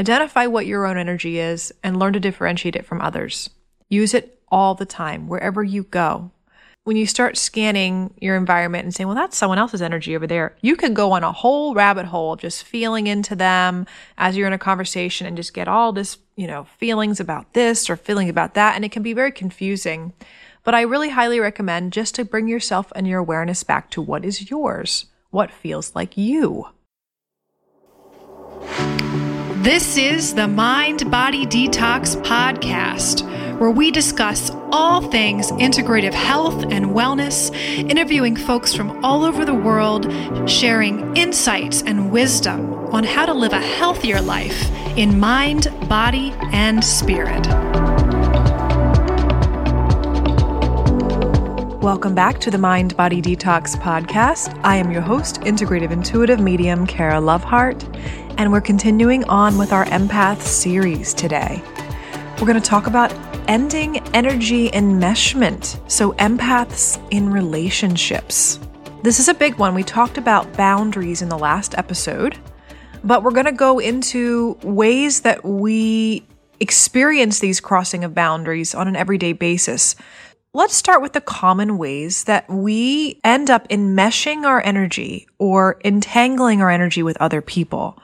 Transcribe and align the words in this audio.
Identify 0.00 0.46
what 0.46 0.64
your 0.64 0.86
own 0.86 0.96
energy 0.96 1.38
is 1.38 1.74
and 1.84 1.98
learn 1.98 2.14
to 2.14 2.20
differentiate 2.20 2.74
it 2.74 2.86
from 2.86 3.02
others. 3.02 3.50
Use 3.90 4.14
it 4.14 4.40
all 4.50 4.74
the 4.74 4.86
time, 4.86 5.28
wherever 5.28 5.62
you 5.62 5.82
go. 5.82 6.30
When 6.84 6.96
you 6.96 7.04
start 7.06 7.36
scanning 7.36 8.14
your 8.18 8.34
environment 8.34 8.84
and 8.84 8.94
saying, 8.94 9.08
well, 9.08 9.14
that's 9.14 9.36
someone 9.36 9.58
else's 9.58 9.82
energy 9.82 10.16
over 10.16 10.26
there, 10.26 10.56
you 10.62 10.74
can 10.74 10.94
go 10.94 11.12
on 11.12 11.22
a 11.22 11.32
whole 11.32 11.74
rabbit 11.74 12.06
hole 12.06 12.36
just 12.36 12.64
feeling 12.64 13.08
into 13.08 13.36
them 13.36 13.84
as 14.16 14.38
you're 14.38 14.46
in 14.46 14.54
a 14.54 14.58
conversation 14.58 15.26
and 15.26 15.36
just 15.36 15.52
get 15.52 15.68
all 15.68 15.92
this, 15.92 16.16
you 16.34 16.46
know, 16.46 16.64
feelings 16.78 17.20
about 17.20 17.52
this 17.52 17.90
or 17.90 17.96
feeling 17.96 18.30
about 18.30 18.54
that. 18.54 18.76
And 18.76 18.86
it 18.86 18.92
can 18.92 19.02
be 19.02 19.12
very 19.12 19.30
confusing. 19.30 20.14
But 20.64 20.74
I 20.74 20.80
really 20.80 21.10
highly 21.10 21.40
recommend 21.40 21.92
just 21.92 22.14
to 22.14 22.24
bring 22.24 22.48
yourself 22.48 22.90
and 22.96 23.06
your 23.06 23.20
awareness 23.20 23.64
back 23.64 23.90
to 23.90 24.00
what 24.00 24.24
is 24.24 24.50
yours, 24.50 25.04
what 25.28 25.50
feels 25.50 25.94
like 25.94 26.16
you. 26.16 26.68
This 29.60 29.98
is 29.98 30.32
the 30.32 30.48
Mind 30.48 31.10
Body 31.10 31.44
Detox 31.44 32.16
Podcast, 32.22 33.28
where 33.58 33.70
we 33.70 33.90
discuss 33.90 34.50
all 34.72 35.02
things 35.02 35.52
integrative 35.52 36.14
health 36.14 36.62
and 36.70 36.86
wellness, 36.86 37.54
interviewing 37.76 38.36
folks 38.36 38.72
from 38.72 39.04
all 39.04 39.22
over 39.22 39.44
the 39.44 39.52
world, 39.52 40.10
sharing 40.48 41.14
insights 41.14 41.82
and 41.82 42.10
wisdom 42.10 42.72
on 42.86 43.04
how 43.04 43.26
to 43.26 43.34
live 43.34 43.52
a 43.52 43.60
healthier 43.60 44.22
life 44.22 44.70
in 44.96 45.20
mind, 45.20 45.68
body, 45.90 46.32
and 46.52 46.82
spirit. 46.82 47.46
Welcome 51.80 52.14
back 52.14 52.38
to 52.40 52.50
the 52.50 52.58
Mind 52.58 52.94
Body 52.94 53.22
Detox 53.22 53.74
podcast. 53.74 54.54
I 54.62 54.76
am 54.76 54.90
your 54.90 55.00
host, 55.00 55.40
integrative 55.40 55.90
intuitive 55.90 56.38
medium 56.38 56.86
Kara 56.86 57.14
Lovehart, 57.14 57.82
and 58.36 58.52
we're 58.52 58.60
continuing 58.60 59.24
on 59.24 59.56
with 59.56 59.72
our 59.72 59.86
empath 59.86 60.42
series 60.42 61.14
today. 61.14 61.62
We're 62.38 62.46
going 62.46 62.60
to 62.60 62.68
talk 62.68 62.86
about 62.86 63.14
ending 63.48 63.96
energy 64.14 64.68
enmeshment, 64.68 65.80
so 65.90 66.12
empaths 66.12 67.02
in 67.10 67.32
relationships. 67.32 68.60
This 69.02 69.18
is 69.18 69.28
a 69.28 69.34
big 69.34 69.54
one. 69.54 69.74
We 69.74 69.82
talked 69.82 70.18
about 70.18 70.52
boundaries 70.58 71.22
in 71.22 71.30
the 71.30 71.38
last 71.38 71.78
episode, 71.78 72.36
but 73.04 73.22
we're 73.22 73.30
going 73.30 73.46
to 73.46 73.52
go 73.52 73.78
into 73.78 74.58
ways 74.62 75.22
that 75.22 75.46
we 75.46 76.26
experience 76.60 77.38
these 77.38 77.58
crossing 77.58 78.04
of 78.04 78.14
boundaries 78.14 78.74
on 78.74 78.86
an 78.86 78.96
everyday 78.96 79.32
basis. 79.32 79.96
Let's 80.52 80.74
start 80.74 81.00
with 81.00 81.12
the 81.12 81.20
common 81.20 81.78
ways 81.78 82.24
that 82.24 82.50
we 82.50 83.20
end 83.22 83.50
up 83.50 83.68
enmeshing 83.68 84.42
our 84.42 84.60
energy 84.60 85.28
or 85.38 85.78
entangling 85.84 86.60
our 86.60 86.70
energy 86.70 87.04
with 87.04 87.16
other 87.18 87.40
people. 87.40 87.96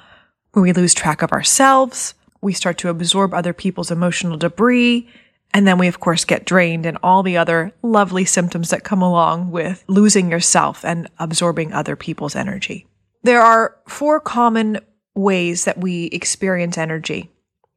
When 0.53 0.63
we 0.63 0.73
lose 0.73 0.95
track 0.95 1.23
of 1.23 1.33
ourselves, 1.33 2.15
we 2.41 2.53
start 2.53 2.79
to 2.79 2.89
absorb 2.89 3.35
other 3.35 3.53
people's 3.53 3.91
emotional 3.91 4.37
debris, 4.37 5.09
and 5.53 5.67
then 5.67 5.77
we, 5.77 5.89
of 5.89 5.99
course, 5.99 6.25
get 6.25 6.45
drained 6.45 6.87
and 6.87 6.99
all 7.03 7.25
the 7.25 7.37
other 7.37 7.73
lovely 7.83 8.25
symptoms 8.25 8.71
that 8.71 8.85
come 8.85 9.03
along 9.03 9.51
with 9.51 9.83
losing 9.89 10.31
yourself 10.31 10.85
and 10.85 11.11
absorbing 11.19 11.73
other 11.73 11.97
people's 11.97 12.37
energy. 12.37 12.87
There 13.25 13.43
are 13.43 13.77
four 13.89 14.21
common 14.21 14.79
ways 15.17 15.65
that 15.65 15.79
we 15.79 16.05
experience 16.07 16.79
energy 16.79 17.29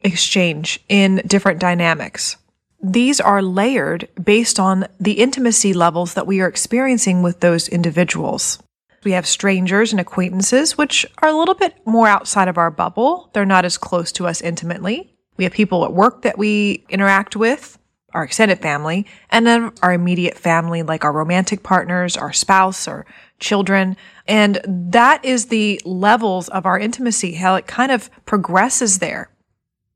exchange 0.01 0.79
in 0.87 1.23
different 1.25 1.59
dynamics 1.59 2.37
these 2.81 3.19
are 3.19 3.41
layered 3.41 4.07
based 4.21 4.59
on 4.59 4.87
the 4.99 5.13
intimacy 5.13 5.73
levels 5.73 6.13
that 6.13 6.27
we 6.27 6.39
are 6.41 6.47
experiencing 6.47 7.21
with 7.21 7.39
those 7.39 7.67
individuals. 7.67 8.59
We 9.03 9.11
have 9.13 9.27
strangers 9.27 9.91
and 9.91 9.99
acquaintances, 9.99 10.77
which 10.77 11.05
are 11.21 11.29
a 11.29 11.37
little 11.37 11.55
bit 11.55 11.75
more 11.85 12.07
outside 12.07 12.47
of 12.47 12.57
our 12.57 12.71
bubble. 12.71 13.29
They're 13.33 13.45
not 13.45 13.65
as 13.65 13.77
close 13.77 14.11
to 14.13 14.27
us 14.27 14.41
intimately. 14.41 15.15
We 15.37 15.45
have 15.45 15.53
people 15.53 15.85
at 15.85 15.93
work 15.93 16.23
that 16.23 16.37
we 16.37 16.85
interact 16.89 17.35
with, 17.35 17.77
our 18.13 18.23
extended 18.23 18.61
family, 18.61 19.05
and 19.29 19.47
then 19.47 19.71
our 19.81 19.93
immediate 19.93 20.37
family, 20.37 20.83
like 20.83 21.05
our 21.05 21.13
romantic 21.13 21.63
partners, 21.63 22.17
our 22.17 22.33
spouse, 22.33 22.87
or 22.87 23.05
children. 23.39 23.95
And 24.27 24.59
that 24.65 25.23
is 25.23 25.45
the 25.45 25.79
levels 25.85 26.49
of 26.49 26.65
our 26.65 26.77
intimacy, 26.77 27.35
how 27.35 27.55
it 27.55 27.67
kind 27.67 27.91
of 27.91 28.09
progresses 28.25 28.99
there. 28.99 29.29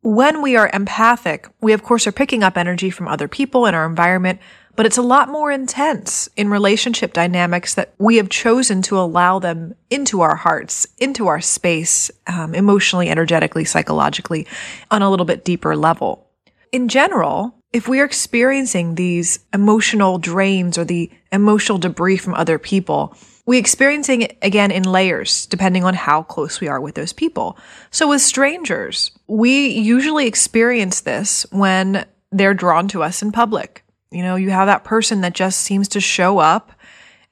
When 0.04 0.42
we 0.42 0.58
are 0.58 0.70
empathic, 0.74 1.48
we 1.62 1.72
of 1.72 1.82
course 1.82 2.06
are 2.08 2.12
picking 2.12 2.44
up 2.44 2.58
energy 2.58 2.90
from 2.90 3.08
other 3.08 3.30
people 3.30 3.66
in 3.66 3.74
our 3.74 3.86
environment, 3.86 4.42
but 4.76 4.86
it's 4.86 4.98
a 4.98 5.02
lot 5.02 5.30
more 5.30 5.50
intense 5.50 6.28
in 6.36 6.50
relationship 6.50 7.14
dynamics 7.14 7.76
that 7.76 7.94
we 8.00 8.18
have 8.18 8.28
chosen 8.28 8.82
to 8.82 9.00
allow 9.00 9.40
them 9.40 9.76
into 9.90 10.20
our 10.20 10.36
hearts, 10.36 10.86
into 10.98 11.28
our 11.28 11.40
space, 11.40 12.12
um, 12.28 12.54
emotionally, 12.54 13.08
energetically, 13.08 13.64
psychologically, 13.64 14.46
on 14.92 15.02
a 15.02 15.10
little 15.10 15.26
bit 15.26 15.46
deeper 15.46 15.74
level. 15.74 16.28
In 16.74 16.90
general, 16.90 17.56
if 17.72 17.88
we 17.88 18.02
are 18.02 18.06
experiencing 18.06 18.96
these 18.96 19.40
emotional 19.54 20.18
drains 20.18 20.78
or 20.78 20.84
the 20.84 21.10
emotional 21.32 21.78
debris 21.78 22.18
from 22.18 22.34
other 22.34 22.60
people, 22.60 23.16
we 23.46 23.58
experiencing 23.58 24.22
it 24.22 24.38
again 24.42 24.72
in 24.72 24.84
layers, 24.84 25.46
depending 25.48 25.84
on 25.84 25.94
how 25.94 26.24
close 26.24 26.62
we 26.62 26.68
are 26.68 26.80
with 26.80 26.96
those 26.96 27.14
people. 27.14 27.58
So 27.92 28.10
with 28.10 28.22
strangers, 28.22 29.12
we 29.28 29.68
usually 29.68 30.28
experience 30.28 31.02
this 31.02 31.46
when 31.52 32.06
they're 32.32 32.54
drawn 32.54 32.88
to 32.90 33.04
us 33.04 33.22
in 33.22 33.32
public. 33.32 33.84
You 34.12 34.24
know, 34.24 34.36
you 34.36 34.52
have 34.52 34.68
that 34.68 34.84
person 34.84 35.22
that 35.22 35.34
just 35.34 35.60
seems 35.60 35.90
to 35.90 36.00
show 36.00 36.40
up 36.40 36.72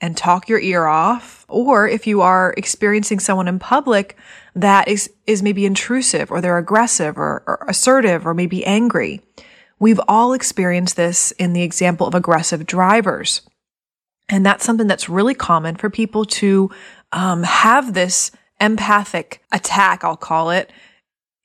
and 0.01 0.17
talk 0.17 0.49
your 0.49 0.59
ear 0.59 0.85
off. 0.85 1.45
Or 1.47 1.87
if 1.87 2.07
you 2.07 2.21
are 2.21 2.53
experiencing 2.57 3.19
someone 3.19 3.47
in 3.47 3.59
public 3.59 4.17
that 4.55 4.87
is, 4.87 5.11
is 5.27 5.43
maybe 5.43 5.65
intrusive 5.65 6.31
or 6.31 6.41
they're 6.41 6.57
aggressive 6.57 7.17
or, 7.17 7.43
or 7.47 7.65
assertive 7.69 8.25
or 8.25 8.33
maybe 8.33 8.65
angry. 8.65 9.21
We've 9.79 10.01
all 10.07 10.33
experienced 10.33 10.95
this 10.95 11.31
in 11.33 11.53
the 11.53 11.63
example 11.63 12.07
of 12.07 12.15
aggressive 12.15 12.65
drivers. 12.65 13.41
And 14.31 14.45
that's 14.45 14.65
something 14.65 14.87
that's 14.87 15.09
really 15.09 15.35
common 15.35 15.75
for 15.75 15.89
people 15.89 16.25
to 16.25 16.71
um, 17.11 17.43
have 17.43 17.93
this 17.93 18.31
empathic 18.61 19.43
attack, 19.51 20.03
I'll 20.03 20.15
call 20.15 20.51
it, 20.51 20.71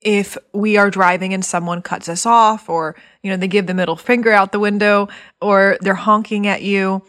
if 0.01 0.39
we 0.53 0.77
are 0.77 0.89
driving 0.89 1.35
and 1.35 1.45
someone 1.45 1.83
cuts 1.83 2.09
us 2.09 2.27
off 2.27 2.69
or, 2.69 2.95
you 3.23 3.31
know, 3.31 3.37
they 3.37 3.49
give 3.49 3.67
the 3.67 3.75
middle 3.75 3.97
finger 3.97 4.31
out 4.31 4.53
the 4.53 4.61
window 4.61 5.09
or 5.41 5.79
they're 5.81 5.95
honking 5.95 6.47
at 6.47 6.63
you. 6.63 7.03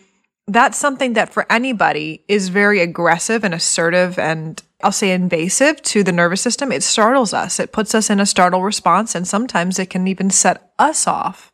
That's 0.47 0.77
something 0.77 1.13
that 1.13 1.31
for 1.31 1.45
anybody 1.51 2.23
is 2.27 2.49
very 2.49 2.79
aggressive 2.79 3.43
and 3.43 3.53
assertive 3.53 4.17
and 4.17 4.63
I'll 4.81 4.91
say 4.91 5.11
invasive 5.11 5.81
to 5.83 6.03
the 6.03 6.11
nervous 6.11 6.41
system. 6.41 6.71
It 6.71 6.83
startles 6.83 7.33
us. 7.33 7.59
It 7.59 7.71
puts 7.71 7.93
us 7.93 8.09
in 8.09 8.19
a 8.19 8.25
startle 8.25 8.63
response 8.63 9.13
and 9.13 9.27
sometimes 9.27 9.77
it 9.77 9.89
can 9.89 10.07
even 10.07 10.29
set 10.31 10.71
us 10.79 11.05
off 11.05 11.51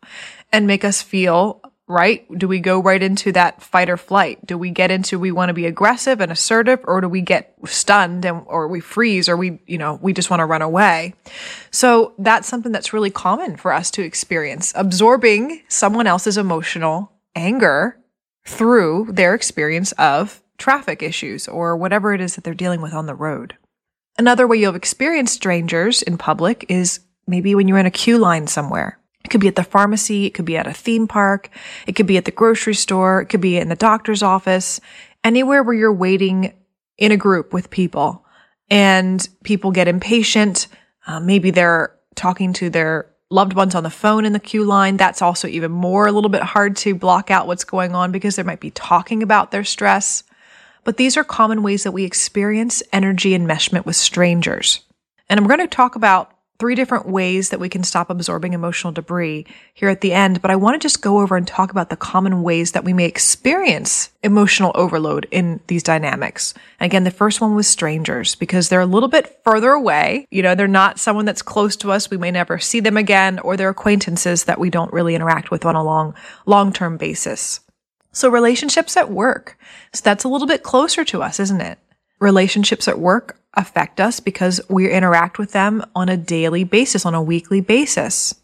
and 0.51 0.67
make 0.67 0.85
us 0.85 1.01
feel 1.01 1.62
right? 1.87 2.25
Do 2.37 2.47
we 2.47 2.59
go 2.59 2.81
right 2.81 3.01
into 3.01 3.31
that 3.33 3.61
fight 3.61 3.89
or 3.89 3.97
flight? 3.97 4.45
Do 4.45 4.57
we 4.57 4.71
get 4.71 4.91
into 4.91 5.19
we 5.19 5.31
want 5.31 5.49
to 5.49 5.53
be 5.53 5.65
aggressive 5.65 6.21
and 6.21 6.31
assertive 6.31 6.79
or 6.85 7.01
do 7.01 7.09
we 7.09 7.21
get 7.21 7.53
stunned 7.65 8.25
and 8.25 8.43
or 8.45 8.67
we 8.67 8.79
freeze 8.79 9.27
or 9.27 9.35
we, 9.35 9.59
you 9.67 9.77
know, 9.77 9.99
we 10.01 10.13
just 10.13 10.29
want 10.29 10.39
to 10.39 10.45
run 10.45 10.61
away? 10.61 11.13
So 11.71 12.13
that's 12.17 12.47
something 12.47 12.71
that's 12.71 12.93
really 12.93 13.11
common 13.11 13.57
for 13.57 13.73
us 13.73 13.91
to 13.91 14.03
experience, 14.03 14.71
absorbing 14.75 15.61
someone 15.67 16.07
else's 16.07 16.37
emotional 16.37 17.11
anger 17.35 17.97
through 18.45 19.09
their 19.11 19.33
experience 19.33 19.91
of 19.93 20.41
traffic 20.57 21.03
issues 21.03 21.47
or 21.47 21.75
whatever 21.75 22.13
it 22.13 22.21
is 22.21 22.35
that 22.35 22.43
they're 22.43 22.53
dealing 22.53 22.81
with 22.81 22.93
on 22.93 23.07
the 23.07 23.15
road. 23.15 23.57
Another 24.17 24.47
way 24.47 24.57
you'll 24.57 24.75
experience 24.75 25.31
strangers 25.31 26.01
in 26.01 26.17
public 26.17 26.65
is 26.69 27.01
maybe 27.27 27.55
when 27.55 27.67
you're 27.67 27.79
in 27.79 27.85
a 27.85 27.91
queue 27.91 28.17
line 28.17 28.47
somewhere 28.47 28.99
could 29.33 29.41
be 29.41 29.47
at 29.47 29.55
the 29.55 29.63
pharmacy. 29.63 30.27
It 30.27 30.35
could 30.35 30.45
be 30.45 30.57
at 30.57 30.67
a 30.67 30.73
theme 30.73 31.07
park. 31.07 31.49
It 31.87 31.95
could 31.95 32.05
be 32.05 32.17
at 32.17 32.25
the 32.25 32.31
grocery 32.31 32.75
store. 32.75 33.21
It 33.21 33.25
could 33.25 33.41
be 33.41 33.57
in 33.57 33.67
the 33.67 33.75
doctor's 33.75 34.21
office, 34.21 34.79
anywhere 35.23 35.63
where 35.63 35.73
you're 35.73 35.91
waiting 35.91 36.53
in 36.99 37.11
a 37.11 37.17
group 37.17 37.51
with 37.51 37.71
people 37.71 38.23
and 38.69 39.27
people 39.43 39.71
get 39.71 39.87
impatient. 39.87 40.67
Uh, 41.07 41.19
maybe 41.19 41.49
they're 41.49 41.95
talking 42.13 42.53
to 42.53 42.69
their 42.69 43.09
loved 43.31 43.53
ones 43.53 43.73
on 43.73 43.81
the 43.81 43.89
phone 43.89 44.23
in 44.23 44.33
the 44.33 44.39
queue 44.39 44.63
line. 44.63 44.97
That's 44.97 45.23
also 45.23 45.47
even 45.47 45.71
more 45.71 46.05
a 46.05 46.11
little 46.11 46.29
bit 46.29 46.43
hard 46.43 46.77
to 46.77 46.93
block 46.93 47.31
out 47.31 47.47
what's 47.47 47.63
going 47.63 47.95
on 47.95 48.11
because 48.11 48.35
they 48.35 48.43
might 48.43 48.59
be 48.59 48.69
talking 48.69 49.23
about 49.23 49.49
their 49.49 49.63
stress. 49.63 50.23
But 50.83 50.97
these 50.97 51.17
are 51.17 51.23
common 51.23 51.63
ways 51.63 51.83
that 51.83 51.91
we 51.91 52.03
experience 52.03 52.83
energy 52.93 53.31
enmeshment 53.31 53.87
with 53.87 53.95
strangers. 53.95 54.81
And 55.27 55.39
I'm 55.39 55.47
going 55.47 55.59
to 55.59 55.67
talk 55.67 55.95
about 55.95 56.32
three 56.63 56.75
different 56.75 57.09
ways 57.09 57.49
that 57.49 57.59
we 57.59 57.67
can 57.67 57.83
stop 57.83 58.09
absorbing 58.09 58.53
emotional 58.53 58.93
debris 58.93 59.45
here 59.73 59.89
at 59.89 59.99
the 59.99 60.13
end, 60.13 60.41
but 60.41 60.49
I 60.49 60.55
want 60.55 60.75
to 60.75 60.85
just 60.85 61.01
go 61.01 61.19
over 61.19 61.35
and 61.35 61.45
talk 61.45 61.71
about 61.71 61.89
the 61.89 61.97
common 61.97 62.41
ways 62.41 62.71
that 62.71 62.85
we 62.85 62.93
may 62.93 63.03
experience 63.03 64.11
emotional 64.23 64.71
overload 64.73 65.27
in 65.29 65.59
these 65.67 65.83
dynamics. 65.83 66.53
And 66.79 66.85
again, 66.85 67.03
the 67.03 67.11
first 67.11 67.41
one 67.41 67.53
was 67.53 67.67
strangers 67.67 68.35
because 68.35 68.69
they're 68.69 68.79
a 68.79 68.85
little 68.85 69.09
bit 69.09 69.41
further 69.43 69.71
away. 69.71 70.25
You 70.31 70.41
know, 70.41 70.55
they're 70.55 70.69
not 70.69 71.01
someone 71.01 71.25
that's 71.25 71.41
close 71.41 71.75
to 71.75 71.91
us. 71.91 72.09
We 72.09 72.15
may 72.15 72.31
never 72.31 72.59
see 72.59 72.79
them 72.79 72.95
again, 72.95 73.39
or 73.39 73.57
they're 73.57 73.67
acquaintances 73.67 74.45
that 74.45 74.57
we 74.57 74.69
don't 74.69 74.93
really 74.93 75.15
interact 75.15 75.51
with 75.51 75.65
on 75.65 75.75
a 75.75 75.83
long, 75.83 76.15
long-term 76.45 76.95
basis. 76.95 77.59
So 78.13 78.29
relationships 78.29 78.95
at 78.95 79.11
work. 79.11 79.57
So 79.91 79.99
that's 80.01 80.23
a 80.23 80.29
little 80.29 80.47
bit 80.47 80.63
closer 80.63 81.03
to 81.03 81.23
us, 81.23 81.41
isn't 81.41 81.59
it? 81.59 81.77
Relationships 82.21 82.87
at 82.87 82.99
work 82.99 83.37
affect 83.55 83.99
us 83.99 84.19
because 84.19 84.61
we 84.69 84.89
interact 84.89 85.37
with 85.37 85.51
them 85.51 85.83
on 85.95 86.09
a 86.09 86.17
daily 86.17 86.63
basis, 86.63 87.05
on 87.05 87.13
a 87.13 87.21
weekly 87.21 87.61
basis. 87.61 88.35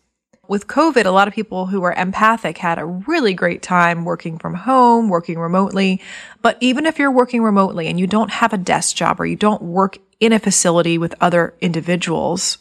With 0.48 0.66
COVID, 0.66 1.06
a 1.06 1.12
lot 1.12 1.28
of 1.28 1.34
people 1.36 1.68
who 1.68 1.84
are 1.84 1.94
empathic 1.94 2.58
had 2.58 2.80
a 2.80 2.86
really 2.86 3.36
great 3.36 3.62
time 3.62 4.04
working 4.04 4.40
from 4.40 4.56
home, 4.56 5.08
working 5.08 5.38
remotely. 5.38 6.02
But 6.42 6.58
even 6.60 6.88
if 6.88 6.98
you're 6.98 7.12
working 7.12 7.44
remotely 7.44 7.88
and 7.88 8.00
you 8.00 8.08
don't 8.08 8.32
have 8.32 8.52
a 8.52 8.58
desk 8.58 8.96
job 8.96 9.22
or 9.22 9.28
you 9.28 9.36
don't 9.36 9.62
work 9.62 10.00
in 10.20 10.34
a 10.34 10.40
facility 10.40 10.98
with 10.98 11.14
other 11.22 11.54
individuals, 11.62 12.58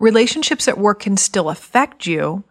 relationships 0.00 0.66
at 0.66 0.78
work 0.78 1.00
can 1.00 1.16
still 1.16 1.48
affect 1.48 2.06
you 2.06 2.42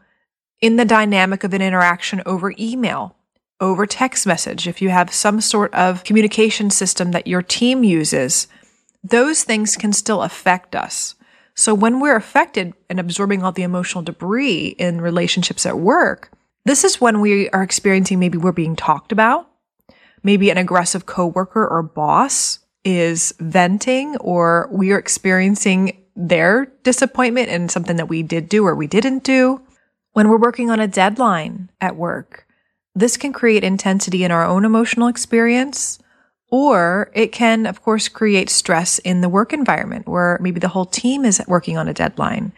in 0.62 0.78
the 0.78 0.86
dynamic 0.86 1.44
of 1.44 1.54
an 1.54 1.62
interaction 1.62 2.24
over 2.26 2.54
email, 2.58 3.18
over 3.60 3.86
text 3.86 4.26
message. 4.26 4.70
If 4.70 4.82
you 4.82 4.88
have 4.88 5.14
some 5.14 5.42
sort 5.42 5.74
of 5.74 6.06
communication 6.06 6.70
system 6.70 7.12
that 7.12 7.28
your 7.28 7.42
team 7.42 7.84
uses, 7.84 8.48
those 9.10 9.44
things 9.44 9.76
can 9.76 9.94
still 9.94 10.24
affect 10.24 10.76
us. 10.76 11.16
So 11.54 11.74
when 11.74 12.00
we're 12.00 12.16
affected 12.16 12.74
and 12.90 13.00
absorbing 13.00 13.44
all 13.44 13.52
the 13.52 13.64
emotional 13.64 14.04
debris 14.04 14.76
in 14.78 15.00
relationships 15.00 15.66
at 15.66 15.80
work, 15.80 16.32
this 16.66 16.84
is 16.84 17.00
when 17.00 17.22
we 17.22 17.50
are 17.52 17.64
experiencing 17.64 18.20
maybe 18.20 18.38
we're 18.38 18.52
being 18.52 18.76
talked 18.76 19.12
about. 19.12 19.50
Maybe 20.24 20.50
an 20.50 20.58
aggressive 20.58 21.06
coworker 21.06 21.66
or 21.66 21.84
boss 21.84 22.60
is 22.84 23.34
venting 23.40 24.18
or 24.18 24.68
we 24.72 24.92
are 24.92 24.98
experiencing 24.98 26.04
their 26.16 26.66
disappointment 26.84 27.50
in 27.50 27.70
something 27.70 27.98
that 27.98 28.10
we 28.10 28.24
did 28.24 28.50
do 28.50 28.66
or 28.66 28.76
we 28.76 28.88
didn't 28.88 29.24
do. 29.24 29.62
When 30.14 30.30
we're 30.30 30.38
working 30.38 30.72
on 30.72 30.80
a 30.80 30.88
deadline 30.88 31.70
at 31.80 31.96
work, 31.96 32.48
this 32.96 33.18
can 33.18 33.34
create 33.34 33.64
intensity 33.64 34.24
in 34.24 34.32
our 34.32 34.46
own 34.46 34.66
emotional 34.66 35.08
experience 35.08 36.00
or 36.50 37.12
it 37.14 37.32
can, 37.32 37.66
of 37.66 37.82
course, 37.82 38.08
create 38.08 38.50
stress 38.50 39.00
in 39.00 39.22
the 39.22 39.30
work 39.30 39.54
environment 39.54 40.08
where 40.08 40.38
maybe 40.42 40.60
the 40.60 40.68
whole 40.68 40.86
team 40.86 41.26
is 41.26 41.42
working 41.48 41.78
on 41.78 41.88
a 41.88 41.94
deadline. 41.94 42.54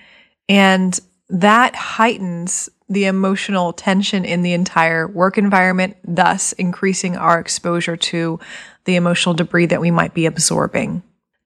And 0.50 1.00
that 1.30 1.75
heightens 1.75 2.69
the 2.89 3.06
emotional 3.06 3.74
tension 3.74 4.24
in 4.24 4.44
the 4.44 4.54
entire 4.54 5.07
work 5.07 5.38
environment, 5.38 5.98
thus 6.06 6.54
increasing 6.54 7.18
our 7.18 7.39
exposure 7.39 7.98
to 7.98 8.39
the 8.86 8.95
emotional 8.95 9.36
debris 9.36 9.66
that 9.66 9.81
we 9.81 9.92
might 9.92 10.13
be 10.13 10.25
absorbing. 10.25 11.04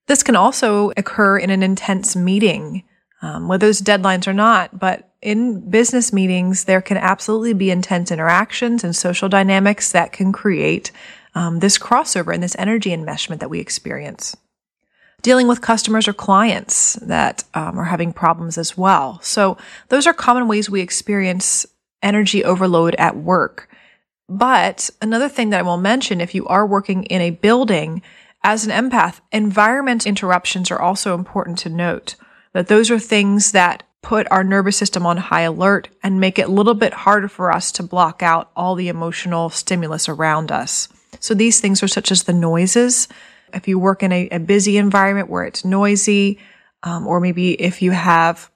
This 0.08 0.24
can 0.24 0.36
also 0.36 0.92
occur 0.98 1.38
in 1.38 1.50
an 1.50 1.64
intense 1.64 2.16
meeting, 2.16 2.84
um, 3.22 3.48
whether 3.48 3.66
those 3.66 3.82
deadlines 3.82 4.28
or 4.28 4.34
not, 4.34 4.78
but 4.78 5.12
in 5.22 5.70
business 5.70 6.12
meetings, 6.12 6.66
there 6.66 6.82
can 6.82 6.98
absolutely 6.98 7.54
be 7.54 7.72
intense 7.72 8.12
interactions 8.12 8.84
and 8.84 8.96
social 8.96 9.30
dynamics 9.30 9.92
that 9.92 10.12
can 10.12 10.32
create 10.32 10.92
um, 11.34 11.60
this 11.60 11.78
crossover 11.78 12.34
and 12.34 12.44
this 12.44 12.56
energy 12.60 12.90
enmeshment 12.90 13.40
that 13.40 13.50
we 13.50 13.60
experience. 13.60 14.36
Dealing 15.22 15.48
with 15.48 15.62
customers 15.62 16.08
or 16.08 16.14
clients 16.14 16.94
that 16.94 17.44
um, 17.54 17.78
are 17.80 17.86
having 17.86 18.12
problems 18.12 18.58
as 18.58 18.76
well. 18.76 19.20
So 19.22 19.58
those 19.90 20.08
are 20.08 20.14
common 20.14 20.48
ways 20.48 20.70
we 20.70 20.82
experience 20.82 21.66
energy 22.02 22.44
overload 22.44 22.96
at 22.96 23.16
work. 23.16 23.70
But 24.28 24.90
another 25.02 25.30
thing 25.30 25.50
that 25.50 25.60
I 25.60 25.64
will 25.64 25.78
mention, 25.78 26.22
if 26.22 26.34
you 26.34 26.48
are 26.48 26.66
working 26.66 27.04
in 27.04 27.22
a 27.22 27.32
building 27.32 28.02
as 28.44 28.66
an 28.66 28.72
empath, 28.72 29.20
environment 29.32 30.08
interruptions 30.08 30.72
are 30.72 30.82
also 30.82 31.14
important 31.14 31.60
to 31.60 31.70
note 31.70 32.16
that 32.54 32.68
those 32.68 32.90
are 32.90 33.00
things 33.00 33.52
that 33.52 33.84
put 34.02 34.28
our 34.32 34.44
nervous 34.44 34.78
system 34.78 35.06
on 35.06 35.18
high 35.18 35.42
alert 35.42 35.90
and 36.02 36.20
make 36.20 36.40
it 36.40 36.48
a 36.48 36.52
little 36.52 36.74
bit 36.74 36.94
harder 36.94 37.28
for 37.28 37.52
us 37.52 37.72
to 37.74 37.84
block 37.84 38.24
out 38.24 38.50
all 38.56 38.74
the 38.76 38.88
emotional 38.88 39.50
stimulus 39.50 40.10
around 40.10 40.52
us. 40.52 40.88
So 41.20 41.34
these 41.34 41.60
things 41.60 41.84
are 41.84 41.88
such 41.88 42.12
as 42.12 42.24
the 42.24 42.34
noises. 42.34 43.08
If 43.54 43.68
you 43.68 43.78
work 43.78 44.02
in 44.04 44.12
a, 44.12 44.30
a 44.30 44.40
busy 44.40 44.78
environment 44.78 45.30
where 45.30 45.44
it's 45.44 45.66
noisy, 45.66 46.40
um, 46.84 47.06
or 47.08 47.20
maybe 47.20 47.54
if 47.62 47.82
you 47.82 47.92
have 47.92 48.50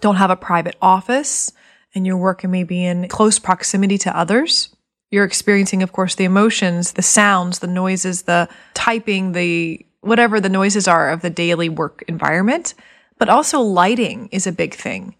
don't 0.00 0.16
have 0.16 0.30
a 0.30 0.36
private 0.36 0.76
office 0.82 1.52
and 1.94 2.06
you're 2.06 2.16
working 2.16 2.50
maybe 2.50 2.84
in 2.84 3.08
close 3.08 3.38
proximity 3.38 3.98
to 3.98 4.16
others, 4.16 4.74
you're 5.10 5.24
experiencing, 5.24 5.82
of 5.82 5.92
course, 5.92 6.14
the 6.14 6.24
emotions, 6.24 6.92
the 6.92 7.02
sounds, 7.02 7.58
the 7.58 7.66
noises, 7.66 8.22
the 8.22 8.48
typing, 8.74 9.32
the 9.32 9.84
whatever 10.00 10.40
the 10.40 10.48
noises 10.48 10.88
are 10.88 11.10
of 11.10 11.20
the 11.22 11.30
daily 11.30 11.68
work 11.68 12.02
environment. 12.08 12.74
But 13.18 13.28
also 13.28 13.60
lighting 13.60 14.28
is 14.32 14.46
a 14.46 14.52
big 14.52 14.74
thing. 14.74 15.14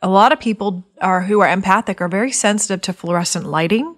A 0.00 0.08
lot 0.08 0.32
of 0.32 0.38
people 0.38 0.86
are 1.00 1.22
who 1.22 1.40
are 1.40 1.48
empathic 1.48 2.00
are 2.00 2.08
very 2.08 2.30
sensitive 2.30 2.82
to 2.82 2.92
fluorescent 2.92 3.46
lighting. 3.46 3.96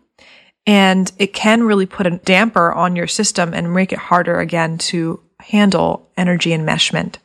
And 0.67 1.11
it 1.19 1.33
can 1.33 1.63
really 1.65 1.87
put 1.87 2.07
a 2.07 2.19
damper 2.19 2.73
on 2.73 2.97
your 2.97 3.07
system 3.07 3.55
and 3.55 3.75
make 3.75 3.93
it 3.93 3.99
harder 3.99 4.41
again 4.41 4.79
to 4.79 5.21
handle 5.41 6.09
energy 6.17 6.51
enmeshment. 6.51 7.17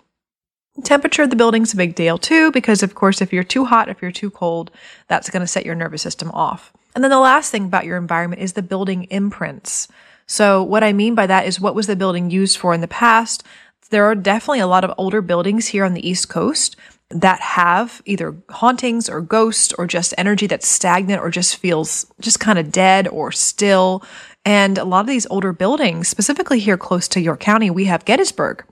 Temperature 0.84 1.24
of 1.24 1.30
the 1.30 1.36
building's 1.36 1.74
a 1.74 1.78
big 1.78 1.96
deal 1.96 2.18
too, 2.18 2.52
because 2.52 2.84
of 2.84 2.96
course, 2.96 3.22
if 3.22 3.32
you're 3.32 3.44
too 3.44 3.66
hot, 3.66 3.88
if 3.88 4.02
you're 4.02 4.12
too 4.12 4.30
cold, 4.30 4.72
that's 5.08 5.30
going 5.30 5.42
to 5.42 5.48
set 5.48 5.66
your 5.66 5.76
nervous 5.76 6.02
system 6.02 6.32
off. 6.32 6.74
And 6.94 7.04
then 7.04 7.12
the 7.12 7.20
last 7.20 7.52
thing 7.52 7.66
about 7.66 7.86
your 7.86 7.98
environment 7.98 8.42
is 8.42 8.54
the 8.54 8.62
building 8.62 9.06
imprints. 9.06 9.88
So 10.28 10.64
what 10.64 10.84
I 10.84 10.92
mean 10.92 11.14
by 11.14 11.28
that 11.28 11.46
is 11.46 11.60
what 11.60 11.76
was 11.76 11.88
the 11.88 11.96
building 11.96 12.32
used 12.32 12.58
for 12.58 12.74
in 12.74 12.82
the 12.82 12.88
past? 12.88 13.44
There 13.96 14.04
are 14.04 14.14
definitely 14.14 14.60
a 14.60 14.68
lot 14.68 14.84
of 14.84 14.94
older 14.98 15.22
buildings 15.22 15.68
here 15.68 15.86
on 15.86 15.94
the 15.94 16.06
East 16.06 16.28
Coast 16.28 16.76
that 17.12 17.40
have 17.40 18.02
either 18.04 18.36
hauntings 18.50 19.08
or 19.08 19.22
ghosts 19.22 19.72
or 19.78 19.88
just 19.88 20.14
energy 20.18 20.48
that's 20.48 20.68
stagnant 20.68 21.22
or 21.22 21.30
just 21.30 21.56
feels 21.56 22.06
just 22.20 22.42
kind 22.42 22.60
of 22.60 22.74
dead 22.74 23.08
or 23.08 23.32
still. 23.32 24.04
And 24.44 24.78
a 24.78 24.84
lot 24.84 25.00
of 25.00 25.08
these 25.08 25.26
older 25.28 25.54
buildings, 25.54 26.10
specifically 26.10 26.60
here 26.60 26.76
close 26.76 27.08
to 27.08 27.22
York 27.22 27.40
County, 27.40 27.70
we 27.70 27.86
have 27.86 28.04
Gettysburg. 28.04 28.66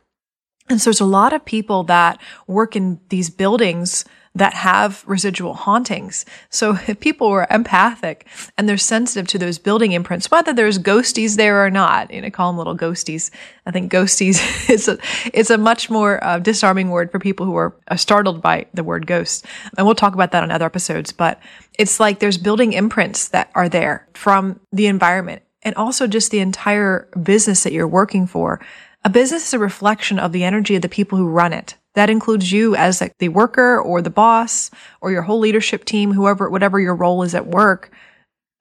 And 0.70 0.81
so 0.81 0.90
there's 0.90 1.00
a 1.00 1.06
lot 1.06 1.31
of 1.31 1.46
people 1.46 1.84
that 1.86 2.20
work 2.46 2.75
in 2.75 3.00
these 3.08 3.30
buildings 3.30 4.04
that 4.36 4.54
have 4.54 5.04
residual 5.06 5.54
hauntings. 5.54 6.26
So 6.50 6.78
if 6.88 7.00
people 7.00 7.28
are 7.28 7.48
empathic 7.50 8.28
and 8.58 8.68
they're 8.68 8.78
sensitive 8.78 9.28
to 9.28 9.38
those 9.38 9.60
building 9.60 9.92
imprints, 9.92 10.32
whether 10.32 10.54
there's 10.54 10.80
ghosties 10.80 11.38
there 11.38 11.64
or 11.64 11.70
not, 11.70 12.12
you 12.12 12.22
know, 12.22 12.30
call 12.30 12.52
them 12.52 12.58
little 12.58 12.78
ghosties. 12.78 13.30
I 13.66 13.72
think 13.72 13.92
ghosties 13.92 14.70
is 14.70 14.88
a, 14.88 14.98
it's 15.34 15.50
a 15.50 15.58
much 15.58 15.90
more 15.90 16.24
uh, 16.24 16.40
disarming 16.40 16.90
word 16.90 17.12
for 17.12 17.20
people 17.20 17.46
who 17.46 17.56
are 17.56 17.76
uh, 17.88 17.96
startled 17.96 18.42
by 18.42 18.66
the 18.74 18.84
word 18.84 19.08
ghost. 19.08 19.46
And 19.78 19.86
we'll 19.86 19.96
talk 19.96 20.14
about 20.14 20.32
that 20.32 20.44
on 20.44 20.52
other 20.52 20.66
episodes, 20.66 21.12
but 21.12 21.40
it's 21.78 22.00
like 22.00 22.20
there's 22.20 22.38
building 22.38 22.74
imprints 22.74 23.30
that 23.30 23.52
are 23.56 23.70
there 23.70 24.08
from 24.14 24.60
the 24.72 24.88
environment 24.88 25.44
and 25.64 25.76
also 25.76 26.08
just 26.08 26.32
the 26.32 26.40
entire 26.40 27.08
business 27.22 27.64
that 27.64 27.74
you're 27.74 27.88
working 27.88 28.28
for. 28.28 28.60
A 29.06 29.10
business 29.10 29.48
is 29.48 29.54
a 29.54 29.60
reflection 29.60 30.20
of 30.20 30.32
the 30.32 30.44
energy 30.44 30.76
of 30.76 30.82
the 30.82 30.90
people 30.90 31.18
who 31.18 31.28
run 31.28 31.54
it. 31.54 31.76
That 31.95 32.10
includes 32.10 32.51
you 32.51 32.75
as 32.75 33.04
the 33.19 33.30
worker 33.30 33.80
or 33.80 34.01
the 34.01 34.10
boss 34.10 34.72
or 35.01 35.12
your 35.12 35.22
whole 35.22 35.39
leadership 35.39 35.86
team, 35.86 36.12
whoever, 36.13 36.50
whatever 36.50 36.79
your 36.79 36.96
role 36.96 37.24
is 37.24 37.36
at 37.36 37.48
work. 37.48 37.91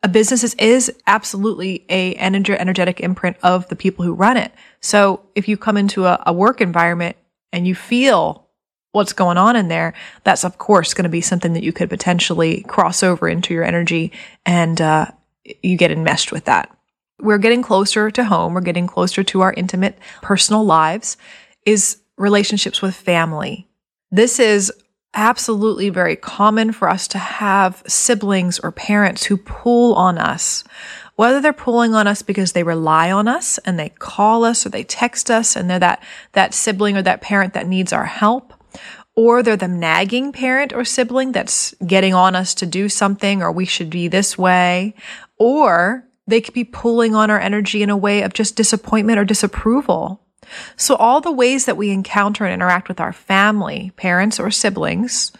A 0.02 0.08
business 0.08 0.42
is, 0.42 0.54
is 0.58 0.92
absolutely 1.06 1.86
a 1.88 2.14
energy, 2.14 2.52
energetic 2.52 3.00
imprint 3.00 3.36
of 3.42 3.68
the 3.68 3.76
people 3.76 4.04
who 4.04 4.14
run 4.14 4.36
it. 4.36 4.52
So 4.80 5.20
if 5.34 5.48
you 5.48 5.56
come 5.56 5.76
into 5.76 6.06
a, 6.06 6.22
a 6.26 6.32
work 6.32 6.60
environment 6.60 7.16
and 7.52 7.66
you 7.66 7.74
feel 7.74 8.48
what's 8.90 9.12
going 9.12 9.38
on 9.38 9.56
in 9.56 9.68
there, 9.68 9.94
that's 10.24 10.44
of 10.44 10.58
course 10.58 10.92
going 10.92 11.04
to 11.04 11.08
be 11.08 11.20
something 11.20 11.54
that 11.54 11.62
you 11.62 11.72
could 11.72 11.88
potentially 11.88 12.62
cross 12.62 13.02
over 13.02 13.28
into 13.28 13.54
your 13.54 13.64
energy 13.64 14.12
and 14.44 14.80
uh, 14.80 15.06
you 15.62 15.76
get 15.76 15.90
enmeshed 15.90 16.32
with 16.32 16.44
that. 16.44 16.76
We're 17.18 17.38
getting 17.38 17.62
closer 17.62 18.10
to 18.10 18.24
home. 18.24 18.54
We're 18.54 18.60
getting 18.60 18.88
closer 18.88 19.22
to 19.22 19.40
our 19.42 19.52
intimate 19.52 19.98
personal 20.20 20.64
lives. 20.64 21.16
Is 21.64 22.01
relationships 22.16 22.82
with 22.82 22.94
family. 22.94 23.68
This 24.10 24.38
is 24.38 24.72
absolutely 25.14 25.90
very 25.90 26.16
common 26.16 26.72
for 26.72 26.88
us 26.88 27.06
to 27.08 27.18
have 27.18 27.82
siblings 27.86 28.58
or 28.58 28.72
parents 28.72 29.24
who 29.24 29.36
pull 29.36 29.94
on 29.94 30.18
us. 30.18 30.64
Whether 31.16 31.40
they're 31.40 31.52
pulling 31.52 31.94
on 31.94 32.06
us 32.06 32.22
because 32.22 32.52
they 32.52 32.62
rely 32.62 33.12
on 33.12 33.28
us 33.28 33.58
and 33.58 33.78
they 33.78 33.90
call 33.90 34.44
us 34.44 34.64
or 34.64 34.70
they 34.70 34.84
text 34.84 35.30
us 35.30 35.54
and 35.54 35.68
they're 35.68 35.78
that, 35.78 36.02
that 36.32 36.54
sibling 36.54 36.96
or 36.96 37.02
that 37.02 37.20
parent 37.20 37.52
that 37.52 37.66
needs 37.66 37.92
our 37.92 38.06
help, 38.06 38.54
or 39.14 39.42
they're 39.42 39.56
the 39.56 39.68
nagging 39.68 40.32
parent 40.32 40.72
or 40.72 40.84
sibling 40.84 41.32
that's 41.32 41.74
getting 41.86 42.14
on 42.14 42.34
us 42.34 42.54
to 42.54 42.66
do 42.66 42.88
something 42.88 43.42
or 43.42 43.52
we 43.52 43.66
should 43.66 43.90
be 43.90 44.08
this 44.08 44.38
way, 44.38 44.94
or 45.38 46.04
they 46.26 46.40
could 46.40 46.54
be 46.54 46.64
pulling 46.64 47.14
on 47.14 47.30
our 47.30 47.40
energy 47.40 47.82
in 47.82 47.90
a 47.90 47.96
way 47.96 48.22
of 48.22 48.32
just 48.32 48.56
disappointment 48.56 49.18
or 49.18 49.24
disapproval. 49.24 50.22
So 50.76 50.96
all 50.96 51.20
the 51.20 51.32
ways 51.32 51.66
that 51.66 51.76
we 51.76 51.90
encounter 51.90 52.44
and 52.44 52.54
interact 52.54 52.88
with 52.88 53.00
our 53.00 53.12
family, 53.12 53.92
parents 53.96 54.38
or 54.40 54.50
siblings, 54.50 55.32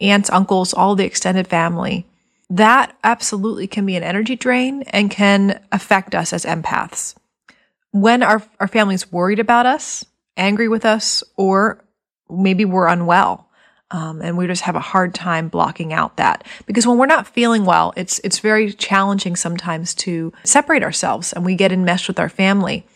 aunts, 0.00 0.30
uncles, 0.30 0.74
all 0.74 0.94
the 0.94 1.04
extended 1.04 1.46
family, 1.46 2.06
that 2.50 2.96
absolutely 3.02 3.66
can 3.66 3.86
be 3.86 3.96
an 3.96 4.02
energy 4.02 4.36
drain 4.36 4.82
and 4.88 5.10
can 5.10 5.60
affect 5.72 6.14
us 6.14 6.32
as 6.32 6.44
empaths. 6.44 7.14
When 7.92 8.22
our, 8.22 8.42
our 8.60 8.68
family's 8.68 9.10
worried 9.10 9.38
about 9.38 9.66
us, 9.66 10.04
angry 10.36 10.68
with 10.68 10.84
us, 10.84 11.22
or 11.36 11.82
maybe 12.28 12.64
we're 12.64 12.88
unwell, 12.88 13.48
um, 13.90 14.22
and 14.22 14.38
we 14.38 14.46
just 14.46 14.62
have 14.62 14.74
a 14.76 14.80
hard 14.80 15.14
time 15.14 15.48
blocking 15.48 15.92
out 15.92 16.16
that 16.16 16.46
because 16.66 16.86
when 16.86 16.96
we're 16.96 17.06
not 17.06 17.26
feeling 17.26 17.66
well, 17.66 17.92
it's 17.94 18.18
it's 18.20 18.38
very 18.38 18.72
challenging 18.72 19.36
sometimes 19.36 19.94
to 19.96 20.32
separate 20.44 20.82
ourselves, 20.82 21.32
and 21.32 21.44
we 21.44 21.54
get 21.54 21.72
enmeshed 21.72 22.08
with 22.08 22.18
our 22.18 22.30
family 22.30 22.86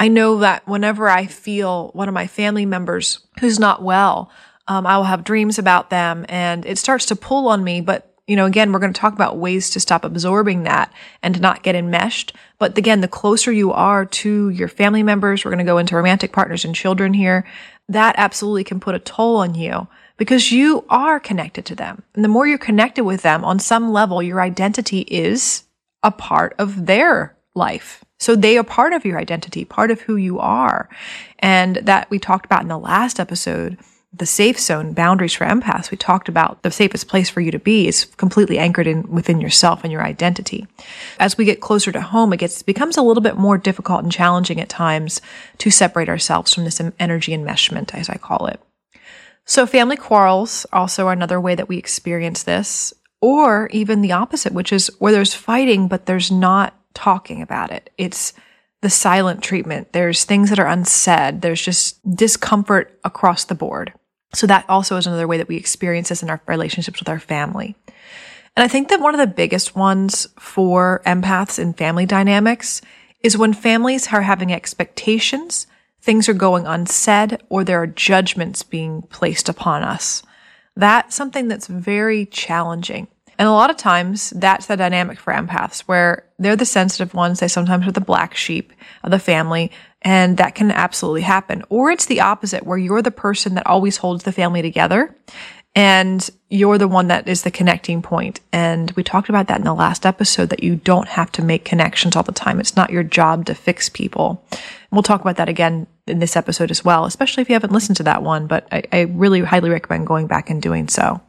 I 0.00 0.08
know 0.08 0.38
that 0.38 0.66
whenever 0.66 1.08
I 1.08 1.26
feel 1.26 1.90
one 1.92 2.08
of 2.08 2.14
my 2.14 2.26
family 2.26 2.66
members 2.66 3.20
who's 3.40 3.58
not 3.58 3.82
well, 3.82 4.30
um, 4.66 4.86
I 4.86 4.96
will 4.96 5.04
have 5.04 5.24
dreams 5.24 5.58
about 5.58 5.90
them 5.90 6.24
and 6.28 6.64
it 6.66 6.78
starts 6.78 7.06
to 7.06 7.16
pull 7.16 7.48
on 7.48 7.62
me. 7.62 7.80
But, 7.80 8.12
you 8.26 8.34
know, 8.34 8.46
again, 8.46 8.72
we're 8.72 8.80
going 8.80 8.92
to 8.92 9.00
talk 9.00 9.12
about 9.12 9.36
ways 9.36 9.70
to 9.70 9.80
stop 9.80 10.04
absorbing 10.04 10.64
that 10.64 10.92
and 11.22 11.34
to 11.34 11.40
not 11.40 11.62
get 11.62 11.74
enmeshed. 11.74 12.34
But 12.58 12.76
again, 12.76 13.02
the 13.02 13.08
closer 13.08 13.52
you 13.52 13.72
are 13.72 14.04
to 14.06 14.48
your 14.50 14.68
family 14.68 15.02
members, 15.02 15.44
we're 15.44 15.50
going 15.50 15.58
to 15.58 15.70
go 15.70 15.78
into 15.78 15.96
romantic 15.96 16.32
partners 16.32 16.64
and 16.64 16.74
children 16.74 17.14
here. 17.14 17.46
That 17.88 18.14
absolutely 18.16 18.64
can 18.64 18.80
put 18.80 18.94
a 18.94 19.00
toll 19.00 19.36
on 19.36 19.54
you 19.54 19.86
because 20.16 20.50
you 20.50 20.84
are 20.88 21.20
connected 21.20 21.66
to 21.66 21.74
them. 21.74 22.02
And 22.14 22.24
the 22.24 22.28
more 22.28 22.46
you're 22.46 22.58
connected 22.58 23.04
with 23.04 23.22
them 23.22 23.44
on 23.44 23.58
some 23.58 23.92
level, 23.92 24.22
your 24.22 24.40
identity 24.40 25.00
is 25.00 25.64
a 26.02 26.10
part 26.10 26.54
of 26.58 26.86
their 26.86 27.36
life. 27.54 28.04
So 28.24 28.34
they 28.34 28.56
are 28.56 28.64
part 28.64 28.94
of 28.94 29.04
your 29.04 29.18
identity, 29.18 29.66
part 29.66 29.90
of 29.90 30.00
who 30.00 30.16
you 30.16 30.38
are. 30.38 30.88
And 31.40 31.76
that 31.82 32.08
we 32.08 32.18
talked 32.18 32.46
about 32.46 32.62
in 32.62 32.68
the 32.68 32.78
last 32.78 33.20
episode 33.20 33.76
the 34.14 34.24
safe 34.24 34.58
zone 34.58 34.94
boundaries 34.94 35.34
for 35.34 35.44
empaths. 35.44 35.90
We 35.90 35.98
talked 35.98 36.30
about 36.30 36.62
the 36.62 36.70
safest 36.70 37.06
place 37.06 37.28
for 37.28 37.42
you 37.42 37.50
to 37.50 37.58
be 37.58 37.86
is 37.86 38.06
completely 38.16 38.58
anchored 38.58 38.86
in 38.86 39.02
within 39.10 39.42
yourself 39.42 39.84
and 39.84 39.92
your 39.92 40.02
identity. 40.02 40.66
As 41.20 41.36
we 41.36 41.44
get 41.44 41.60
closer 41.60 41.92
to 41.92 42.00
home 42.00 42.32
it 42.32 42.38
gets 42.38 42.62
becomes 42.62 42.96
a 42.96 43.02
little 43.02 43.22
bit 43.22 43.36
more 43.36 43.58
difficult 43.58 44.02
and 44.02 44.10
challenging 44.10 44.58
at 44.58 44.70
times 44.70 45.20
to 45.58 45.70
separate 45.70 46.08
ourselves 46.08 46.54
from 46.54 46.64
this 46.64 46.80
energy 46.98 47.36
enmeshment 47.36 47.94
as 47.94 48.08
i 48.08 48.16
call 48.16 48.46
it. 48.46 48.58
So 49.44 49.66
family 49.66 49.96
quarrels 49.96 50.64
also 50.72 51.08
are 51.08 51.12
another 51.12 51.38
way 51.42 51.56
that 51.56 51.68
we 51.68 51.76
experience 51.76 52.42
this 52.44 52.94
or 53.20 53.68
even 53.70 54.00
the 54.00 54.12
opposite 54.12 54.54
which 54.54 54.72
is 54.72 54.90
where 54.98 55.12
there's 55.12 55.34
fighting 55.34 55.88
but 55.88 56.06
there's 56.06 56.30
not 56.30 56.72
talking 56.94 57.42
about 57.42 57.70
it 57.70 57.90
it's 57.98 58.32
the 58.84 58.90
silent 58.90 59.42
treatment. 59.42 59.94
There's 59.94 60.24
things 60.24 60.50
that 60.50 60.58
are 60.58 60.66
unsaid. 60.66 61.40
There's 61.40 61.62
just 61.62 61.98
discomfort 62.14 63.00
across 63.02 63.44
the 63.46 63.54
board. 63.54 63.94
So 64.34 64.46
that 64.46 64.66
also 64.68 64.98
is 64.98 65.06
another 65.06 65.26
way 65.26 65.38
that 65.38 65.48
we 65.48 65.56
experience 65.56 66.10
this 66.10 66.22
in 66.22 66.28
our 66.28 66.42
relationships 66.46 67.00
with 67.00 67.08
our 67.08 67.18
family. 67.18 67.76
And 68.54 68.62
I 68.62 68.68
think 68.68 68.90
that 68.90 69.00
one 69.00 69.14
of 69.14 69.26
the 69.26 69.34
biggest 69.34 69.74
ones 69.74 70.28
for 70.38 71.00
empaths 71.06 71.58
in 71.58 71.72
family 71.72 72.04
dynamics 72.04 72.82
is 73.22 73.38
when 73.38 73.54
families 73.54 74.12
are 74.12 74.20
having 74.20 74.52
expectations, 74.52 75.66
things 76.02 76.28
are 76.28 76.34
going 76.34 76.66
unsaid, 76.66 77.40
or 77.48 77.64
there 77.64 77.80
are 77.80 77.86
judgments 77.86 78.62
being 78.62 79.00
placed 79.00 79.48
upon 79.48 79.82
us. 79.82 80.22
That's 80.76 81.14
something 81.16 81.48
that's 81.48 81.68
very 81.68 82.26
challenging. 82.26 83.08
And 83.38 83.48
a 83.48 83.52
lot 83.52 83.70
of 83.70 83.76
times 83.76 84.30
that's 84.30 84.66
the 84.66 84.76
dynamic 84.76 85.18
for 85.18 85.32
empaths 85.32 85.80
where 85.80 86.24
they're 86.38 86.56
the 86.56 86.64
sensitive 86.64 87.14
ones. 87.14 87.40
They 87.40 87.48
sometimes 87.48 87.86
are 87.86 87.92
the 87.92 88.00
black 88.00 88.34
sheep 88.34 88.72
of 89.02 89.10
the 89.10 89.18
family 89.18 89.70
and 90.02 90.36
that 90.36 90.54
can 90.54 90.70
absolutely 90.70 91.22
happen. 91.22 91.64
Or 91.68 91.90
it's 91.90 92.06
the 92.06 92.20
opposite 92.20 92.64
where 92.64 92.78
you're 92.78 93.02
the 93.02 93.10
person 93.10 93.54
that 93.54 93.66
always 93.66 93.96
holds 93.96 94.24
the 94.24 94.32
family 94.32 94.62
together 94.62 95.16
and 95.74 96.28
you're 96.48 96.78
the 96.78 96.86
one 96.86 97.08
that 97.08 97.26
is 97.26 97.42
the 97.42 97.50
connecting 97.50 98.00
point. 98.00 98.40
And 98.52 98.92
we 98.92 99.02
talked 99.02 99.28
about 99.28 99.48
that 99.48 99.58
in 99.58 99.64
the 99.64 99.74
last 99.74 100.06
episode 100.06 100.50
that 100.50 100.62
you 100.62 100.76
don't 100.76 101.08
have 101.08 101.32
to 101.32 101.42
make 101.42 101.64
connections 101.64 102.14
all 102.14 102.22
the 102.22 102.32
time. 102.32 102.60
It's 102.60 102.76
not 102.76 102.90
your 102.90 103.02
job 103.02 103.46
to 103.46 103.54
fix 103.54 103.88
people. 103.88 104.44
And 104.52 104.60
we'll 104.92 105.02
talk 105.02 105.20
about 105.20 105.36
that 105.36 105.48
again 105.48 105.88
in 106.06 106.20
this 106.20 106.36
episode 106.36 106.70
as 106.70 106.84
well, 106.84 107.06
especially 107.06 107.40
if 107.40 107.48
you 107.48 107.54
haven't 107.54 107.72
listened 107.72 107.96
to 107.96 108.02
that 108.04 108.22
one, 108.22 108.46
but 108.46 108.68
I, 108.70 108.84
I 108.92 109.00
really 109.02 109.40
highly 109.40 109.70
recommend 109.70 110.06
going 110.06 110.26
back 110.26 110.50
and 110.50 110.62
doing 110.62 110.88
so. 110.88 111.20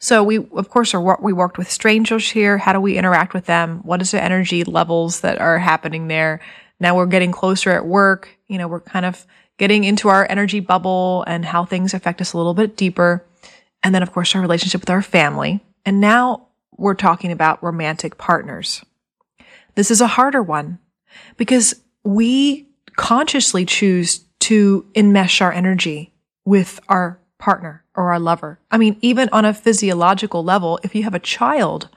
So 0.00 0.22
we, 0.22 0.38
of 0.38 0.68
course, 0.68 0.94
are 0.94 1.18
we 1.20 1.32
worked 1.32 1.58
with 1.58 1.70
strangers 1.70 2.30
here. 2.30 2.56
How 2.56 2.72
do 2.72 2.80
we 2.80 2.96
interact 2.96 3.34
with 3.34 3.46
them? 3.46 3.80
What 3.82 4.00
is 4.00 4.12
the 4.12 4.22
energy 4.22 4.62
levels 4.64 5.20
that 5.20 5.40
are 5.40 5.58
happening 5.58 6.06
there? 6.06 6.40
Now 6.78 6.96
we're 6.96 7.06
getting 7.06 7.32
closer 7.32 7.70
at 7.70 7.84
work. 7.84 8.28
You 8.46 8.58
know, 8.58 8.68
we're 8.68 8.80
kind 8.80 9.04
of 9.04 9.26
getting 9.58 9.82
into 9.82 10.08
our 10.08 10.26
energy 10.30 10.60
bubble 10.60 11.24
and 11.26 11.44
how 11.44 11.64
things 11.64 11.94
affect 11.94 12.20
us 12.20 12.32
a 12.32 12.36
little 12.36 12.54
bit 12.54 12.76
deeper. 12.76 13.26
And 13.82 13.94
then, 13.94 14.02
of 14.02 14.12
course, 14.12 14.34
our 14.34 14.40
relationship 14.40 14.82
with 14.82 14.90
our 14.90 15.02
family. 15.02 15.64
And 15.84 16.00
now 16.00 16.48
we're 16.76 16.94
talking 16.94 17.32
about 17.32 17.62
romantic 17.62 18.18
partners. 18.18 18.84
This 19.74 19.90
is 19.90 20.00
a 20.00 20.06
harder 20.06 20.42
one 20.42 20.78
because 21.36 21.74
we 22.04 22.68
consciously 22.96 23.64
choose 23.64 24.24
to 24.40 24.86
enmesh 24.94 25.42
our 25.42 25.52
energy 25.52 26.12
with 26.44 26.78
our 26.88 27.20
partner 27.38 27.84
or 27.94 28.12
our 28.12 28.20
lover. 28.20 28.58
I 28.70 28.78
mean, 28.78 28.96
even 29.00 29.28
on 29.32 29.44
a 29.44 29.54
physiological 29.54 30.44
level, 30.44 30.78
if 30.82 30.94
you 30.94 31.04
have 31.04 31.14
a 31.14 31.20
child 31.20 31.88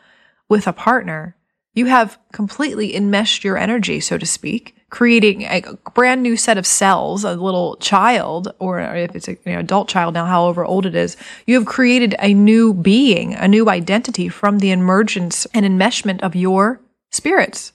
with 0.48 0.68
a 0.68 0.74
partner, 0.74 1.36
you 1.74 1.86
have 1.86 2.20
completely 2.34 2.96
enmeshed 2.96 3.44
your 3.44 3.58
energy, 3.58 4.00
so 4.00 4.18
to 4.18 4.26
speak, 4.26 4.76
creating 4.90 5.44
a 5.44 5.62
brand 5.94 6.22
new 6.22 6.36
set 6.36 6.58
of 6.58 6.68
cells, 6.68 7.24
a 7.24 7.34
little 7.36 7.78
child, 7.78 8.54
or 8.60 8.82
if 8.82 9.16
it's 9.16 9.28
an 9.30 9.38
you 9.46 9.54
know, 9.54 9.60
adult 9.60 9.88
child 9.88 10.14
now, 10.14 10.26
however 10.26 10.66
old 10.66 10.86
it 10.86 10.96
is, 10.96 11.16
you 11.48 11.56
have 11.56 11.66
created 11.66 12.14
a 12.20 12.34
new 12.34 12.74
being, 12.74 13.34
a 13.34 13.48
new 13.48 13.70
identity 13.70 14.28
from 14.28 14.60
the 14.60 14.72
emergence 14.72 15.48
and 15.54 15.66
enmeshment 15.66 16.20
of 16.22 16.36
your 16.36 16.82
spirits. 17.10 17.72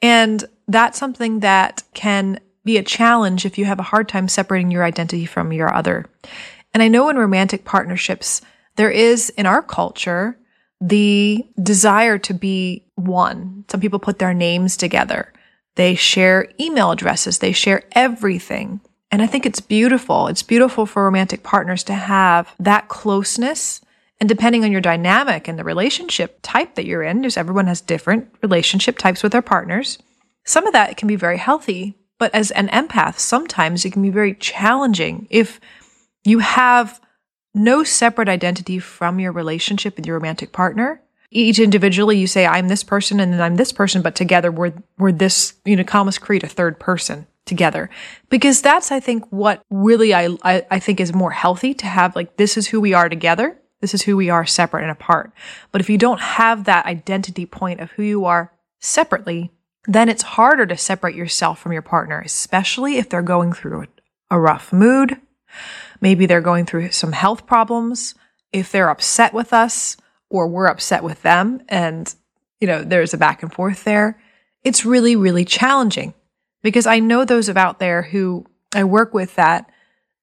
And 0.00 0.44
that's 0.68 0.98
something 0.98 1.40
that 1.40 1.82
can 1.92 2.38
be 2.64 2.78
a 2.78 2.82
challenge 2.82 3.44
if 3.44 3.58
you 3.58 3.64
have 3.64 3.80
a 3.80 3.84
hard 3.84 4.08
time 4.08 4.28
separating 4.28 4.70
your 4.70 4.84
identity 4.84 5.26
from 5.26 5.52
your 5.52 5.74
other. 5.74 6.06
And 6.74 6.82
I 6.82 6.88
know 6.88 7.08
in 7.08 7.16
romantic 7.16 7.64
partnerships, 7.64 8.42
there 8.76 8.90
is 8.90 9.30
in 9.30 9.46
our 9.46 9.62
culture 9.62 10.36
the 10.80 11.46
desire 11.62 12.18
to 12.18 12.34
be 12.34 12.84
one. 12.96 13.64
Some 13.68 13.80
people 13.80 14.00
put 14.00 14.18
their 14.18 14.34
names 14.34 14.76
together. 14.76 15.32
They 15.76 15.94
share 15.94 16.50
email 16.60 16.90
addresses. 16.90 17.38
They 17.38 17.52
share 17.52 17.84
everything. 17.92 18.80
And 19.10 19.22
I 19.22 19.26
think 19.26 19.46
it's 19.46 19.60
beautiful. 19.60 20.26
It's 20.26 20.42
beautiful 20.42 20.86
for 20.86 21.04
romantic 21.04 21.44
partners 21.44 21.84
to 21.84 21.94
have 21.94 22.52
that 22.58 22.88
closeness. 22.88 23.80
And 24.20 24.28
depending 24.28 24.64
on 24.64 24.72
your 24.72 24.80
dynamic 24.80 25.46
and 25.46 25.58
the 25.58 25.64
relationship 25.64 26.40
type 26.42 26.74
that 26.74 26.86
you're 26.86 27.02
in, 27.02 27.20
because 27.20 27.36
everyone 27.36 27.66
has 27.68 27.80
different 27.80 28.28
relationship 28.42 28.98
types 28.98 29.22
with 29.22 29.32
their 29.32 29.42
partners, 29.42 29.98
some 30.44 30.66
of 30.66 30.72
that 30.72 30.96
can 30.96 31.08
be 31.08 31.16
very 31.16 31.38
healthy. 31.38 31.96
But 32.18 32.34
as 32.34 32.50
an 32.52 32.68
empath, 32.68 33.18
sometimes 33.18 33.84
it 33.84 33.92
can 33.92 34.02
be 34.02 34.10
very 34.10 34.34
challenging 34.34 35.26
if 35.30 35.60
you 36.24 36.40
have 36.40 37.00
no 37.54 37.84
separate 37.84 38.28
identity 38.28 38.78
from 38.78 39.20
your 39.20 39.32
relationship 39.32 39.96
with 39.96 40.06
your 40.06 40.16
romantic 40.16 40.52
partner. 40.52 41.00
Each 41.30 41.58
individually, 41.58 42.18
you 42.18 42.26
say, 42.26 42.46
I'm 42.46 42.68
this 42.68 42.84
person 42.84 43.20
and 43.20 43.32
then 43.32 43.40
I'm 43.40 43.56
this 43.56 43.72
person, 43.72 44.02
but 44.02 44.14
together 44.14 44.50
we're, 44.50 44.72
we're 44.98 45.12
this, 45.12 45.54
you 45.64 45.76
know, 45.76 45.84
almost 45.92 46.20
create 46.20 46.42
a 46.42 46.48
third 46.48 46.78
person 46.78 47.26
together. 47.44 47.90
Because 48.28 48.62
that's, 48.62 48.90
I 48.90 49.00
think, 49.00 49.24
what 49.30 49.62
really 49.70 50.14
I, 50.14 50.36
I, 50.42 50.66
I 50.70 50.78
think 50.78 51.00
is 51.00 51.12
more 51.12 51.30
healthy 51.30 51.74
to 51.74 51.86
have 51.86 52.16
like, 52.16 52.36
this 52.36 52.56
is 52.56 52.68
who 52.68 52.80
we 52.80 52.94
are 52.94 53.08
together. 53.08 53.58
This 53.80 53.94
is 53.94 54.02
who 54.02 54.16
we 54.16 54.30
are 54.30 54.46
separate 54.46 54.82
and 54.82 54.90
apart. 54.90 55.32
But 55.70 55.80
if 55.80 55.90
you 55.90 55.98
don't 55.98 56.20
have 56.20 56.64
that 56.64 56.86
identity 56.86 57.46
point 57.46 57.80
of 57.80 57.90
who 57.92 58.02
you 58.02 58.24
are 58.24 58.52
separately, 58.80 59.50
then 59.86 60.08
it's 60.08 60.22
harder 60.22 60.64
to 60.66 60.76
separate 60.76 61.14
yourself 61.14 61.58
from 61.58 61.72
your 61.72 61.82
partner, 61.82 62.20
especially 62.20 62.96
if 62.96 63.08
they're 63.08 63.22
going 63.22 63.52
through 63.52 63.86
a 64.30 64.40
rough 64.40 64.72
mood, 64.72 65.20
Maybe 66.04 66.26
they're 66.26 66.42
going 66.42 66.66
through 66.66 66.90
some 66.90 67.12
health 67.12 67.46
problems. 67.46 68.14
If 68.52 68.70
they're 68.70 68.90
upset 68.90 69.32
with 69.32 69.54
us 69.54 69.96
or 70.28 70.46
we're 70.46 70.66
upset 70.66 71.02
with 71.02 71.22
them 71.22 71.62
and, 71.66 72.14
you 72.60 72.66
know, 72.66 72.84
there's 72.84 73.14
a 73.14 73.16
back 73.16 73.42
and 73.42 73.50
forth 73.50 73.84
there, 73.84 74.20
it's 74.64 74.84
really, 74.84 75.16
really 75.16 75.46
challenging 75.46 76.12
because 76.62 76.86
I 76.86 76.98
know 76.98 77.24
those 77.24 77.48
of 77.48 77.56
out 77.56 77.78
there 77.78 78.02
who 78.02 78.44
I 78.74 78.84
work 78.84 79.14
with 79.14 79.34
that 79.36 79.70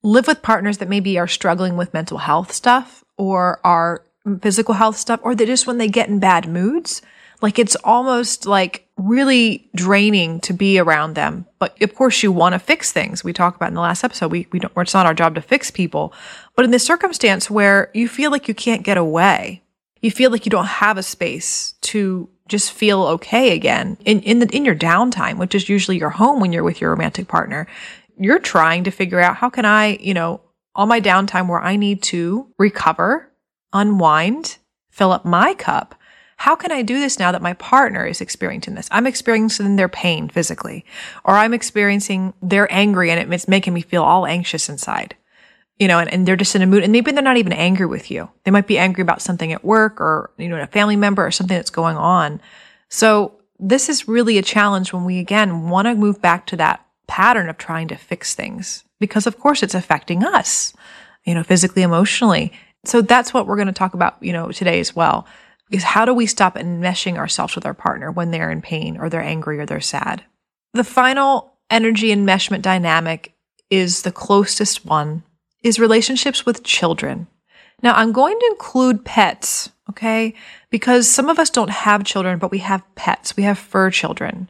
live 0.04 0.28
with 0.28 0.44
partners 0.44 0.78
that 0.78 0.88
maybe 0.88 1.18
are 1.18 1.28
struggling 1.28 1.78
with 1.78 1.96
mental 1.96 2.20
health 2.20 2.52
stuff 2.52 3.04
or 3.18 3.60
are 3.64 4.06
physical 4.40 4.76
health 4.76 4.98
stuff, 4.98 5.20
or 5.24 5.34
they 5.34 5.48
just 5.48 5.66
when 5.66 5.80
they 5.80 5.88
get 5.88 6.10
in 6.10 6.20
bad 6.20 6.48
moods, 6.48 7.02
like 7.42 7.58
it's 7.58 7.76
almost 7.84 8.46
like 8.46 8.88
really 8.98 9.70
draining 9.76 10.40
to 10.42 10.54
be 10.54 10.78
around 10.80 11.16
them. 11.16 11.46
But 11.60 11.82
of 11.82 11.96
course, 11.96 12.22
you 12.22 12.32
want 12.32 12.54
to 12.54 12.60
fix 12.60 12.92
things. 12.92 13.24
We 13.24 13.34
talked 13.34 13.58
about 13.58 13.70
in 13.70 13.76
the 13.76 13.82
last 13.82 14.04
episode. 14.04 14.32
We, 14.32 14.48
we 14.52 14.60
don't, 14.60 14.72
it's 14.78 14.94
not 14.94 15.06
our 15.06 15.14
job 15.14 15.36
to 15.36 15.42
fix 15.42 15.72
people. 15.72 16.14
But 16.56 16.66
in 16.66 16.72
this 16.72 16.86
circumstance 16.86 17.50
where 17.50 17.90
you 17.94 18.08
feel 18.08 18.32
like 18.32 18.48
you 18.48 18.54
can't 18.54 18.84
get 18.84 18.98
away, 18.98 19.64
you 20.02 20.12
feel 20.12 20.32
like 20.32 20.46
you 20.46 20.50
don't 20.52 20.66
have 20.66 20.98
a 20.98 21.04
space 21.04 21.74
to 21.82 22.30
just 22.48 22.72
feel 22.72 23.04
okay 23.04 23.56
again 23.56 23.98
in, 24.06 24.22
in 24.22 24.40
the, 24.40 24.48
in 24.56 24.66
your 24.66 24.76
downtime, 24.76 25.38
which 25.38 25.56
is 25.56 25.70
usually 25.70 25.98
your 25.98 26.10
home 26.10 26.40
when 26.40 26.52
you're 26.52 26.64
with 26.64 26.82
your 26.82 26.92
romantic 26.92 27.28
partner. 27.28 27.66
You're 28.18 28.40
trying 28.40 28.84
to 28.84 28.92
figure 28.92 29.20
out 29.20 29.38
how 29.38 29.50
can 29.50 29.66
I, 29.66 29.98
you 29.98 30.14
know, 30.14 30.42
all 30.76 30.86
my 30.86 31.02
downtime 31.02 31.48
where 31.48 31.62
I 31.62 31.76
need 31.76 32.04
to 32.04 32.48
recover, 32.58 33.32
unwind, 33.74 34.58
fill 34.90 35.12
up 35.12 35.26
my 35.26 35.54
cup 35.54 35.96
how 36.42 36.56
can 36.56 36.72
I 36.72 36.82
do 36.82 37.00
this 37.00 37.20
now 37.20 37.32
that 37.32 37.44
my 37.44 37.54
partner 37.54 38.04
is 38.04 38.20
experiencing 38.20 38.74
this? 38.74 38.90
I'm 38.90 39.06
experiencing 39.06 39.76
their 39.76 39.88
pain 39.88 40.28
physically, 40.28 40.84
or 41.24 41.36
I'm 41.36 41.54
experiencing 41.54 42.34
they're 42.42 42.72
angry 42.74 43.12
and 43.12 43.32
it's 43.32 43.48
making 43.48 43.76
me 43.76 43.84
feel 43.84 44.02
all 44.02 44.26
anxious 44.26 44.68
inside. 44.68 45.16
You 45.78 45.88
know, 45.88 46.00
and, 46.00 46.12
and 46.12 46.28
they're 46.28 46.36
just 46.36 46.56
in 46.56 46.64
a 46.64 46.66
mood 46.66 46.82
and 46.82 46.92
maybe 46.92 47.12
they're 47.12 47.22
not 47.22 47.38
even 47.38 47.54
angry 47.54 47.86
with 47.86 48.10
you. 48.10 48.28
They 48.44 48.50
might 48.50 48.66
be 48.66 48.80
angry 48.80 49.04
about 49.04 49.22
something 49.22 49.54
at 49.54 49.64
work 49.64 50.02
or, 50.02 50.32
you 50.40 50.50
know, 50.50 50.60
a 50.60 50.66
family 50.66 50.96
member 50.96 51.24
or 51.24 51.30
something 51.30 51.56
that's 51.56 51.70
going 51.70 51.96
on. 51.96 52.42
So 52.90 53.40
this 53.60 53.88
is 53.88 54.08
really 54.08 54.40
a 54.40 54.42
challenge 54.42 54.94
when 54.94 55.06
we 55.06 55.20
again 55.20 55.70
want 55.70 55.86
to 55.86 55.94
move 55.94 56.24
back 56.24 56.48
to 56.48 56.56
that 56.56 56.84
pattern 57.06 57.50
of 57.50 57.60
trying 57.60 57.88
to 57.90 57.96
fix 57.96 58.34
things 58.34 58.84
because, 59.00 59.28
of 59.28 59.38
course, 59.38 59.62
it's 59.62 59.76
affecting 59.76 60.24
us, 60.24 60.74
you 61.24 61.36
know, 61.36 61.44
physically, 61.44 61.84
emotionally. 61.84 62.52
So 62.84 63.04
that's 63.04 63.32
what 63.32 63.46
we're 63.46 63.58
going 63.58 63.68
to 63.68 63.74
talk 63.74 63.94
about, 63.94 64.18
you 64.22 64.34
know, 64.34 64.52
today 64.52 64.80
as 64.80 64.96
well 64.96 65.28
is 65.72 65.84
how 65.84 66.06
do 66.06 66.14
we 66.14 66.26
stop 66.26 66.56
enmeshing 66.56 67.18
ourselves 67.18 67.56
with 67.56 67.66
our 67.66 67.74
partner 67.74 68.12
when 68.12 68.32
they're 68.32 68.52
in 68.52 68.62
pain 68.62 68.98
or 68.98 69.10
they're 69.10 69.22
angry 69.22 69.60
or 69.60 69.66
they're 69.66 69.82
sad? 69.82 70.24
The 70.74 70.84
final 70.84 71.54
energy 71.70 72.10
enmeshment 72.10 72.62
dynamic 72.62 73.34
is 73.70 74.02
the 74.02 74.12
closest 74.12 74.86
one 74.86 75.24
is 75.64 75.80
relationships 75.80 76.46
with 76.46 76.64
children. 76.64 77.28
Now 77.82 77.94
I'm 77.94 78.12
going 78.12 78.38
to 78.38 78.48
include 78.52 79.06
pets, 79.06 79.72
okay? 79.90 80.34
Because 80.70 81.10
some 81.10 81.30
of 81.30 81.40
us 81.40 81.50
don't 81.50 81.70
have 81.70 82.04
children, 82.04 82.38
but 82.38 82.52
we 82.52 82.60
have 82.60 82.84
pets. 82.96 83.36
We 83.36 83.44
have 83.44 83.58
fur 83.58 83.90
children. 83.90 84.50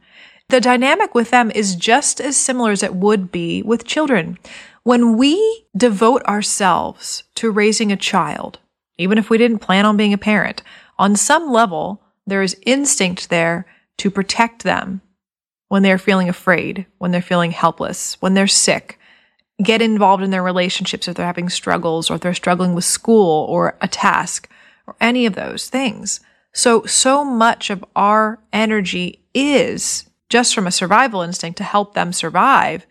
The 0.50 0.60
dynamic 0.60 1.16
with 1.16 1.30
them 1.30 1.52
is 1.52 1.76
just 1.76 2.20
as 2.20 2.36
similar 2.36 2.72
as 2.72 2.84
it 2.84 2.96
would 2.96 3.32
be 3.32 3.62
with 3.64 3.86
children. 3.86 4.38
When 4.84 5.16
we 5.16 5.66
devote 5.78 6.24
ourselves 6.24 7.24
to 7.36 7.52
raising 7.52 7.92
a 7.92 7.98
child, 7.98 8.60
even 8.98 9.18
if 9.18 9.30
we 9.30 9.38
didn't 9.38 9.60
plan 9.60 9.86
on 9.86 9.96
being 9.96 10.14
a 10.14 10.18
parent, 10.18 10.62
on 11.02 11.16
some 11.16 11.52
level, 11.52 12.00
there 12.28 12.44
is 12.44 12.56
instinct 12.62 13.32
there 13.32 13.66
to 13.98 14.12
protect 14.12 14.62
them 14.62 15.02
when 15.68 15.82
they're 15.82 15.98
feeling 15.98 16.30
afraid, 16.30 16.86
when 17.00 17.10
they're 17.10 17.24
feeling 17.24 17.50
helpless, 17.50 18.22
when 18.22 18.36
they're 18.36 18.46
sick. 18.46 19.00
Get 19.64 19.82
involved 19.82 20.22
in 20.22 20.30
their 20.30 20.44
relationships 20.44 21.08
if 21.08 21.16
they're 21.16 21.26
having 21.26 21.50
struggles 21.50 22.12
or 22.12 22.16
if 22.16 22.22
they're 22.22 22.36
struggling 22.36 22.76
with 22.76 22.86
school 22.86 23.48
or 23.50 23.76
a 23.82 23.88
task 23.88 24.48
or 24.86 24.96
any 25.02 25.26
of 25.26 25.34
those 25.34 25.70
things. 25.70 26.20
So, 26.54 26.86
so 26.86 27.26
much 27.26 27.72
of 27.72 27.84
our 27.96 28.38
energy 28.54 29.24
is 29.34 30.08
just 30.30 30.54
from 30.54 30.68
a 30.68 30.72
survival 30.72 31.24
instinct 31.24 31.58
to 31.58 31.64
help 31.64 31.96
them 31.96 32.14
survive 32.14 32.86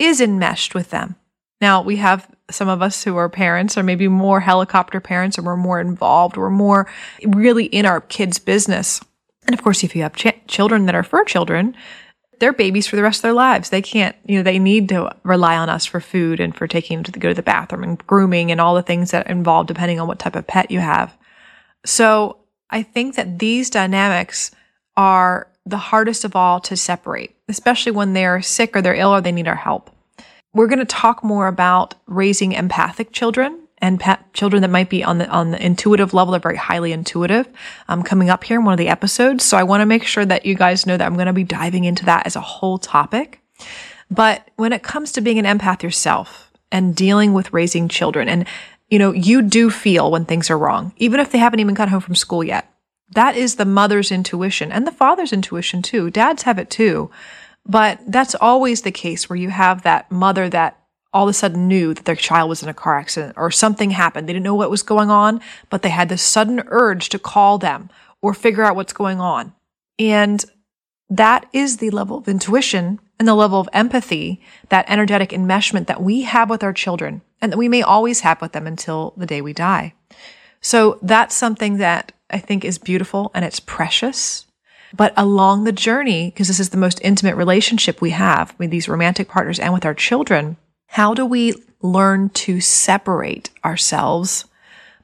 is 0.00 0.20
enmeshed 0.20 0.74
with 0.74 0.90
them. 0.90 1.14
Now, 1.60 1.82
we 1.82 1.96
have 1.96 2.33
some 2.50 2.68
of 2.68 2.82
us 2.82 3.04
who 3.04 3.16
are 3.16 3.28
parents 3.28 3.78
or 3.78 3.82
maybe 3.82 4.08
more 4.08 4.40
helicopter 4.40 5.00
parents 5.00 5.38
or 5.38 5.42
we're 5.42 5.56
more 5.56 5.80
involved, 5.80 6.36
we're 6.36 6.50
more 6.50 6.86
really 7.26 7.66
in 7.66 7.86
our 7.86 8.00
kids' 8.00 8.38
business. 8.38 9.00
And 9.46 9.54
of 9.54 9.62
course, 9.62 9.82
if 9.82 9.96
you 9.96 10.02
have 10.02 10.14
ch- 10.14 10.40
children 10.46 10.86
that 10.86 10.94
are 10.94 11.02
fur 11.02 11.24
children, 11.24 11.74
they're 12.40 12.52
babies 12.52 12.86
for 12.86 12.96
the 12.96 13.02
rest 13.02 13.18
of 13.18 13.22
their 13.22 13.32
lives. 13.32 13.70
They 13.70 13.82
can't, 13.82 14.16
you 14.26 14.36
know, 14.36 14.42
they 14.42 14.58
need 14.58 14.88
to 14.90 15.14
rely 15.22 15.56
on 15.56 15.68
us 15.68 15.86
for 15.86 16.00
food 16.00 16.40
and 16.40 16.54
for 16.54 16.66
taking 16.66 16.98
them 16.98 17.04
to 17.04 17.12
the, 17.12 17.18
go 17.18 17.28
to 17.28 17.34
the 17.34 17.42
bathroom 17.42 17.82
and 17.82 18.06
grooming 18.06 18.50
and 18.50 18.60
all 18.60 18.74
the 18.74 18.82
things 18.82 19.10
that 19.12 19.28
involve 19.28 19.66
depending 19.66 20.00
on 20.00 20.08
what 20.08 20.18
type 20.18 20.36
of 20.36 20.46
pet 20.46 20.70
you 20.70 20.80
have. 20.80 21.16
So 21.86 22.38
I 22.70 22.82
think 22.82 23.14
that 23.14 23.38
these 23.38 23.70
dynamics 23.70 24.50
are 24.96 25.48
the 25.66 25.76
hardest 25.76 26.24
of 26.24 26.36
all 26.36 26.60
to 26.60 26.76
separate, 26.76 27.34
especially 27.48 27.92
when 27.92 28.12
they're 28.12 28.42
sick 28.42 28.76
or 28.76 28.82
they're 28.82 28.94
ill 28.94 29.14
or 29.14 29.20
they 29.20 29.32
need 29.32 29.48
our 29.48 29.54
help. 29.54 29.93
We're 30.54 30.68
going 30.68 30.78
to 30.78 30.84
talk 30.84 31.24
more 31.24 31.48
about 31.48 31.96
raising 32.06 32.52
empathic 32.52 33.12
children 33.12 33.60
and 33.78 33.98
pet 33.98 34.32
children 34.32 34.62
that 34.62 34.70
might 34.70 34.88
be 34.88 35.02
on 35.02 35.18
the 35.18 35.28
on 35.28 35.50
the 35.50 35.64
intuitive 35.64 36.14
level. 36.14 36.32
They're 36.32 36.40
very 36.40 36.56
highly 36.56 36.92
intuitive. 36.92 37.48
Um, 37.88 38.02
coming 38.02 38.30
up 38.30 38.44
here 38.44 38.58
in 38.58 38.64
one 38.64 38.72
of 38.72 38.78
the 38.78 38.88
episodes, 38.88 39.44
so 39.44 39.56
I 39.56 39.64
want 39.64 39.82
to 39.82 39.86
make 39.86 40.04
sure 40.04 40.24
that 40.24 40.46
you 40.46 40.54
guys 40.54 40.86
know 40.86 40.96
that 40.96 41.04
I'm 41.04 41.14
going 41.14 41.26
to 41.26 41.32
be 41.32 41.44
diving 41.44 41.84
into 41.84 42.04
that 42.06 42.26
as 42.26 42.36
a 42.36 42.40
whole 42.40 42.78
topic. 42.78 43.40
But 44.10 44.48
when 44.56 44.72
it 44.72 44.82
comes 44.82 45.12
to 45.12 45.20
being 45.20 45.44
an 45.44 45.58
empath 45.58 45.82
yourself 45.82 46.52
and 46.70 46.94
dealing 46.94 47.32
with 47.32 47.52
raising 47.52 47.88
children, 47.88 48.28
and 48.28 48.46
you 48.88 48.98
know, 48.98 49.12
you 49.12 49.42
do 49.42 49.70
feel 49.70 50.10
when 50.10 50.24
things 50.24 50.50
are 50.50 50.58
wrong, 50.58 50.92
even 50.96 51.18
if 51.18 51.32
they 51.32 51.38
haven't 51.38 51.60
even 51.60 51.74
got 51.74 51.88
home 51.88 52.00
from 52.00 52.14
school 52.14 52.44
yet. 52.44 52.70
That 53.14 53.36
is 53.36 53.56
the 53.56 53.64
mother's 53.64 54.10
intuition 54.10 54.72
and 54.72 54.86
the 54.86 54.92
father's 54.92 55.32
intuition 55.32 55.82
too. 55.82 56.10
Dads 56.10 56.44
have 56.44 56.58
it 56.58 56.70
too. 56.70 57.10
But 57.66 58.00
that's 58.06 58.34
always 58.34 58.82
the 58.82 58.92
case 58.92 59.28
where 59.28 59.36
you 59.36 59.50
have 59.50 59.82
that 59.82 60.10
mother 60.10 60.48
that 60.50 60.78
all 61.12 61.24
of 61.24 61.30
a 61.30 61.32
sudden 61.32 61.68
knew 61.68 61.94
that 61.94 62.04
their 62.04 62.16
child 62.16 62.48
was 62.48 62.62
in 62.62 62.68
a 62.68 62.74
car 62.74 62.98
accident 62.98 63.34
or 63.36 63.50
something 63.50 63.90
happened. 63.90 64.28
They 64.28 64.32
didn't 64.32 64.44
know 64.44 64.54
what 64.54 64.70
was 64.70 64.82
going 64.82 65.10
on, 65.10 65.40
but 65.70 65.82
they 65.82 65.88
had 65.88 66.08
this 66.08 66.22
sudden 66.22 66.62
urge 66.66 67.08
to 67.10 67.18
call 67.18 67.56
them 67.56 67.88
or 68.20 68.34
figure 68.34 68.64
out 68.64 68.74
what's 68.74 68.92
going 68.92 69.20
on. 69.20 69.54
And 69.98 70.44
that 71.08 71.46
is 71.52 71.76
the 71.76 71.90
level 71.90 72.18
of 72.18 72.28
intuition 72.28 72.98
and 73.18 73.28
the 73.28 73.34
level 73.34 73.60
of 73.60 73.68
empathy, 73.72 74.40
that 74.70 74.86
energetic 74.88 75.30
enmeshment 75.30 75.86
that 75.86 76.02
we 76.02 76.22
have 76.22 76.50
with 76.50 76.64
our 76.64 76.72
children 76.72 77.22
and 77.40 77.52
that 77.52 77.58
we 77.58 77.68
may 77.68 77.82
always 77.82 78.20
have 78.20 78.40
with 78.40 78.52
them 78.52 78.66
until 78.66 79.14
the 79.16 79.26
day 79.26 79.40
we 79.40 79.52
die. 79.52 79.94
So 80.60 80.98
that's 81.02 81.34
something 81.34 81.76
that 81.76 82.12
I 82.30 82.38
think 82.38 82.64
is 82.64 82.78
beautiful 82.78 83.30
and 83.34 83.44
it's 83.44 83.60
precious. 83.60 84.43
But 84.96 85.12
along 85.16 85.64
the 85.64 85.72
journey, 85.72 86.30
because 86.30 86.46
this 86.46 86.60
is 86.60 86.70
the 86.70 86.76
most 86.76 87.00
intimate 87.02 87.34
relationship 87.34 88.00
we 88.00 88.10
have 88.10 88.54
with 88.58 88.70
these 88.70 88.88
romantic 88.88 89.28
partners 89.28 89.58
and 89.58 89.74
with 89.74 89.84
our 89.84 89.94
children, 89.94 90.56
how 90.86 91.14
do 91.14 91.26
we 91.26 91.54
learn 91.82 92.28
to 92.30 92.60
separate 92.60 93.50
ourselves, 93.64 94.44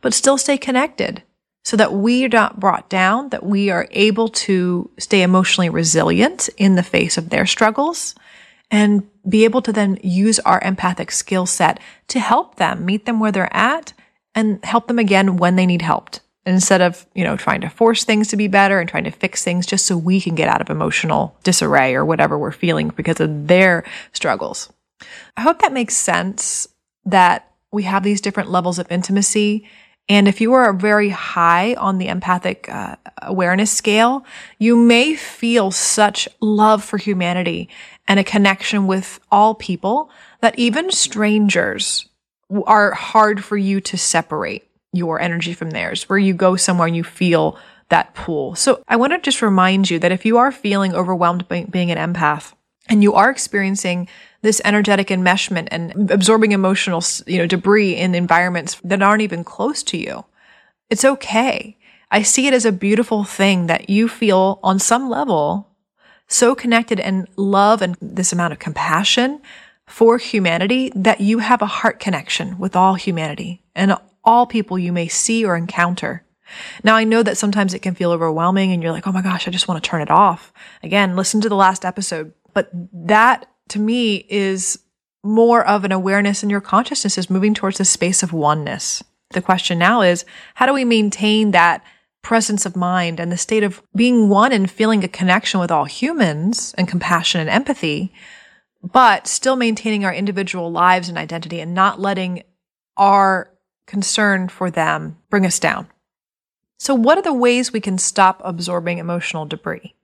but 0.01 0.15
still 0.15 0.39
stay 0.39 0.57
connected? 0.57 1.25
So 1.65 1.77
that 1.77 1.93
we 1.93 2.25
are 2.25 2.29
not 2.29 2.61
brought 2.61 2.89
down, 2.89 3.31
that 3.31 3.45
we 3.45 3.69
are 3.69 3.89
able 3.91 4.29
to 4.29 4.89
stay 4.99 5.23
emotionally 5.23 5.69
resilient 5.69 6.49
in 6.57 6.77
the 6.77 6.83
face 6.83 7.19
of 7.19 7.31
their 7.31 7.45
struggles 7.45 8.15
and 8.71 9.09
be 9.29 9.45
able 9.45 9.61
to 9.63 9.73
then 9.73 9.99
use 10.03 10.39
our 10.41 10.61
empathic 10.63 11.11
skill 11.11 11.47
set 11.47 11.81
to 12.09 12.21
help 12.21 12.55
them 12.55 12.87
meet 12.87 13.05
them 13.05 13.19
where 13.19 13.33
they're 13.33 13.55
at 13.55 13.93
and 14.35 14.65
help 14.65 14.87
them 14.87 14.99
again 14.99 15.37
when 15.37 15.57
they 15.57 15.67
need 15.67 15.83
help 15.83 16.11
instead 16.51 16.81
of, 16.81 17.07
you 17.15 17.25
know, 17.25 17.37
trying 17.37 17.61
to 17.63 17.69
force 17.69 18.05
things 18.05 18.29
to 18.29 18.37
be 18.37 18.49
better 18.49 18.81
and 18.81 18.89
trying 18.89 19.05
to 19.05 19.11
fix 19.11 19.45
things 19.45 19.67
just 19.67 19.87
so 19.87 19.97
we 19.97 20.21
can 20.21 20.35
get 20.35 20.49
out 20.49 20.61
of 20.61 20.71
emotional 20.71 21.37
disarray 21.43 21.95
or 21.95 22.05
whatever 22.05 22.39
we're 22.39 22.53
feeling 22.53 22.89
because 22.89 23.21
of 23.21 23.47
their 23.47 23.85
struggles. 24.13 24.73
I 25.37 25.43
hope 25.43 25.61
that 25.63 25.73
makes 25.73 25.97
sense 25.97 26.69
that 27.05 27.51
we 27.73 27.85
have 27.85 28.03
these 28.03 28.21
different 28.21 28.51
levels 28.51 28.79
of 28.79 28.91
intimacy. 28.91 29.69
And 30.09 30.27
if 30.27 30.41
you 30.41 30.55
are 30.55 30.73
very 30.73 31.11
high 31.11 31.75
on 31.75 31.99
the 31.99 32.09
empathic 32.09 32.69
uh, 32.69 32.97
awareness 33.23 33.71
scale, 33.71 34.25
you 34.59 34.77
may 34.77 35.15
feel 35.15 35.71
such 35.71 36.29
love 36.41 36.83
for 36.83 36.99
humanity 36.99 37.69
and 38.09 38.19
a 38.19 38.25
connection 38.25 38.87
with 38.87 39.21
all 39.31 39.55
people 39.55 40.11
that 40.41 40.59
even 40.59 40.91
strangers 40.91 42.09
are 42.67 42.93
hard 42.93 43.45
for 43.45 43.57
you 43.57 43.81
to 43.81 43.97
separate 43.97 44.70
your 44.93 45.21
energy 45.21 45.55
from 45.55 45.71
theirs, 45.71 46.09
where 46.09 46.19
you 46.19 46.35
go 46.35 46.57
somewhere 46.57 46.87
and 46.87 46.97
you 46.97 47.05
feel 47.05 47.59
that 47.91 48.15
pull. 48.15 48.55
So 48.55 48.83
I 48.89 48.97
want 48.97 49.13
to 49.13 49.19
just 49.19 49.43
remind 49.43 49.91
you 49.91 49.99
that 49.99 50.13
if 50.13 50.25
you 50.25 50.39
are 50.39 50.53
feeling 50.53 50.95
overwhelmed 50.95 51.47
by 51.49 51.65
being 51.65 51.91
an 51.91 51.99
empath 51.99 52.53
and 52.89 53.03
you 53.03 53.15
are 53.15 53.31
experiencing 53.31 54.09
this 54.43 54.61
energetic 54.65 55.09
enmeshment 55.09 55.69
and 55.71 56.11
absorbing 56.11 56.53
emotional, 56.53 57.03
you 57.27 57.39
know, 57.39 57.47
debris 57.47 57.97
in 57.97 58.15
environments 58.15 58.81
that 58.83 59.03
aren't 59.03 59.23
even 59.23 59.45
close 59.45 59.83
to 59.85 59.99
you, 59.99 60.25
it's 60.89 61.05
okay. 61.05 61.77
I 62.11 62.23
see 62.23 62.47
it 62.47 62.55
as 62.55 62.65
a 62.65 62.73
beautiful 62.73 63.23
thing 63.23 63.67
that 63.67 63.91
you 63.91 64.09
feel 64.09 64.59
on 64.63 64.79
some 64.79 65.09
level 65.09 65.69
so 66.27 66.55
connected 66.55 67.01
and 67.01 67.29
love 67.37 67.83
and 67.83 67.97
this 68.01 68.33
amount 68.33 68.53
of 68.53 68.59
compassion 68.59 69.41
for 69.87 70.19
humanity 70.19 70.93
that 70.95 71.21
you 71.21 71.41
have 71.41 71.61
a 71.61 71.67
heart 71.67 71.99
connection 71.99 72.57
with 72.59 72.77
all 72.77 72.95
humanity 72.95 73.63
and 73.75 73.97
all 74.25 74.47
people 74.47 74.79
you 74.79 74.93
may 74.93 75.09
see 75.09 75.45
or 75.45 75.57
encounter. 75.57 76.25
Now, 76.83 76.97
I 76.97 77.05
know 77.05 77.23
that 77.23 77.39
sometimes 77.39 77.75
it 77.75 77.81
can 77.81 77.95
feel 77.95 78.11
overwhelming 78.11 78.73
and 78.73 78.83
you're 78.83 78.93
like, 78.93 79.07
oh 79.07 79.13
my 79.13 79.23
gosh, 79.23 79.47
I 79.47 79.51
just 79.51 79.69
want 79.69 79.83
to 79.83 79.89
turn 79.89 80.03
it 80.03 80.11
off. 80.11 80.53
Again, 80.83 81.17
listen 81.17 81.41
to 81.43 81.49
the 81.49 81.55
last 81.55 81.85
episode. 81.85 82.33
But 82.53 82.71
that 82.93 83.47
to 83.69 83.79
me 83.79 84.27
is 84.29 84.79
more 85.23 85.65
of 85.65 85.85
an 85.85 85.93
awareness 85.93 86.43
and 86.43 86.51
your 86.51 86.61
consciousness 86.61 87.19
is 87.19 87.31
moving 87.31 87.55
towards 87.55 87.79
the 87.79 87.85
space 87.85 88.23
of 88.23 88.33
oneness. 88.33 89.03
The 89.31 89.43
question 89.43 89.79
now 89.79 90.03
is, 90.03 90.25
how 90.55 90.67
do 90.67 90.73
we 90.73 90.85
maintain 90.85 91.53
that 91.53 91.85
presence 92.23 92.67
of 92.67 92.77
mind 92.77 93.21
and 93.21 93.31
the 93.31 93.37
state 93.37 93.63
of 93.63 93.83
being 93.95 94.29
one 94.29 94.53
and 94.53 94.71
feeling 94.71 95.05
a 95.05 95.09
connection 95.09 95.61
with 95.61 95.71
all 95.71 95.85
humans 95.85 96.75
and 96.77 96.89
compassion 96.89 97.41
and 97.41 97.49
empathy, 97.49 98.13
but 98.83 99.27
still 99.27 99.57
maintaining 99.57 100.05
our 100.05 100.13
individual 100.13 100.71
lives 100.71 101.09
and 101.09 101.17
identity 101.17 101.61
and 101.61 101.75
not 101.75 102.01
letting 102.01 102.43
our 102.97 103.51
concern 103.91 104.49
for 104.49 104.71
them 104.71 105.19
bring 105.29 105.45
us 105.45 105.59
down. 105.59 105.89
So, 106.79 106.95
what 106.95 107.19
are 107.19 107.23
the 107.23 107.35
ways 107.35 107.73
we 107.73 107.81
can 107.81 107.99
stop 107.99 108.41
absorbing 108.45 108.99
emotional 108.99 109.45
debris? 109.45 109.95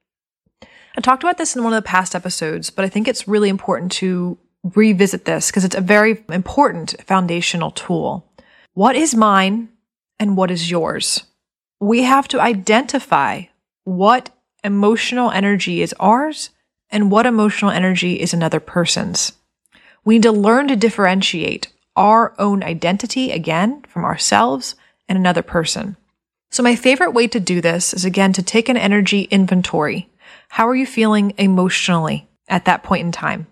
I 0.62 1.00
talked 1.00 1.22
about 1.22 1.38
this 1.38 1.54
in 1.54 1.62
one 1.62 1.72
of 1.72 1.82
the 1.82 1.88
past 1.88 2.14
episodes, 2.14 2.68
but 2.68 2.84
I 2.84 2.88
think 2.88 3.06
it's 3.06 3.28
really 3.28 3.48
important 3.48 3.92
to 3.92 4.36
revisit 4.74 5.24
this 5.24 5.50
because 5.50 5.64
it's 5.64 5.76
a 5.76 5.80
very 5.80 6.24
important 6.30 6.96
foundational 7.06 7.70
tool. 7.70 8.28
What 8.74 8.96
is 8.96 9.14
mine 9.14 9.68
and 10.18 10.36
what 10.36 10.50
is 10.50 10.70
yours? 10.70 11.22
We 11.80 12.02
have 12.02 12.26
to 12.28 12.40
identify 12.40 13.44
what 13.84 14.30
emotional 14.64 15.30
energy 15.30 15.80
is 15.80 15.94
ours 16.00 16.50
and 16.90 17.10
what 17.10 17.26
emotional 17.26 17.70
energy 17.70 18.20
is 18.20 18.34
another 18.34 18.60
person's. 18.60 19.32
We 20.04 20.16
need 20.16 20.24
to 20.24 20.32
learn 20.32 20.68
to 20.68 20.76
differentiate 20.76 21.68
our 21.96 22.34
own 22.38 22.62
identity 22.62 23.32
again 23.32 23.82
from 23.88 24.04
ourselves 24.04 24.74
and 25.08 25.18
another 25.18 25.42
person. 25.42 25.96
So 26.50 26.62
my 26.62 26.76
favorite 26.76 27.12
way 27.12 27.26
to 27.28 27.40
do 27.40 27.60
this 27.60 27.92
is 27.92 28.04
again 28.04 28.32
to 28.34 28.42
take 28.42 28.68
an 28.68 28.76
energy 28.76 29.22
inventory. 29.22 30.08
How 30.48 30.68
are 30.68 30.74
you 30.74 30.86
feeling 30.86 31.34
emotionally 31.38 32.28
at 32.48 32.66
that 32.66 32.82
point 32.82 33.04
in 33.04 33.12
time? 33.12 33.46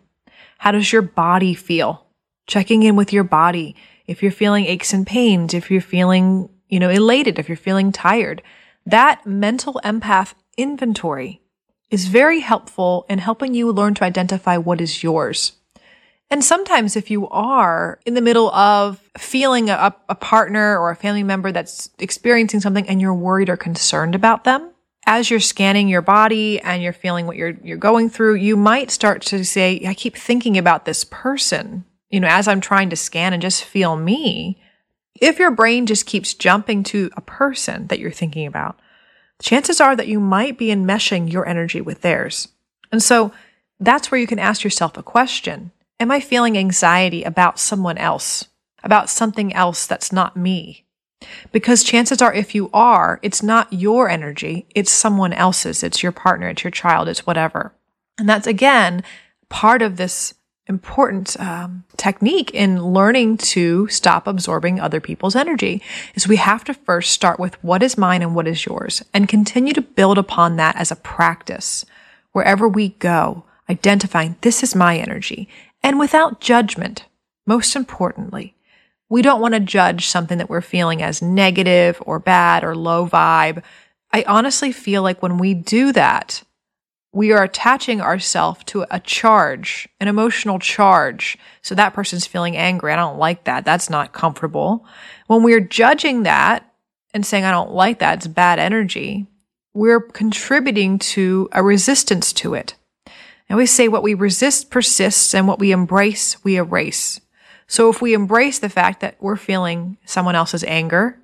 How 0.58 0.72
does 0.72 0.92
your 0.92 1.02
body 1.02 1.54
feel? 1.54 2.06
Checking 2.46 2.82
in 2.82 2.96
with 2.96 3.12
your 3.12 3.24
body. 3.24 3.74
If 4.06 4.22
you're 4.22 4.32
feeling 4.32 4.66
aches 4.66 4.92
and 4.92 5.06
pains, 5.06 5.54
if 5.54 5.70
you're 5.70 5.80
feeling, 5.80 6.48
you 6.68 6.78
know, 6.78 6.90
elated, 6.90 7.38
if 7.38 7.48
you're 7.48 7.56
feeling 7.56 7.90
tired, 7.90 8.42
that 8.86 9.26
mental 9.26 9.80
empath 9.84 10.34
inventory 10.56 11.40
is 11.90 12.06
very 12.06 12.40
helpful 12.40 13.06
in 13.08 13.18
helping 13.18 13.54
you 13.54 13.70
learn 13.70 13.94
to 13.94 14.04
identify 14.04 14.56
what 14.56 14.80
is 14.80 15.02
yours. 15.02 15.52
And 16.30 16.44
sometimes 16.44 16.96
if 16.96 17.10
you 17.10 17.28
are 17.28 18.00
in 18.06 18.14
the 18.14 18.20
middle 18.20 18.50
of 18.50 18.98
feeling 19.18 19.70
a, 19.70 19.94
a, 20.08 20.14
partner 20.14 20.78
or 20.78 20.90
a 20.90 20.96
family 20.96 21.22
member 21.22 21.52
that's 21.52 21.90
experiencing 21.98 22.60
something 22.60 22.88
and 22.88 23.00
you're 23.00 23.14
worried 23.14 23.48
or 23.48 23.56
concerned 23.56 24.14
about 24.14 24.44
them, 24.44 24.70
as 25.06 25.30
you're 25.30 25.40
scanning 25.40 25.88
your 25.88 26.02
body 26.02 26.60
and 26.60 26.82
you're 26.82 26.92
feeling 26.92 27.26
what 27.26 27.36
you're, 27.36 27.54
you're 27.62 27.76
going 27.76 28.08
through, 28.08 28.36
you 28.36 28.56
might 28.56 28.90
start 28.90 29.22
to 29.22 29.44
say, 29.44 29.82
I 29.86 29.94
keep 29.94 30.16
thinking 30.16 30.56
about 30.56 30.86
this 30.86 31.04
person, 31.04 31.84
you 32.08 32.20
know, 32.20 32.28
as 32.28 32.48
I'm 32.48 32.60
trying 32.60 32.90
to 32.90 32.96
scan 32.96 33.32
and 33.32 33.42
just 33.42 33.64
feel 33.64 33.96
me. 33.96 34.60
If 35.20 35.38
your 35.38 35.50
brain 35.50 35.86
just 35.86 36.06
keeps 36.06 36.34
jumping 36.34 36.82
to 36.84 37.10
a 37.16 37.20
person 37.20 37.86
that 37.88 37.98
you're 37.98 38.10
thinking 38.10 38.46
about, 38.46 38.80
chances 39.42 39.80
are 39.80 39.94
that 39.94 40.08
you 40.08 40.18
might 40.20 40.58
be 40.58 40.68
enmeshing 40.68 41.30
your 41.30 41.46
energy 41.46 41.80
with 41.80 42.00
theirs. 42.00 42.48
And 42.90 43.02
so 43.02 43.32
that's 43.78 44.10
where 44.10 44.20
you 44.20 44.26
can 44.26 44.38
ask 44.38 44.64
yourself 44.64 44.96
a 44.96 45.02
question. 45.02 45.70
Am 46.00 46.10
I 46.10 46.20
feeling 46.20 46.58
anxiety 46.58 47.22
about 47.22 47.58
someone 47.58 47.98
else, 47.98 48.48
about 48.82 49.08
something 49.08 49.52
else 49.52 49.86
that's 49.86 50.12
not 50.12 50.36
me? 50.36 50.84
Because 51.52 51.82
chances 51.84 52.20
are, 52.20 52.34
if 52.34 52.54
you 52.54 52.68
are, 52.72 53.20
it's 53.22 53.42
not 53.42 53.72
your 53.72 54.08
energy, 54.08 54.66
it's 54.74 54.92
someone 54.92 55.32
else's. 55.32 55.82
It's 55.82 56.02
your 56.02 56.12
partner, 56.12 56.48
it's 56.48 56.64
your 56.64 56.70
child, 56.70 57.08
it's 57.08 57.26
whatever. 57.26 57.72
And 58.18 58.28
that's 58.28 58.46
again 58.46 59.02
part 59.48 59.82
of 59.82 59.96
this 59.96 60.34
important 60.66 61.38
um, 61.38 61.84
technique 61.96 62.50
in 62.52 62.82
learning 62.82 63.36
to 63.36 63.86
stop 63.88 64.26
absorbing 64.26 64.80
other 64.80 65.00
people's 65.00 65.36
energy 65.36 65.82
is 66.14 66.26
we 66.26 66.36
have 66.36 66.64
to 66.64 66.72
first 66.72 67.12
start 67.12 67.38
with 67.38 67.62
what 67.62 67.82
is 67.82 67.98
mine 67.98 68.22
and 68.22 68.34
what 68.34 68.48
is 68.48 68.64
yours 68.64 69.04
and 69.12 69.28
continue 69.28 69.74
to 69.74 69.82
build 69.82 70.16
upon 70.16 70.56
that 70.56 70.74
as 70.76 70.90
a 70.90 70.96
practice 70.96 71.84
wherever 72.32 72.66
we 72.66 72.88
go 72.88 73.44
identifying 73.68 74.36
this 74.40 74.62
is 74.62 74.74
my 74.74 74.96
energy 74.96 75.48
and 75.84 75.98
without 76.00 76.40
judgment 76.40 77.04
most 77.46 77.76
importantly 77.76 78.56
we 79.08 79.22
don't 79.22 79.40
want 79.40 79.54
to 79.54 79.60
judge 79.60 80.06
something 80.06 80.38
that 80.38 80.50
we're 80.50 80.60
feeling 80.60 81.00
as 81.00 81.22
negative 81.22 82.02
or 82.04 82.18
bad 82.18 82.64
or 82.64 82.74
low 82.74 83.06
vibe 83.06 83.62
i 84.12 84.24
honestly 84.26 84.72
feel 84.72 85.02
like 85.02 85.22
when 85.22 85.38
we 85.38 85.54
do 85.54 85.92
that 85.92 86.42
we 87.14 87.30
are 87.30 87.44
attaching 87.44 88.00
ourselves 88.00 88.64
to 88.64 88.84
a 88.90 88.98
charge, 88.98 89.88
an 90.00 90.08
emotional 90.08 90.58
charge. 90.58 91.38
So 91.62 91.76
that 91.76 91.94
person's 91.94 92.26
feeling 92.26 92.56
angry. 92.56 92.92
I 92.92 92.96
don't 92.96 93.18
like 93.18 93.44
that. 93.44 93.64
That's 93.64 93.88
not 93.88 94.12
comfortable. 94.12 94.84
When 95.28 95.44
we're 95.44 95.60
judging 95.60 96.24
that 96.24 96.68
and 97.14 97.24
saying, 97.24 97.44
I 97.44 97.52
don't 97.52 97.70
like 97.70 98.00
that, 98.00 98.18
it's 98.18 98.26
bad 98.26 98.58
energy, 98.58 99.28
we're 99.72 100.00
contributing 100.00 100.98
to 100.98 101.48
a 101.52 101.62
resistance 101.62 102.32
to 102.34 102.54
it. 102.54 102.74
And 103.48 103.58
we 103.58 103.66
say 103.66 103.88
what 103.88 104.02
we 104.02 104.14
resist 104.14 104.70
persists 104.70 105.34
and 105.34 105.46
what 105.46 105.58
we 105.58 105.72
embrace, 105.72 106.42
we 106.44 106.56
erase. 106.56 107.20
So 107.66 107.90
if 107.90 108.00
we 108.00 108.14
embrace 108.14 108.58
the 108.58 108.68
fact 108.68 109.00
that 109.00 109.16
we're 109.20 109.36
feeling 109.36 109.98
someone 110.04 110.34
else's 110.34 110.64
anger 110.64 111.18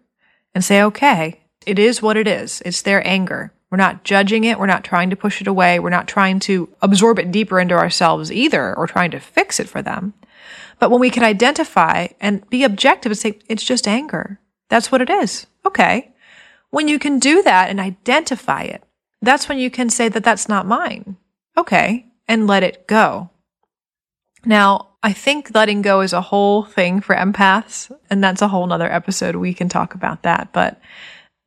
and 0.54 0.64
say, 0.64 0.82
okay, 0.82 1.40
it 1.66 1.78
is 1.78 2.02
what 2.02 2.16
it 2.16 2.26
is. 2.26 2.62
It's 2.64 2.82
their 2.82 3.06
anger. 3.06 3.52
We're 3.70 3.78
not 3.78 4.04
judging 4.04 4.44
it. 4.44 4.58
We're 4.58 4.66
not 4.66 4.84
trying 4.84 5.10
to 5.10 5.16
push 5.16 5.40
it 5.40 5.46
away. 5.46 5.78
We're 5.78 5.90
not 5.90 6.08
trying 6.08 6.40
to 6.40 6.68
absorb 6.82 7.18
it 7.18 7.30
deeper 7.30 7.60
into 7.60 7.74
ourselves 7.74 8.32
either 8.32 8.74
or 8.74 8.86
trying 8.86 9.12
to 9.12 9.20
fix 9.20 9.60
it 9.60 9.68
for 9.68 9.80
them. 9.80 10.14
But 10.78 10.90
when 10.90 11.00
we 11.00 11.10
can 11.10 11.22
identify 11.22 12.08
and 12.20 12.48
be 12.50 12.64
objective 12.64 13.12
and 13.12 13.18
say, 13.18 13.38
it's 13.48 13.62
just 13.62 13.86
anger. 13.86 14.40
That's 14.68 14.90
what 14.90 15.02
it 15.02 15.10
is. 15.10 15.46
Okay. 15.64 16.12
When 16.70 16.88
you 16.88 16.98
can 16.98 17.18
do 17.18 17.42
that 17.42 17.68
and 17.68 17.78
identify 17.78 18.62
it, 18.62 18.82
that's 19.22 19.48
when 19.48 19.58
you 19.58 19.70
can 19.70 19.90
say 19.90 20.08
that 20.08 20.24
that's 20.24 20.48
not 20.48 20.66
mine. 20.66 21.16
Okay. 21.56 22.06
And 22.30 22.46
let 22.46 22.62
it 22.62 22.86
go. 22.86 23.28
Now, 24.44 24.90
I 25.02 25.12
think 25.12 25.50
letting 25.52 25.82
go 25.82 26.00
is 26.00 26.12
a 26.12 26.20
whole 26.20 26.62
thing 26.62 27.00
for 27.00 27.16
empaths, 27.16 27.90
and 28.08 28.22
that's 28.22 28.40
a 28.40 28.46
whole 28.46 28.66
nother 28.68 28.90
episode. 28.90 29.34
We 29.34 29.52
can 29.52 29.68
talk 29.68 29.94
about 29.94 30.22
that. 30.22 30.52
But 30.52 30.80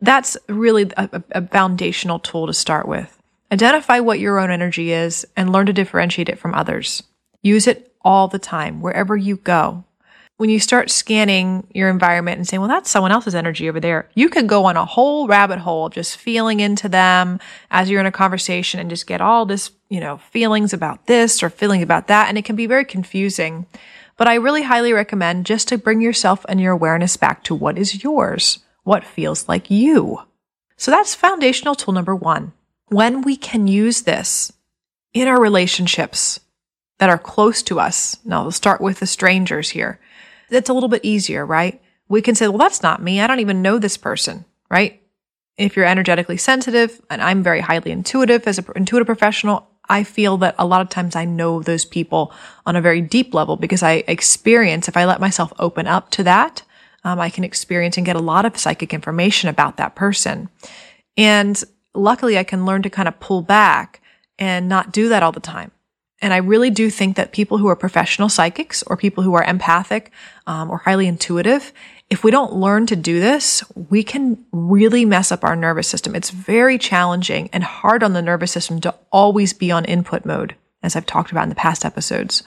that's 0.01 0.35
really 0.49 0.91
a, 0.97 1.23
a, 1.31 1.47
foundational 1.47 2.19
tool 2.19 2.47
to 2.47 2.53
start 2.53 2.85
with. 2.85 3.17
Identify 3.49 4.01
what 4.01 4.19
your 4.19 4.39
own 4.39 4.51
energy 4.51 4.91
is 4.91 5.25
and 5.37 5.53
learn 5.53 5.67
to 5.67 5.73
differentiate 5.73 6.27
it 6.27 6.37
from 6.37 6.53
others. 6.53 7.01
Use 7.41 7.65
it 7.65 7.95
all 8.01 8.27
the 8.27 8.37
time, 8.37 8.81
wherever 8.81 9.15
you 9.15 9.37
go. 9.37 9.85
When 10.37 10.49
you 10.49 10.59
start 10.59 10.89
scanning 10.89 11.67
your 11.73 11.89
environment 11.89 12.37
and 12.37 12.47
saying, 12.47 12.59
well, 12.59 12.67
that's 12.67 12.89
someone 12.89 13.11
else's 13.11 13.35
energy 13.35 13.69
over 13.69 13.79
there, 13.79 14.09
you 14.15 14.29
could 14.29 14.47
go 14.47 14.65
on 14.65 14.75
a 14.75 14.85
whole 14.85 15.27
rabbit 15.27 15.59
hole 15.59 15.89
just 15.89 16.17
feeling 16.17 16.59
into 16.59 16.89
them 16.89 17.39
as 17.69 17.89
you're 17.89 17.99
in 17.99 18.07
a 18.07 18.11
conversation 18.11 18.79
and 18.79 18.89
just 18.89 19.07
get 19.07 19.21
all 19.21 19.45
this, 19.45 19.71
you 19.89 19.99
know, 19.99 20.17
feelings 20.17 20.73
about 20.73 21.05
this 21.05 21.43
or 21.43 21.49
feeling 21.49 21.83
about 21.83 22.07
that. 22.07 22.29
And 22.29 22.37
it 22.37 22.45
can 22.45 22.55
be 22.55 22.65
very 22.65 22.83
confusing. 22.83 23.67
But 24.17 24.27
I 24.27 24.35
really 24.35 24.63
highly 24.63 24.91
recommend 24.91 25.45
just 25.45 25.67
to 25.67 25.77
bring 25.77 26.01
yourself 26.01 26.45
and 26.49 26.59
your 26.59 26.73
awareness 26.73 27.15
back 27.15 27.43
to 27.45 27.55
what 27.55 27.77
is 27.77 28.03
yours 28.03 28.59
what 28.83 29.05
feels 29.05 29.47
like 29.47 29.71
you. 29.71 30.19
So 30.77 30.91
that's 30.91 31.15
foundational 31.15 31.75
tool 31.75 31.93
number 31.93 32.15
one. 32.15 32.53
When 32.87 33.21
we 33.21 33.35
can 33.35 33.67
use 33.67 34.01
this 34.01 34.51
in 35.13 35.27
our 35.27 35.41
relationships 35.41 36.39
that 36.99 37.09
are 37.09 37.17
close 37.17 37.63
to 37.63 37.79
us, 37.79 38.17
now 38.23 38.43
we'll 38.43 38.51
start 38.51 38.81
with 38.81 38.99
the 38.99 39.07
strangers 39.07 39.69
here. 39.69 39.99
It's 40.53 40.69
a 40.69 40.73
little 40.73 40.89
bit 40.89 41.03
easier, 41.03 41.45
right? 41.45 41.81
We 42.07 42.21
can 42.21 42.35
say, 42.35 42.47
well, 42.47 42.57
that's 42.57 42.83
not 42.83 43.01
me. 43.01 43.21
I 43.21 43.27
don't 43.27 43.39
even 43.39 43.61
know 43.61 43.79
this 43.79 43.97
person, 43.97 44.45
right? 44.69 45.01
If 45.57 45.75
you're 45.75 45.85
energetically 45.85 46.37
sensitive, 46.37 47.01
and 47.09 47.21
I'm 47.21 47.43
very 47.43 47.61
highly 47.61 47.91
intuitive 47.91 48.47
as 48.47 48.57
an 48.57 48.65
intuitive 48.75 49.05
professional, 49.05 49.67
I 49.89 50.03
feel 50.03 50.37
that 50.37 50.55
a 50.57 50.65
lot 50.65 50.81
of 50.81 50.89
times 50.89 51.15
I 51.15 51.25
know 51.25 51.61
those 51.61 51.85
people 51.85 52.33
on 52.65 52.75
a 52.75 52.81
very 52.81 53.01
deep 53.01 53.33
level 53.33 53.57
because 53.57 53.83
I 53.83 54.03
experience, 54.07 54.87
if 54.87 54.97
I 54.97 55.05
let 55.05 55.19
myself 55.19 55.51
open 55.59 55.87
up 55.87 56.09
to 56.11 56.23
that, 56.23 56.63
um, 57.03 57.19
I 57.19 57.29
can 57.29 57.43
experience 57.43 57.97
and 57.97 58.05
get 58.05 58.15
a 58.15 58.19
lot 58.19 58.45
of 58.45 58.57
psychic 58.57 58.93
information 58.93 59.49
about 59.49 59.77
that 59.77 59.95
person. 59.95 60.49
And 61.17 61.61
luckily, 61.93 62.37
I 62.37 62.43
can 62.43 62.65
learn 62.65 62.81
to 62.83 62.89
kind 62.89 63.07
of 63.07 63.19
pull 63.19 63.41
back 63.41 64.01
and 64.39 64.69
not 64.69 64.91
do 64.91 65.09
that 65.09 65.21
all 65.21 65.31
the 65.31 65.39
time. 65.39 65.71
And 66.23 66.33
I 66.33 66.37
really 66.37 66.69
do 66.69 66.89
think 66.89 67.17
that 67.17 67.33
people 67.33 67.57
who 67.57 67.67
are 67.67 67.75
professional 67.75 68.29
psychics 68.29 68.81
or 68.83 68.95
people 68.95 69.23
who 69.23 69.33
are 69.33 69.43
empathic 69.43 70.09
um, 70.47 70.71
or 70.71 70.77
highly 70.77 71.05
intuitive, 71.05 71.73
if 72.09 72.23
we 72.23 72.31
don't 72.31 72.53
learn 72.53 72.85
to 72.87 72.95
do 72.95 73.19
this, 73.19 73.61
we 73.75 74.03
can 74.03 74.45
really 74.53 75.03
mess 75.03 75.33
up 75.33 75.43
our 75.43 75.57
nervous 75.57 75.89
system. 75.89 76.15
It's 76.15 76.29
very 76.29 76.77
challenging 76.77 77.49
and 77.51 77.61
hard 77.61 78.03
on 78.03 78.13
the 78.13 78.21
nervous 78.21 78.53
system 78.53 78.79
to 78.81 78.95
always 79.11 79.51
be 79.51 79.69
on 79.69 79.83
input 79.83 80.23
mode, 80.23 80.55
as 80.81 80.95
I've 80.95 81.05
talked 81.05 81.31
about 81.31 81.43
in 81.43 81.49
the 81.49 81.55
past 81.55 81.83
episodes. 81.83 82.41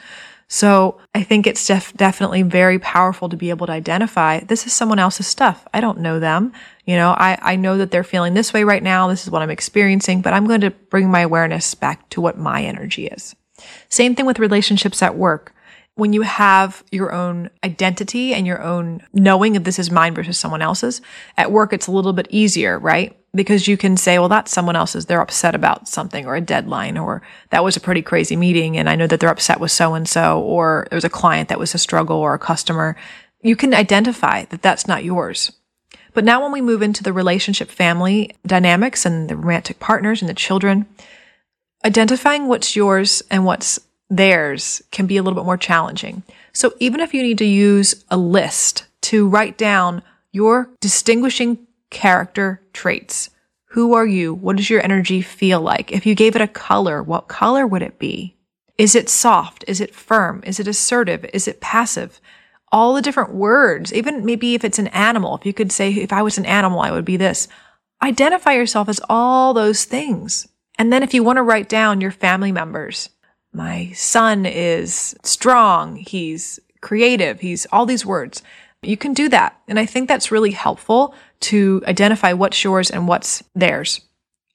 So 0.49 0.99
I 1.15 1.23
think 1.23 1.47
it's 1.47 1.67
def- 1.67 1.93
definitely 1.99 2.41
very 2.45 2.79
powerful 2.79 3.29
to 3.29 3.37
be 3.37 3.51
able 3.51 3.67
to 3.67 3.75
identify 3.75 4.41
this 4.41 4.67
is 4.67 4.73
someone 4.73 4.99
else's 4.99 5.27
stuff. 5.27 5.69
I 5.75 5.83
don't 5.83 5.99
know 6.01 6.19
them. 6.19 6.55
You 6.87 6.97
know, 6.97 7.11
I, 7.11 7.37
I 7.43 7.57
know 7.57 7.77
that 7.77 7.91
they're 7.91 8.05
feeling 8.05 8.33
this 8.33 8.55
way 8.55 8.65
right 8.65 8.83
now. 8.83 9.09
This 9.09 9.25
is 9.25 9.31
what 9.31 9.43
I'm 9.43 9.51
experiencing, 9.51 10.23
but 10.23 10.33
I'm 10.33 10.47
going 10.47 10.63
to 10.63 10.71
bring 10.71 11.11
my 11.11 11.21
awareness 11.21 11.75
back 11.75 12.09
to 12.11 12.23
what 12.23 12.39
my 12.39 12.63
energy 12.63 13.09
is. 13.09 13.37
Same 13.89 14.15
thing 14.15 14.27
with 14.27 14.39
relationships 14.39 15.03
at 15.03 15.17
work. 15.17 15.53
When 15.95 16.13
you 16.13 16.23
have 16.23 16.85
your 16.91 17.13
own 17.13 17.49
identity 17.65 18.35
and 18.35 18.47
your 18.47 18.63
own 18.63 19.03
knowing 19.15 19.57
of 19.57 19.65
this 19.65 19.79
is 19.79 19.91
mine 19.91 20.15
versus 20.15 20.39
someone 20.39 20.61
else's, 20.61 21.01
at 21.39 21.51
work 21.51 21.73
it's 21.73 21.87
a 21.87 21.93
little 21.93 22.13
bit 22.13 22.27
easier, 22.31 22.79
right? 22.79 23.17
because 23.37 23.69
you 23.69 23.77
can 23.77 23.97
say, 23.97 24.19
well, 24.19 24.29
that's 24.29 24.51
someone 24.51 24.75
else's. 24.75 25.07
They're 25.07 25.21
upset 25.21 25.55
about 25.55 25.87
something 25.89 26.27
or 26.27 26.35
a 26.35 26.41
deadline, 26.41 26.97
or 26.97 27.23
that 27.51 27.63
was 27.63 27.77
a 27.77 27.81
pretty 27.81 28.03
crazy 28.03 28.35
meeting. 28.35 28.77
And 28.77 28.89
I 28.89 28.97
know 28.97 29.07
that 29.07 29.21
they're 29.21 29.29
upset 29.29 29.61
with 29.61 29.71
so 29.71 29.95
and 29.95 30.09
so, 30.09 30.41
or 30.41 30.89
there 30.91 30.97
was 30.97 31.05
a 31.05 31.11
client 31.11 31.51
that 31.51 31.59
was 31.59 31.75
a 31.75 31.79
struggle 31.79 32.17
or 32.17 32.35
a 32.35 32.39
customer. 32.39 32.97
You 33.43 33.55
can 33.55 33.75
identify 33.75 34.47
that 34.47 34.63
that's 34.63 34.89
not 34.89 35.05
yours. 35.05 35.53
But 36.15 36.25
now 36.25 36.43
when 36.43 36.51
we 36.51 36.63
move 36.63 36.81
into 36.81 37.03
the 37.03 37.13
relationship 37.13 37.71
family 37.71 38.35
dynamics 38.47 39.05
and 39.05 39.29
the 39.29 39.37
romantic 39.37 39.79
partners 39.79 40.23
and 40.23 40.29
the 40.31 40.35
children, 40.35 40.87
identifying 41.87 42.49
what's 42.49 42.75
yours 42.75 43.23
and 43.31 43.45
what's 43.45 43.79
theirs 44.11 44.83
can 44.91 45.07
be 45.07 45.17
a 45.17 45.23
little 45.23 45.39
bit 45.41 45.47
more 45.47 45.57
challenging. 45.57 46.25
So 46.53 46.75
even 46.81 47.01
if 47.01 47.15
you 47.15 47.23
need 47.23 47.39
to 47.39 47.45
use 47.45 48.05
a 48.11 48.17
list 48.17 48.87
to 49.03 49.29
write 49.29 49.57
down 49.57 50.03
your 50.33 50.69
distinguishing 50.81 51.67
character 51.91 52.61
traits. 52.73 53.31
Who 53.71 53.95
are 53.95 54.07
you? 54.07 54.35
What 54.35 54.57
does 54.57 54.69
your 54.69 54.83
energy 54.83 55.23
feel 55.23 55.61
like? 55.61 55.93
If 55.93 56.05
you 56.07 56.17
gave 56.17 56.35
it 56.35 56.43
a 56.43 56.49
color, 56.49 57.03
what 57.03 57.29
color 57.29 57.67
would 57.67 57.83
it 57.83 58.01
be? 58.01 58.37
Is 58.77 58.97
it 58.97 59.09
soft? 59.09 59.65
Is 59.69 59.81
it 59.81 59.95
firm? 59.95 60.43
Is 60.45 60.59
it 60.59 60.67
assertive? 60.67 61.25
Is 61.33 61.47
it 61.47 61.61
passive? 61.61 62.21
All 62.73 62.95
the 62.95 63.03
different 63.03 63.33
words, 63.33 63.95
even 63.95 64.25
maybe 64.25 64.55
if 64.55 64.65
it's 64.65 64.81
an 64.81 64.89
animal, 64.89 65.37
if 65.37 65.47
you 65.47 65.53
could 65.53 65.71
say, 65.71 65.93
if 65.93 66.13
I 66.13 66.23
was 66.23 66.37
an 66.37 66.47
animal, 66.47 66.81
I 66.81 66.91
would 66.91 67.05
be 67.05 67.17
this. 67.17 67.47
Identify 68.03 68.55
yourself 68.55 68.89
as 68.89 69.01
all 69.09 69.55
those 69.55 69.85
things. 69.85 70.49
And 70.79 70.93
then 70.93 71.03
if 71.03 71.15
you 71.15 71.23
want 71.23 71.37
to 71.39 71.43
write 71.43 71.69
down 71.69 72.01
your 72.01 72.11
family 72.11 72.53
members, 72.53 73.11
my 73.53 73.93
son 73.93 74.45
is 74.45 75.17
strong. 75.23 75.97
He's 75.97 76.61
creative. 76.81 77.41
He's 77.41 77.67
all 77.73 77.87
these 77.87 78.05
words. 78.05 78.43
You 78.83 78.97
can 78.97 79.15
do 79.15 79.29
that. 79.31 79.59
And 79.67 79.79
I 79.79 79.87
think 79.87 80.09
that's 80.09 80.31
really 80.31 80.51
helpful 80.51 81.15
to 81.41 81.83
identify 81.87 82.33
what's 82.33 82.63
yours 82.63 82.91
and 82.91 83.09
what's 83.09 83.43
theirs. 83.55 84.01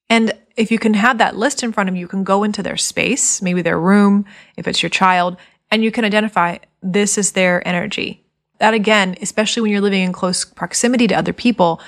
And 0.10 0.34
if 0.56 0.72
you 0.72 0.78
can 0.78 0.94
have 0.94 1.18
that 1.18 1.38
list 1.38 1.64
in 1.64 1.72
front 1.72 1.90
of 1.90 1.96
you, 1.96 2.02
you 2.02 2.08
can 2.08 2.24
go 2.24 2.44
into 2.44 2.62
their 2.62 2.78
space, 2.78 3.42
maybe 3.42 3.62
their 3.62 3.80
room, 3.80 4.26
if 4.58 4.68
it's 4.68 4.84
your 4.84 4.90
child, 4.90 5.38
and 5.72 5.84
you 5.84 5.92
can 5.92 6.06
identify 6.06 6.58
this 6.82 7.18
is 7.18 7.32
their 7.32 7.66
energy. 7.68 8.24
That 8.60 8.74
again, 8.74 9.16
especially 9.22 9.62
when 9.62 9.72
you're 9.72 9.82
living 9.82 10.04
in 10.04 10.14
close 10.14 10.46
proximity 10.46 11.08
to 11.08 11.16
other 11.16 11.34
people, 11.34 11.82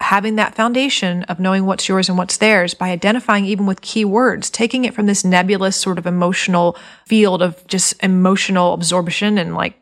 having 0.00 0.36
that 0.36 0.54
foundation 0.54 1.22
of 1.24 1.40
knowing 1.40 1.64
what's 1.64 1.88
yours 1.88 2.08
and 2.08 2.18
what's 2.18 2.36
theirs 2.36 2.74
by 2.74 2.90
identifying 2.90 3.46
even 3.46 3.66
with 3.66 3.80
keywords, 3.80 4.50
taking 4.50 4.84
it 4.84 4.94
from 4.94 5.06
this 5.06 5.24
nebulous 5.24 5.76
sort 5.76 5.98
of 5.98 6.06
emotional 6.06 6.76
field 7.06 7.40
of 7.40 7.66
just 7.66 7.94
emotional 8.02 8.74
absorption 8.74 9.38
and 9.38 9.54
like 9.54 9.74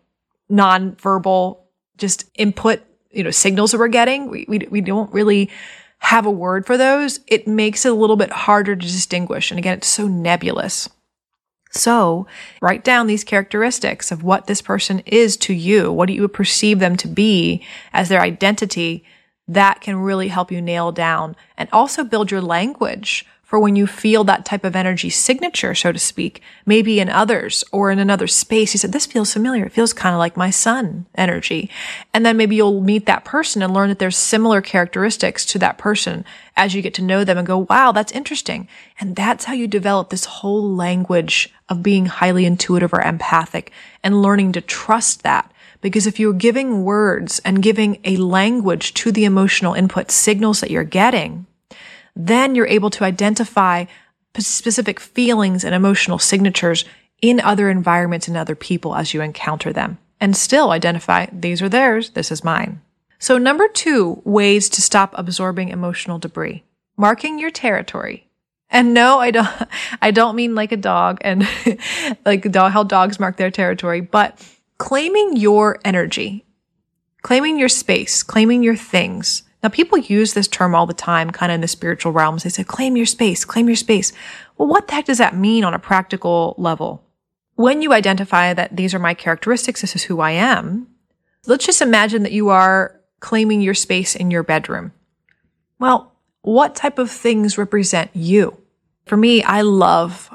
nonverbal 0.50 1.58
just 1.98 2.30
input, 2.36 2.80
you 3.10 3.24
know, 3.24 3.30
signals 3.30 3.72
that 3.72 3.78
we're 3.78 3.88
getting. 3.88 4.30
We, 4.30 4.46
we, 4.48 4.58
we 4.70 4.80
don't 4.80 5.12
really 5.12 5.50
have 5.98 6.26
a 6.26 6.30
word 6.30 6.66
for 6.66 6.76
those. 6.76 7.20
It 7.26 7.48
makes 7.48 7.84
it 7.84 7.92
a 7.92 7.94
little 7.94 8.16
bit 8.16 8.30
harder 8.30 8.76
to 8.76 8.86
distinguish. 8.86 9.50
And 9.50 9.58
again, 9.58 9.78
it's 9.78 9.88
so 9.88 10.06
nebulous. 10.06 10.88
So 11.70 12.28
write 12.62 12.84
down 12.84 13.08
these 13.08 13.24
characteristics 13.24 14.12
of 14.12 14.22
what 14.22 14.46
this 14.46 14.62
person 14.62 15.00
is 15.06 15.36
to 15.38 15.52
you. 15.52 15.92
What 15.92 16.06
do 16.06 16.12
you 16.12 16.28
perceive 16.28 16.78
them 16.78 16.96
to 16.98 17.08
be 17.08 17.64
as 17.92 18.08
their 18.08 18.20
identity? 18.20 19.04
That 19.46 19.80
can 19.80 19.96
really 19.96 20.28
help 20.28 20.50
you 20.50 20.60
nail 20.60 20.92
down 20.92 21.36
and 21.56 21.68
also 21.72 22.04
build 22.04 22.30
your 22.30 22.40
language 22.40 23.26
for 23.54 23.60
when 23.60 23.76
you 23.76 23.86
feel 23.86 24.24
that 24.24 24.44
type 24.44 24.64
of 24.64 24.74
energy 24.74 25.10
signature, 25.10 25.74
so 25.74 25.92
to 25.92 25.98
speak, 25.98 26.42
maybe 26.66 26.98
in 26.98 27.10
others 27.10 27.62
or 27.70 27.90
in 27.90 27.98
another 27.98 28.26
space. 28.26 28.72
You 28.74 28.78
said, 28.78 28.92
this 28.92 29.06
feels 29.06 29.32
familiar. 29.32 29.66
It 29.66 29.72
feels 29.72 29.92
kind 29.92 30.14
of 30.14 30.18
like 30.18 30.36
my 30.36 30.50
son 30.50 31.06
energy. 31.14 31.70
And 32.12 32.24
then 32.24 32.36
maybe 32.36 32.56
you'll 32.56 32.80
meet 32.80 33.06
that 33.06 33.24
person 33.24 33.62
and 33.62 33.72
learn 33.72 33.90
that 33.90 33.98
there's 33.98 34.16
similar 34.16 34.60
characteristics 34.60 35.44
to 35.46 35.58
that 35.60 35.78
person 35.78 36.24
as 36.56 36.74
you 36.74 36.82
get 36.82 36.94
to 36.94 37.02
know 37.02 37.22
them 37.22 37.36
and 37.36 37.46
go, 37.46 37.58
wow, 37.70 37.92
that's 37.92 38.12
interesting. 38.12 38.66
And 38.98 39.14
that's 39.14 39.44
how 39.44 39.52
you 39.52 39.68
develop 39.68 40.08
this 40.08 40.24
whole 40.24 40.74
language 40.74 41.52
of 41.68 41.82
being 41.82 42.06
highly 42.06 42.46
intuitive 42.46 42.92
or 42.94 43.02
empathic 43.02 43.70
and 44.02 44.22
learning 44.22 44.52
to 44.52 44.62
trust 44.62 45.22
that. 45.22 45.52
Because 45.84 46.06
if 46.06 46.18
you're 46.18 46.32
giving 46.32 46.82
words 46.82 47.40
and 47.44 47.62
giving 47.62 48.00
a 48.04 48.16
language 48.16 48.94
to 48.94 49.12
the 49.12 49.26
emotional 49.26 49.74
input 49.74 50.10
signals 50.10 50.62
that 50.62 50.70
you're 50.70 50.82
getting, 50.82 51.44
then 52.16 52.54
you're 52.54 52.66
able 52.66 52.88
to 52.88 53.04
identify 53.04 53.84
specific 54.38 54.98
feelings 54.98 55.62
and 55.62 55.74
emotional 55.74 56.18
signatures 56.18 56.86
in 57.20 57.38
other 57.38 57.68
environments 57.68 58.28
and 58.28 58.34
other 58.34 58.54
people 58.54 58.96
as 58.96 59.12
you 59.12 59.20
encounter 59.20 59.74
them 59.74 59.98
and 60.22 60.34
still 60.34 60.70
identify 60.70 61.26
these 61.30 61.60
are 61.60 61.68
theirs, 61.68 62.08
this 62.12 62.32
is 62.32 62.42
mine. 62.42 62.80
So 63.18 63.36
number 63.36 63.68
two, 63.68 64.22
ways 64.24 64.70
to 64.70 64.80
stop 64.80 65.12
absorbing 65.18 65.68
emotional 65.68 66.18
debris. 66.18 66.64
Marking 66.96 67.38
your 67.38 67.50
territory. 67.50 68.30
And 68.70 68.94
no, 68.94 69.18
I 69.18 69.30
don't, 69.30 69.48
I 70.00 70.12
don't 70.12 70.34
mean 70.34 70.54
like 70.54 70.72
a 70.72 70.78
dog 70.78 71.18
and 71.20 71.46
like 72.24 72.54
how 72.54 72.84
dogs 72.84 73.20
mark 73.20 73.36
their 73.36 73.50
territory, 73.50 74.00
but 74.00 74.42
claiming 74.78 75.36
your 75.36 75.78
energy, 75.84 76.44
claiming 77.22 77.58
your 77.58 77.68
space, 77.68 78.22
claiming 78.22 78.62
your 78.62 78.76
things, 78.76 79.42
now, 79.64 79.70
people 79.70 79.96
use 79.96 80.34
this 80.34 80.46
term 80.46 80.74
all 80.74 80.84
the 80.84 80.92
time, 80.92 81.30
kind 81.30 81.50
of 81.50 81.54
in 81.54 81.62
the 81.62 81.68
spiritual 81.68 82.12
realms. 82.12 82.42
They 82.42 82.50
say, 82.50 82.64
claim 82.64 82.98
your 82.98 83.06
space, 83.06 83.46
claim 83.46 83.66
your 83.66 83.76
space. 83.76 84.12
Well, 84.58 84.68
what 84.68 84.86
the 84.88 84.92
heck 84.92 85.06
does 85.06 85.16
that 85.16 85.34
mean 85.34 85.64
on 85.64 85.72
a 85.72 85.78
practical 85.78 86.54
level? 86.58 87.02
When 87.54 87.80
you 87.80 87.94
identify 87.94 88.52
that 88.52 88.76
these 88.76 88.92
are 88.92 88.98
my 88.98 89.14
characteristics, 89.14 89.80
this 89.80 89.96
is 89.96 90.02
who 90.02 90.20
I 90.20 90.32
am, 90.32 90.88
let's 91.46 91.64
just 91.64 91.80
imagine 91.80 92.24
that 92.24 92.32
you 92.32 92.50
are 92.50 93.00
claiming 93.20 93.62
your 93.62 93.72
space 93.72 94.14
in 94.14 94.30
your 94.30 94.42
bedroom. 94.42 94.92
Well, 95.78 96.12
what 96.42 96.74
type 96.74 96.98
of 96.98 97.10
things 97.10 97.56
represent 97.56 98.10
you? 98.12 98.60
For 99.06 99.16
me, 99.16 99.42
I 99.42 99.62
love 99.62 100.28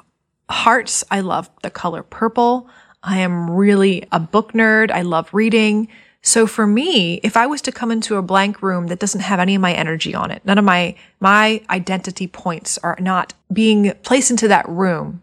hearts. 0.49 1.03
I 1.11 1.19
love 1.19 1.51
the 1.61 1.69
color 1.69 2.01
purple. 2.01 2.67
I 3.03 3.19
am 3.19 3.49
really 3.49 4.07
a 4.11 4.19
book 4.19 4.53
nerd. 4.53 4.91
I 4.91 5.01
love 5.03 5.33
reading. 5.33 5.87
So 6.21 6.45
for 6.47 6.67
me, 6.67 7.15
if 7.23 7.37
I 7.37 7.47
was 7.47 7.61
to 7.61 7.71
come 7.71 7.91
into 7.91 8.17
a 8.17 8.21
blank 8.21 8.61
room 8.61 8.87
that 8.87 8.99
doesn't 8.99 9.21
have 9.21 9.39
any 9.39 9.55
of 9.55 9.61
my 9.61 9.73
energy 9.73 10.13
on 10.13 10.31
it, 10.31 10.43
none 10.43 10.57
of 10.57 10.65
my, 10.65 10.95
my 11.19 11.63
identity 11.69 12.27
points 12.27 12.77
are 12.79 12.97
not 12.99 13.33
being 13.53 13.93
placed 14.03 14.29
into 14.29 14.49
that 14.49 14.67
room. 14.67 15.21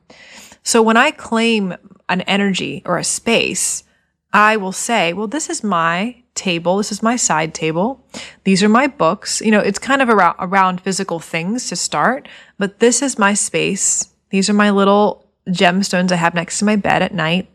So 0.63 0.83
when 0.83 0.97
I 0.97 1.11
claim 1.11 1.75
an 2.09 2.23
energy 2.23 2.83
or 2.87 2.97
a 2.97 3.05
space, 3.05 3.85
I 4.33 4.57
will 4.57 4.73
say, 4.73 5.13
well, 5.13 5.27
this 5.29 5.51
is 5.51 5.63
my 5.63 6.17
table. 6.35 6.79
This 6.79 6.93
is 6.93 7.03
my 7.03 7.17
side 7.17 7.55
table. 7.55 8.05
These 8.45 8.63
are 8.63 8.69
my 8.69 8.87
books. 8.87 9.41
You 9.41 9.51
know, 9.51 9.61
it's 9.61 9.79
kind 9.79 10.01
of 10.01 10.09
around, 10.09 10.37
around 10.39 10.81
physical 10.81 11.21
things 11.21 11.69
to 11.69 11.77
start, 11.77 12.29
but 12.59 12.79
this 12.79 13.03
is 13.03 13.19
my 13.19 13.35
space. 13.35 14.09
These 14.31 14.49
are 14.49 14.55
my 14.55 14.71
little 14.71 15.27
gemstones 15.49 16.11
I 16.11 16.17
have 16.17 16.35
next 16.35 16.59
to 16.59 16.65
my 16.65 16.77
bed 16.77 17.03
at 17.03 17.15
night. 17.15 17.49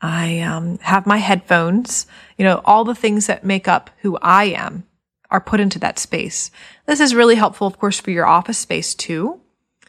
I 0.00 0.40
um, 0.40 0.78
have 0.78 1.06
my 1.06 1.18
headphones. 1.18 2.06
You 2.38 2.44
know, 2.44 2.62
all 2.64 2.84
the 2.84 2.94
things 2.94 3.26
that 3.26 3.44
make 3.44 3.68
up 3.68 3.90
who 3.98 4.18
I 4.22 4.44
am 4.44 4.84
are 5.30 5.40
put 5.40 5.60
into 5.60 5.78
that 5.78 5.98
space. 5.98 6.50
This 6.86 7.00
is 7.00 7.14
really 7.14 7.36
helpful, 7.36 7.66
of 7.66 7.78
course, 7.78 8.00
for 8.00 8.10
your 8.10 8.26
office 8.26 8.58
space 8.58 8.94
too. 8.94 9.40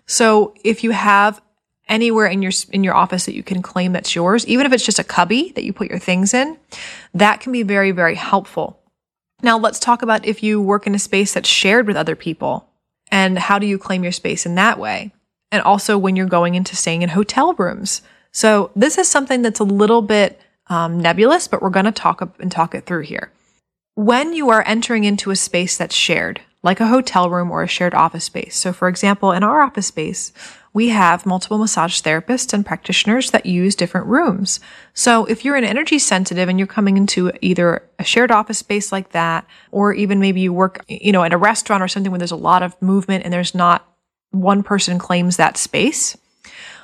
So 0.05 0.53
if 0.63 0.83
you 0.83 0.91
have 0.91 1.41
anywhere 1.87 2.27
in 2.27 2.41
your 2.41 2.51
in 2.71 2.83
your 2.83 2.95
office 2.95 3.25
that 3.25 3.35
you 3.35 3.43
can 3.43 3.61
claim 3.61 3.93
that's 3.93 4.15
yours, 4.15 4.45
even 4.47 4.65
if 4.65 4.73
it's 4.73 4.85
just 4.85 4.99
a 4.99 5.03
cubby 5.03 5.51
that 5.55 5.63
you 5.63 5.73
put 5.73 5.89
your 5.89 5.99
things 5.99 6.33
in, 6.33 6.57
that 7.13 7.39
can 7.39 7.51
be 7.51 7.63
very 7.63 7.91
very 7.91 8.15
helpful. 8.15 8.79
Now 9.41 9.57
let's 9.57 9.79
talk 9.79 10.01
about 10.01 10.25
if 10.25 10.43
you 10.43 10.61
work 10.61 10.85
in 10.85 10.95
a 10.95 10.99
space 10.99 11.33
that's 11.33 11.49
shared 11.49 11.87
with 11.87 11.97
other 11.97 12.15
people 12.15 12.69
and 13.11 13.37
how 13.37 13.57
do 13.57 13.65
you 13.65 13.77
claim 13.77 14.03
your 14.03 14.11
space 14.11 14.45
in 14.45 14.55
that 14.55 14.77
way? 14.77 15.13
And 15.51 15.61
also 15.63 15.97
when 15.97 16.15
you're 16.15 16.27
going 16.27 16.55
into 16.55 16.75
staying 16.75 17.01
in 17.01 17.09
hotel 17.09 17.53
rooms. 17.53 18.01
So 18.31 18.71
this 18.75 18.97
is 18.97 19.07
something 19.07 19.41
that's 19.41 19.59
a 19.59 19.65
little 19.65 20.01
bit 20.01 20.39
um, 20.67 20.99
nebulous, 20.99 21.47
but 21.47 21.61
we're 21.61 21.69
going 21.69 21.85
to 21.85 21.91
talk 21.91 22.21
and 22.39 22.51
talk 22.51 22.75
it 22.75 22.85
through 22.85 23.03
here. 23.03 23.31
When 23.95 24.33
you 24.33 24.49
are 24.49 24.63
entering 24.65 25.03
into 25.03 25.31
a 25.31 25.35
space 25.35 25.77
that's 25.77 25.95
shared, 25.95 26.41
like 26.63 26.79
a 26.79 26.87
hotel 26.87 27.29
room 27.29 27.51
or 27.51 27.63
a 27.63 27.67
shared 27.67 27.93
office 27.93 28.25
space. 28.25 28.55
So 28.55 28.71
for 28.71 28.87
example, 28.87 29.31
in 29.31 29.43
our 29.43 29.61
office 29.61 29.87
space, 29.87 30.31
we 30.73 30.89
have 30.89 31.25
multiple 31.25 31.57
massage 31.57 31.99
therapists 32.01 32.53
and 32.53 32.65
practitioners 32.65 33.31
that 33.31 33.45
use 33.45 33.75
different 33.75 34.07
rooms. 34.07 34.59
So 34.93 35.25
if 35.25 35.43
you're 35.43 35.55
an 35.55 35.65
energy 35.65 35.99
sensitive 35.99 36.47
and 36.47 36.57
you're 36.59 36.67
coming 36.67 36.97
into 36.97 37.31
either 37.41 37.83
a 37.99 38.03
shared 38.03 38.31
office 38.31 38.59
space 38.59 38.91
like 38.91 39.09
that, 39.09 39.45
or 39.71 39.93
even 39.93 40.19
maybe 40.19 40.41
you 40.41 40.53
work, 40.53 40.85
you 40.87 41.11
know, 41.11 41.23
at 41.23 41.33
a 41.33 41.37
restaurant 41.37 41.83
or 41.83 41.87
something 41.87 42.11
where 42.11 42.19
there's 42.19 42.31
a 42.31 42.37
lot 42.37 42.63
of 42.63 42.79
movement 42.81 43.25
and 43.25 43.33
there's 43.33 43.55
not 43.55 43.85
one 44.29 44.63
person 44.63 44.97
claims 44.97 45.37
that 45.37 45.57
space, 45.57 46.15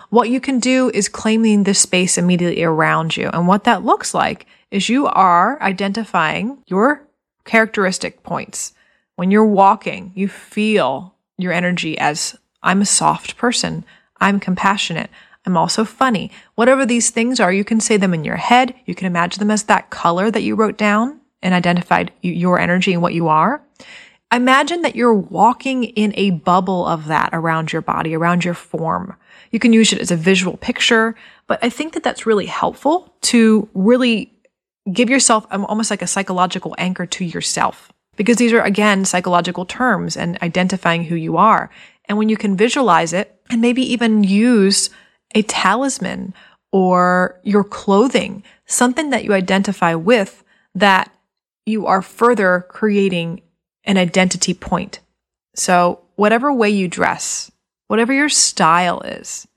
what 0.09 0.29
you 0.29 0.39
can 0.39 0.59
do 0.59 0.89
is 0.93 1.09
claiming 1.09 1.63
the 1.63 1.73
space 1.73 2.17
immediately 2.17 2.63
around 2.63 3.17
you. 3.17 3.29
And 3.33 3.47
what 3.47 3.65
that 3.65 3.83
looks 3.83 4.13
like 4.13 4.45
is 4.71 4.89
you 4.89 5.07
are 5.07 5.61
identifying 5.61 6.63
your 6.67 7.03
characteristic 7.45 8.23
points. 8.23 8.73
When 9.15 9.31
you're 9.31 9.45
walking, 9.45 10.11
you 10.15 10.27
feel 10.27 11.15
your 11.37 11.51
energy 11.51 11.97
as 11.97 12.37
I'm 12.63 12.81
a 12.81 12.85
soft 12.85 13.37
person. 13.37 13.83
I'm 14.19 14.39
compassionate. 14.39 15.09
I'm 15.45 15.57
also 15.57 15.85
funny. 15.85 16.31
Whatever 16.55 16.85
these 16.85 17.09
things 17.09 17.39
are, 17.39 17.53
you 17.53 17.63
can 17.63 17.79
say 17.79 17.97
them 17.97 18.13
in 18.13 18.23
your 18.23 18.35
head. 18.35 18.75
You 18.85 18.95
can 18.95 19.07
imagine 19.07 19.39
them 19.39 19.51
as 19.51 19.63
that 19.63 19.89
color 19.89 20.29
that 20.29 20.41
you 20.41 20.55
wrote 20.55 20.77
down 20.77 21.21
and 21.41 21.53
identified 21.53 22.11
your 22.21 22.59
energy 22.59 22.93
and 22.93 23.01
what 23.01 23.13
you 23.13 23.27
are. 23.27 23.61
Imagine 24.33 24.81
that 24.81 24.95
you're 24.95 25.13
walking 25.13 25.85
in 25.85 26.13
a 26.15 26.31
bubble 26.31 26.85
of 26.85 27.05
that 27.05 27.29
around 27.31 27.71
your 27.71 27.81
body, 27.81 28.13
around 28.13 28.43
your 28.43 28.53
form. 28.53 29.15
You 29.51 29.59
can 29.59 29.73
use 29.73 29.93
it 29.93 29.99
as 29.99 30.11
a 30.11 30.15
visual 30.15 30.57
picture, 30.57 31.15
but 31.47 31.59
I 31.63 31.69
think 31.69 31.93
that 31.93 32.03
that's 32.03 32.25
really 32.25 32.45
helpful 32.45 33.13
to 33.23 33.69
really 33.73 34.33
give 34.91 35.09
yourself 35.09 35.45
um, 35.51 35.65
almost 35.65 35.89
like 35.91 36.01
a 36.01 36.07
psychological 36.07 36.75
anchor 36.77 37.05
to 37.05 37.25
yourself 37.25 37.91
because 38.15 38.37
these 38.37 38.53
are 38.53 38.61
again 38.61 39.05
psychological 39.05 39.65
terms 39.65 40.17
and 40.17 40.41
identifying 40.41 41.05
who 41.05 41.15
you 41.15 41.37
are. 41.37 41.69
And 42.05 42.17
when 42.17 42.29
you 42.29 42.37
can 42.37 42.57
visualize 42.57 43.13
it 43.13 43.39
and 43.49 43.61
maybe 43.61 43.81
even 43.81 44.23
use 44.23 44.89
a 45.35 45.41
talisman 45.43 46.33
or 46.71 47.39
your 47.43 47.63
clothing, 47.63 48.43
something 48.65 49.09
that 49.11 49.23
you 49.23 49.33
identify 49.33 49.93
with 49.93 50.43
that 50.75 51.13
you 51.65 51.85
are 51.85 52.01
further 52.01 52.65
creating 52.69 53.41
an 53.83 53.97
identity 53.97 54.53
point. 54.53 54.99
So 55.55 56.01
whatever 56.15 56.51
way 56.53 56.69
you 56.69 56.87
dress, 56.87 57.51
whatever 57.87 58.13
your 58.13 58.29
style 58.29 59.01
is. 59.01 59.47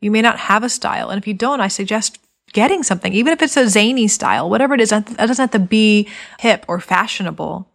You 0.00 0.10
may 0.10 0.22
not 0.22 0.38
have 0.38 0.64
a 0.64 0.68
style. 0.68 1.10
And 1.10 1.20
if 1.20 1.26
you 1.26 1.34
don't, 1.34 1.60
I 1.60 1.68
suggest 1.68 2.18
getting 2.52 2.82
something, 2.82 3.12
even 3.12 3.32
if 3.32 3.42
it's 3.42 3.56
a 3.56 3.68
zany 3.68 4.08
style, 4.08 4.48
whatever 4.48 4.74
it 4.74 4.80
is, 4.80 4.90
that 4.90 5.16
doesn't 5.16 5.36
have 5.36 5.50
to 5.52 5.58
be 5.58 6.08
hip 6.38 6.64
or 6.68 6.80
fashionable, 6.80 7.68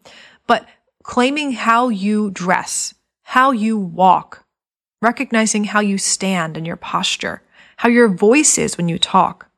but 0.48 0.68
claiming 1.04 1.54
how 1.54 1.90
you 1.90 2.32
dress, 2.32 2.94
how 3.24 3.52
you 3.52 3.78
walk, 3.78 4.44
recognizing 5.02 5.66
how 5.66 5.80
you 5.80 5.98
stand 5.98 6.58
and 6.58 6.66
your 6.66 6.76
posture, 6.76 7.42
how 7.78 7.90
your 7.90 8.10
voice 8.10 8.58
is 8.58 8.78
when 8.78 8.90
you 8.90 8.98
talk. 8.98 9.50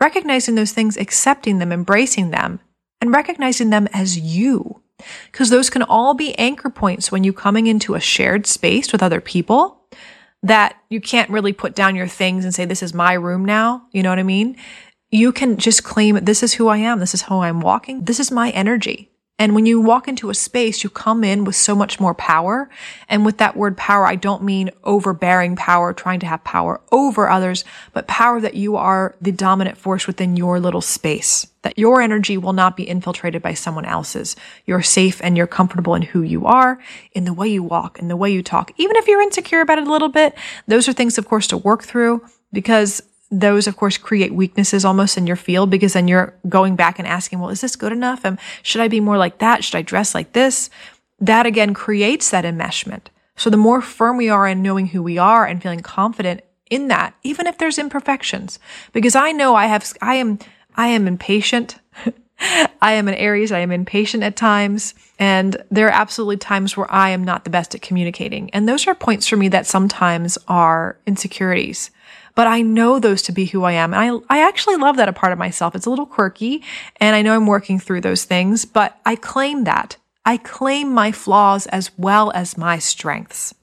Recognizing 0.00 0.54
those 0.54 0.72
things, 0.72 0.96
accepting 0.96 1.58
them, 1.58 1.72
embracing 1.72 2.30
them, 2.30 2.60
and 3.00 3.12
recognizing 3.12 3.70
them 3.70 3.88
as 3.92 4.18
you. 4.18 4.80
Because 5.30 5.50
those 5.50 5.70
can 5.70 5.82
all 5.82 6.14
be 6.14 6.36
anchor 6.38 6.70
points 6.70 7.12
when 7.12 7.24
you're 7.24 7.32
coming 7.32 7.66
into 7.66 7.94
a 7.94 8.00
shared 8.00 8.46
space 8.46 8.92
with 8.92 9.02
other 9.02 9.20
people 9.20 9.82
that 10.42 10.76
you 10.88 11.00
can't 11.00 11.30
really 11.30 11.52
put 11.52 11.74
down 11.74 11.96
your 11.96 12.06
things 12.06 12.44
and 12.44 12.54
say, 12.54 12.64
this 12.64 12.82
is 12.82 12.94
my 12.94 13.12
room 13.12 13.44
now. 13.44 13.86
You 13.92 14.02
know 14.02 14.10
what 14.10 14.18
I 14.18 14.24
mean? 14.24 14.56
You 15.10 15.32
can 15.32 15.56
just 15.56 15.84
claim, 15.84 16.16
this 16.24 16.42
is 16.42 16.54
who 16.54 16.68
I 16.68 16.78
am. 16.78 17.00
This 17.00 17.14
is 17.14 17.22
how 17.22 17.42
I'm 17.42 17.60
walking. 17.60 18.04
This 18.04 18.20
is 18.20 18.30
my 18.30 18.50
energy. 18.50 19.10
And 19.38 19.54
when 19.54 19.66
you 19.66 19.80
walk 19.80 20.08
into 20.08 20.30
a 20.30 20.34
space, 20.34 20.82
you 20.82 20.90
come 20.90 21.22
in 21.22 21.44
with 21.44 21.54
so 21.54 21.76
much 21.76 22.00
more 22.00 22.14
power. 22.14 22.68
And 23.08 23.24
with 23.24 23.38
that 23.38 23.56
word 23.56 23.76
power, 23.76 24.04
I 24.04 24.16
don't 24.16 24.42
mean 24.42 24.70
overbearing 24.82 25.54
power, 25.54 25.92
trying 25.92 26.18
to 26.20 26.26
have 26.26 26.42
power 26.42 26.80
over 26.90 27.28
others, 27.30 27.64
but 27.92 28.08
power 28.08 28.40
that 28.40 28.54
you 28.54 28.74
are 28.76 29.14
the 29.20 29.30
dominant 29.30 29.78
force 29.78 30.08
within 30.08 30.36
your 30.36 30.58
little 30.58 30.80
space, 30.80 31.46
that 31.62 31.78
your 31.78 32.02
energy 32.02 32.36
will 32.36 32.52
not 32.52 32.76
be 32.76 32.88
infiltrated 32.88 33.40
by 33.40 33.54
someone 33.54 33.84
else's. 33.84 34.34
You're 34.66 34.82
safe 34.82 35.20
and 35.22 35.36
you're 35.36 35.46
comfortable 35.46 35.94
in 35.94 36.02
who 36.02 36.22
you 36.22 36.46
are, 36.46 36.80
in 37.12 37.24
the 37.24 37.32
way 37.32 37.46
you 37.46 37.62
walk, 37.62 38.00
in 38.00 38.08
the 38.08 38.16
way 38.16 38.32
you 38.32 38.42
talk. 38.42 38.72
Even 38.76 38.96
if 38.96 39.06
you're 39.06 39.22
insecure 39.22 39.60
about 39.60 39.78
it 39.78 39.86
a 39.86 39.92
little 39.92 40.08
bit, 40.08 40.34
those 40.66 40.88
are 40.88 40.92
things, 40.92 41.16
of 41.16 41.28
course, 41.28 41.46
to 41.46 41.56
work 41.56 41.84
through 41.84 42.26
because 42.52 43.02
those 43.30 43.66
of 43.66 43.76
course 43.76 43.98
create 43.98 44.34
weaknesses 44.34 44.84
almost 44.84 45.18
in 45.18 45.26
your 45.26 45.36
field 45.36 45.70
because 45.70 45.92
then 45.92 46.08
you're 46.08 46.34
going 46.48 46.76
back 46.76 46.98
and 46.98 47.06
asking, 47.06 47.38
well, 47.38 47.50
is 47.50 47.60
this 47.60 47.76
good 47.76 47.92
enough? 47.92 48.24
And 48.24 48.38
should 48.62 48.80
I 48.80 48.88
be 48.88 49.00
more 49.00 49.18
like 49.18 49.38
that? 49.38 49.64
Should 49.64 49.76
I 49.76 49.82
dress 49.82 50.14
like 50.14 50.32
this? 50.32 50.70
That 51.20 51.46
again 51.46 51.74
creates 51.74 52.30
that 52.30 52.44
enmeshment. 52.44 53.06
So 53.36 53.50
the 53.50 53.56
more 53.56 53.80
firm 53.80 54.16
we 54.16 54.28
are 54.28 54.48
in 54.48 54.62
knowing 54.62 54.88
who 54.88 55.02
we 55.02 55.18
are 55.18 55.46
and 55.46 55.62
feeling 55.62 55.80
confident 55.80 56.42
in 56.70 56.88
that, 56.88 57.14
even 57.22 57.46
if 57.46 57.58
there's 57.58 57.78
imperfections, 57.78 58.58
because 58.92 59.14
I 59.14 59.32
know 59.32 59.54
I 59.54 59.66
have, 59.66 59.92
I 60.02 60.16
am, 60.16 60.38
I 60.76 60.88
am 60.88 61.06
impatient. 61.06 61.78
I 62.80 62.92
am 62.92 63.08
an 63.08 63.14
Aries. 63.14 63.50
I 63.50 63.60
am 63.60 63.72
impatient 63.72 64.22
at 64.22 64.36
times. 64.36 64.94
And 65.18 65.62
there 65.70 65.88
are 65.88 65.92
absolutely 65.92 66.36
times 66.36 66.76
where 66.76 66.90
I 66.90 67.10
am 67.10 67.24
not 67.24 67.44
the 67.44 67.50
best 67.50 67.74
at 67.74 67.82
communicating. 67.82 68.50
And 68.50 68.68
those 68.68 68.86
are 68.86 68.94
points 68.94 69.26
for 69.26 69.36
me 69.36 69.48
that 69.48 69.66
sometimes 69.66 70.38
are 70.46 70.98
insecurities 71.06 71.90
but 72.38 72.46
I 72.46 72.62
know 72.62 73.00
those 73.00 73.22
to 73.22 73.32
be 73.32 73.46
who 73.46 73.64
I 73.64 73.72
am. 73.72 73.92
And 73.92 74.22
I, 74.30 74.36
I 74.36 74.46
actually 74.46 74.76
love 74.76 74.96
that 74.98 75.08
a 75.08 75.12
part 75.12 75.32
of 75.32 75.40
myself. 75.40 75.74
It's 75.74 75.86
a 75.86 75.90
little 75.90 76.06
quirky 76.06 76.62
and 77.00 77.16
I 77.16 77.20
know 77.20 77.34
I'm 77.34 77.48
working 77.48 77.80
through 77.80 78.02
those 78.02 78.26
things, 78.26 78.64
but 78.64 78.96
I 79.04 79.16
claim 79.16 79.64
that. 79.64 79.96
I 80.24 80.36
claim 80.36 80.94
my 80.94 81.10
flaws 81.10 81.66
as 81.66 81.90
well 81.98 82.30
as 82.36 82.56
my 82.56 82.78
strengths. 82.78 83.56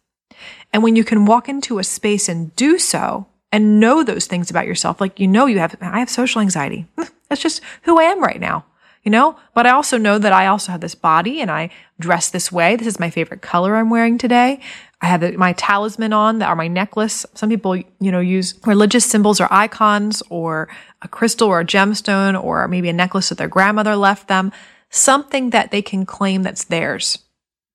And 0.74 0.84
when 0.84 0.98
you 0.98 1.06
can 1.06 1.24
walk 1.24 1.48
into 1.48 1.80
a 1.80 1.86
space 1.86 2.28
and 2.28 2.54
do 2.58 2.78
so 2.78 3.28
and 3.50 3.80
know 3.80 4.04
those 4.04 4.28
things 4.28 4.50
about 4.50 4.68
yourself, 4.68 5.00
like 5.00 5.22
you 5.22 5.28
know 5.30 5.46
you 5.46 5.60
have, 5.60 5.78
I 5.80 6.00
have 6.00 6.10
social 6.10 6.42
anxiety. 6.42 6.86
That's 7.30 7.42
just 7.42 7.62
who 7.84 7.98
I 7.98 8.04
am 8.04 8.22
right 8.22 8.42
now 8.42 8.66
you 9.06 9.12
know? 9.12 9.38
But 9.54 9.66
I 9.66 9.70
also 9.70 9.98
know 9.98 10.18
that 10.18 10.34
I 10.34 10.48
also 10.48 10.74
have 10.74 10.82
this 10.82 10.96
body 10.96 11.40
and 11.40 11.50
I 11.50 11.70
dress 12.00 12.30
this 12.30 12.52
way. 12.52 12.76
This 12.76 12.88
is 12.88 13.00
my 13.00 13.10
favorite 13.10 13.42
color 13.42 13.76
I'm 13.78 13.90
wearing 13.90 14.18
today. 14.18 14.60
I 15.02 15.06
have 15.06 15.36
my 15.36 15.54
talisman 15.54 16.12
on 16.12 16.40
that 16.40 16.50
are 16.50 16.56
my 16.56 16.68
necklace. 16.68 17.26
Some 17.36 17.50
people, 17.50 17.78
you 17.78 18.12
know, 18.12 18.20
use 18.20 18.60
religious 18.66 19.06
symbols 19.06 19.40
or 19.40 19.48
icons 19.52 20.24
or 20.30 20.68
a 21.04 21.08
crystal 21.08 21.48
or 21.48 21.60
a 21.60 21.66
gemstone 21.66 22.42
or 22.42 22.68
maybe 22.68 22.90
a 22.90 22.94
necklace 22.94 23.30
that 23.30 23.38
their 23.38 23.48
grandmother 23.48 23.96
left 23.96 24.28
them, 24.28 24.52
something 24.90 25.52
that 25.52 25.72
they 25.72 25.82
can 25.82 26.06
claim 26.06 26.44
that's 26.44 26.66
theirs. 26.66 27.20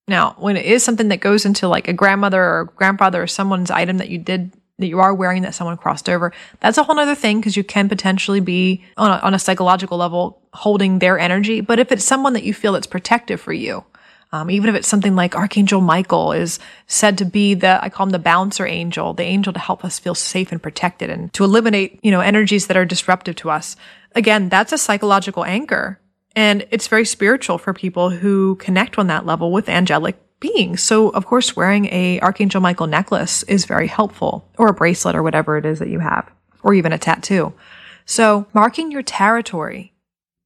Now, 0.09 0.35
when 0.39 0.57
it 0.57 0.67
is 0.67 0.83
something 0.83 1.09
that 1.09 1.21
goes 1.21 1.47
into 1.47 1.69
like 1.69 1.87
a 1.87 1.93
grandmother 1.93 2.43
or 2.43 2.73
grandfather 2.75 3.23
or 3.23 3.29
someone's 3.29 3.71
item 3.71 3.99
that 3.99 4.09
you 4.09 4.19
did 4.19 4.51
that 4.81 4.89
you 4.89 5.01
are 5.01 5.15
wearing 5.15 5.43
that 5.43 5.55
someone 5.55 5.77
crossed 5.77 6.09
over, 6.09 6.33
that's 6.61 6.79
a 6.79 6.83
whole 6.83 6.99
other 6.99 7.15
thing 7.15 7.41
because 7.41 7.57
you 7.57 7.65
can 7.65 7.89
potentially 7.89 8.41
be 8.41 8.85
on 8.97 9.11
a, 9.11 9.15
on 9.23 9.35
a 9.35 9.39
psychological 9.39 9.99
level 9.99 10.41
holding 10.53 10.99
their 10.99 11.19
energy. 11.19 11.61
But 11.61 11.79
if 11.79 11.93
it's 11.93 12.05
someone 12.05 12.33
that 12.33 12.45
you 12.45 12.53
feel 12.53 12.73
that's 12.73 12.87
protective 12.87 13.41
for 13.41 13.53
you, 13.53 13.85
um, 14.33 14.51
even 14.51 14.71
if 14.71 14.77
it's 14.77 14.89
something 14.89 15.17
like 15.17 15.35
Archangel 15.35 15.81
Michael 15.81 16.33
is 16.33 16.61
said 16.87 17.19
to 17.19 17.25
be 17.25 17.55
the, 17.55 17.83
I 17.83 17.89
call 17.89 18.07
him 18.07 18.11
the 18.11 18.19
bouncer 18.19 18.65
angel, 18.65 19.13
the 19.13 19.25
angel 19.25 19.53
to 19.53 19.59
help 19.59 19.85
us 19.85 19.99
feel 19.99 20.15
safe 20.15 20.53
and 20.53 20.63
protected 20.63 21.11
and 21.11 21.33
to 21.33 21.45
eliminate, 21.45 21.99
you 22.03 22.11
know, 22.13 22.21
energies 22.21 22.69
that 22.69 22.77
are 22.77 22.85
disruptive 22.85 23.37
to 23.37 23.51
us. 23.51 23.75
Again, 24.15 24.49
that's 24.49 24.73
a 24.73 24.79
psychological 24.79 25.45
anchor. 25.45 25.99
And 26.37 26.67
it's 26.71 26.87
very 26.87 27.05
spiritual 27.05 27.59
for 27.59 27.75
people 27.75 28.11
who 28.11 28.55
connect 28.57 28.99
on 28.99 29.09
that 29.09 29.27
level 29.27 29.51
with 29.51 29.69
angelic 29.69 30.17
beings. 30.41 30.83
So, 30.83 31.11
of 31.11 31.27
course, 31.27 31.55
wearing 31.55 31.87
a 31.87 32.19
Archangel 32.21 32.61
Michael 32.61 32.87
necklace 32.87 33.43
is 33.45 33.67
very 33.67 33.87
helpful 33.87 34.49
or 34.59 34.69
a 34.69 34.75
bracelet 34.75 35.15
or 35.15 35.23
whatever 35.23 35.57
it 35.57 35.65
is 35.65 35.79
that 35.79 35.89
you 35.89 36.01
have, 36.01 36.31
or 36.63 36.75
even 36.75 36.93
a 36.93 36.99
tattoo. 36.99 37.53
So, 38.07 38.47
marking 38.53 38.91
your 38.91 39.03
territory 39.03 39.93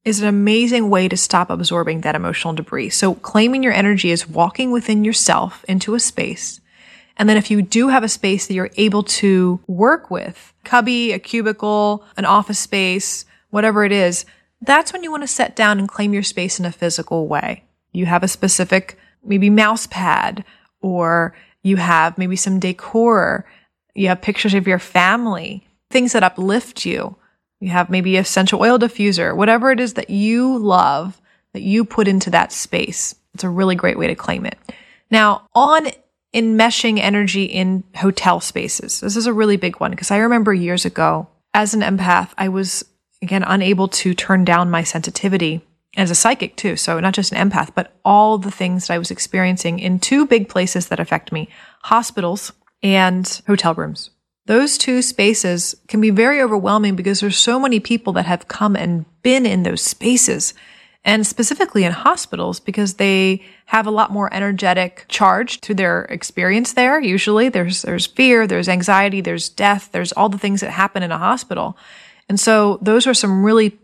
is 0.05 0.21
an 0.21 0.27
amazing 0.27 0.89
way 0.89 1.07
to 1.07 1.17
stop 1.17 1.49
absorbing 1.49 2.01
that 2.01 2.15
emotional 2.15 2.53
debris. 2.53 2.91
So 2.91 3.15
claiming 3.15 3.63
your 3.63 3.73
energy 3.73 4.11
is 4.11 4.29
walking 4.29 4.71
within 4.71 5.03
yourself 5.03 5.65
into 5.67 5.95
a 5.95 5.99
space. 5.99 6.61
And 7.17 7.27
then 7.27 7.37
if 7.37 7.49
you 7.49 7.63
do 7.63 7.87
have 7.89 8.03
a 8.03 8.09
space 8.09 8.45
that 8.45 8.53
you're 8.53 8.69
able 8.77 9.01
to 9.03 9.59
work 9.67 10.11
with, 10.11 10.53
cubby, 10.63 11.11
a 11.11 11.19
cubicle, 11.19 12.03
an 12.17 12.25
office 12.25 12.59
space, 12.59 13.25
whatever 13.49 13.83
it 13.83 13.91
is, 13.91 14.25
that's 14.61 14.93
when 14.93 15.03
you 15.03 15.11
want 15.11 15.23
to 15.23 15.27
set 15.27 15.55
down 15.55 15.79
and 15.79 15.89
claim 15.89 16.13
your 16.13 16.23
space 16.23 16.59
in 16.59 16.65
a 16.65 16.71
physical 16.71 17.27
way. 17.27 17.63
You 17.91 18.05
have 18.05 18.23
a 18.23 18.27
specific, 18.27 18.99
maybe 19.25 19.49
mouse 19.49 19.87
pad, 19.87 20.43
or 20.81 21.35
you 21.63 21.77
have 21.77 22.17
maybe 22.17 22.35
some 22.35 22.59
decor. 22.59 23.45
You 23.93 24.09
have 24.09 24.21
pictures 24.21 24.53
of 24.53 24.67
your 24.67 24.79
family, 24.79 25.67
things 25.89 26.13
that 26.13 26.23
uplift 26.23 26.85
you. 26.85 27.15
You 27.59 27.69
have 27.69 27.89
maybe 27.89 28.17
essential 28.17 28.61
oil 28.61 28.77
diffuser, 28.77 29.35
whatever 29.35 29.71
it 29.71 29.79
is 29.79 29.93
that 29.93 30.09
you 30.09 30.57
love 30.57 31.21
that 31.53 31.61
you 31.61 31.85
put 31.85 32.07
into 32.07 32.29
that 32.31 32.51
space. 32.51 33.15
It's 33.33 33.43
a 33.43 33.49
really 33.49 33.75
great 33.75 33.97
way 33.97 34.07
to 34.07 34.15
claim 34.15 34.45
it. 34.45 34.57
Now, 35.09 35.47
on 35.53 35.87
enmeshing 36.35 36.99
energy 36.99 37.45
in 37.45 37.83
hotel 37.95 38.41
spaces. 38.41 38.99
This 38.99 39.15
is 39.15 39.25
a 39.25 39.33
really 39.33 39.55
big 39.55 39.79
one 39.79 39.91
because 39.91 40.11
I 40.11 40.17
remember 40.17 40.53
years 40.53 40.83
ago 40.83 41.27
as 41.53 41.73
an 41.73 41.79
empath, 41.79 42.31
I 42.37 42.49
was 42.49 42.83
again 43.21 43.43
unable 43.43 43.87
to 43.87 44.13
turn 44.13 44.43
down 44.43 44.69
my 44.69 44.83
sensitivity 44.83 45.65
as 45.95 46.11
a 46.11 46.15
psychic 46.15 46.55
too. 46.55 46.75
So 46.75 46.99
not 46.99 47.13
just 47.13 47.31
an 47.31 47.49
empath, 47.49 47.71
but 47.73 47.95
all 48.03 48.37
the 48.37 48.51
things 48.51 48.87
that 48.87 48.93
I 48.93 48.97
was 48.97 49.11
experiencing 49.11 49.79
in 49.79 49.99
two 49.99 50.25
big 50.25 50.49
places 50.49 50.87
that 50.87 50.99
affect 50.99 51.31
me, 51.31 51.49
hospitals 51.83 52.51
and 52.83 53.41
hotel 53.47 53.73
rooms. 53.73 54.09
Those 54.47 54.77
two 54.77 55.01
spaces 55.01 55.75
can 55.87 56.01
be 56.01 56.11
very 56.11 56.41
overwhelming 56.41 56.95
because 56.95 57.19
there's 57.19 57.37
so 57.37 57.59
many 57.59 57.79
people 57.79 58.13
that 58.13 58.25
have 58.25 58.47
come 58.47 58.75
and 58.75 59.05
been 59.23 59.45
in 59.45 59.63
those 59.63 59.81
spaces 59.81 60.53
and 61.03 61.25
specifically 61.25 61.83
in 61.83 61.91
hospitals 61.91 62.59
because 62.59 62.95
they 62.95 63.43
have 63.65 63.87
a 63.87 63.91
lot 63.91 64.11
more 64.11 64.31
energetic 64.33 65.05
charge 65.07 65.61
to 65.61 65.73
their 65.73 66.03
experience 66.05 66.73
there. 66.73 66.99
Usually 66.99 67.49
there's, 67.49 67.83
there's 67.83 68.07
fear, 68.07 68.45
there's 68.45 68.69
anxiety, 68.69 69.21
there's 69.21 69.49
death, 69.49 69.89
there's 69.91 70.11
all 70.13 70.29
the 70.29 70.39
things 70.39 70.61
that 70.61 70.71
happen 70.71 71.03
in 71.03 71.11
a 71.11 71.17
hospital. 71.17 71.77
And 72.27 72.39
so 72.39 72.79
those 72.81 73.05
are 73.05 73.13
some 73.13 73.43
really 73.43 73.79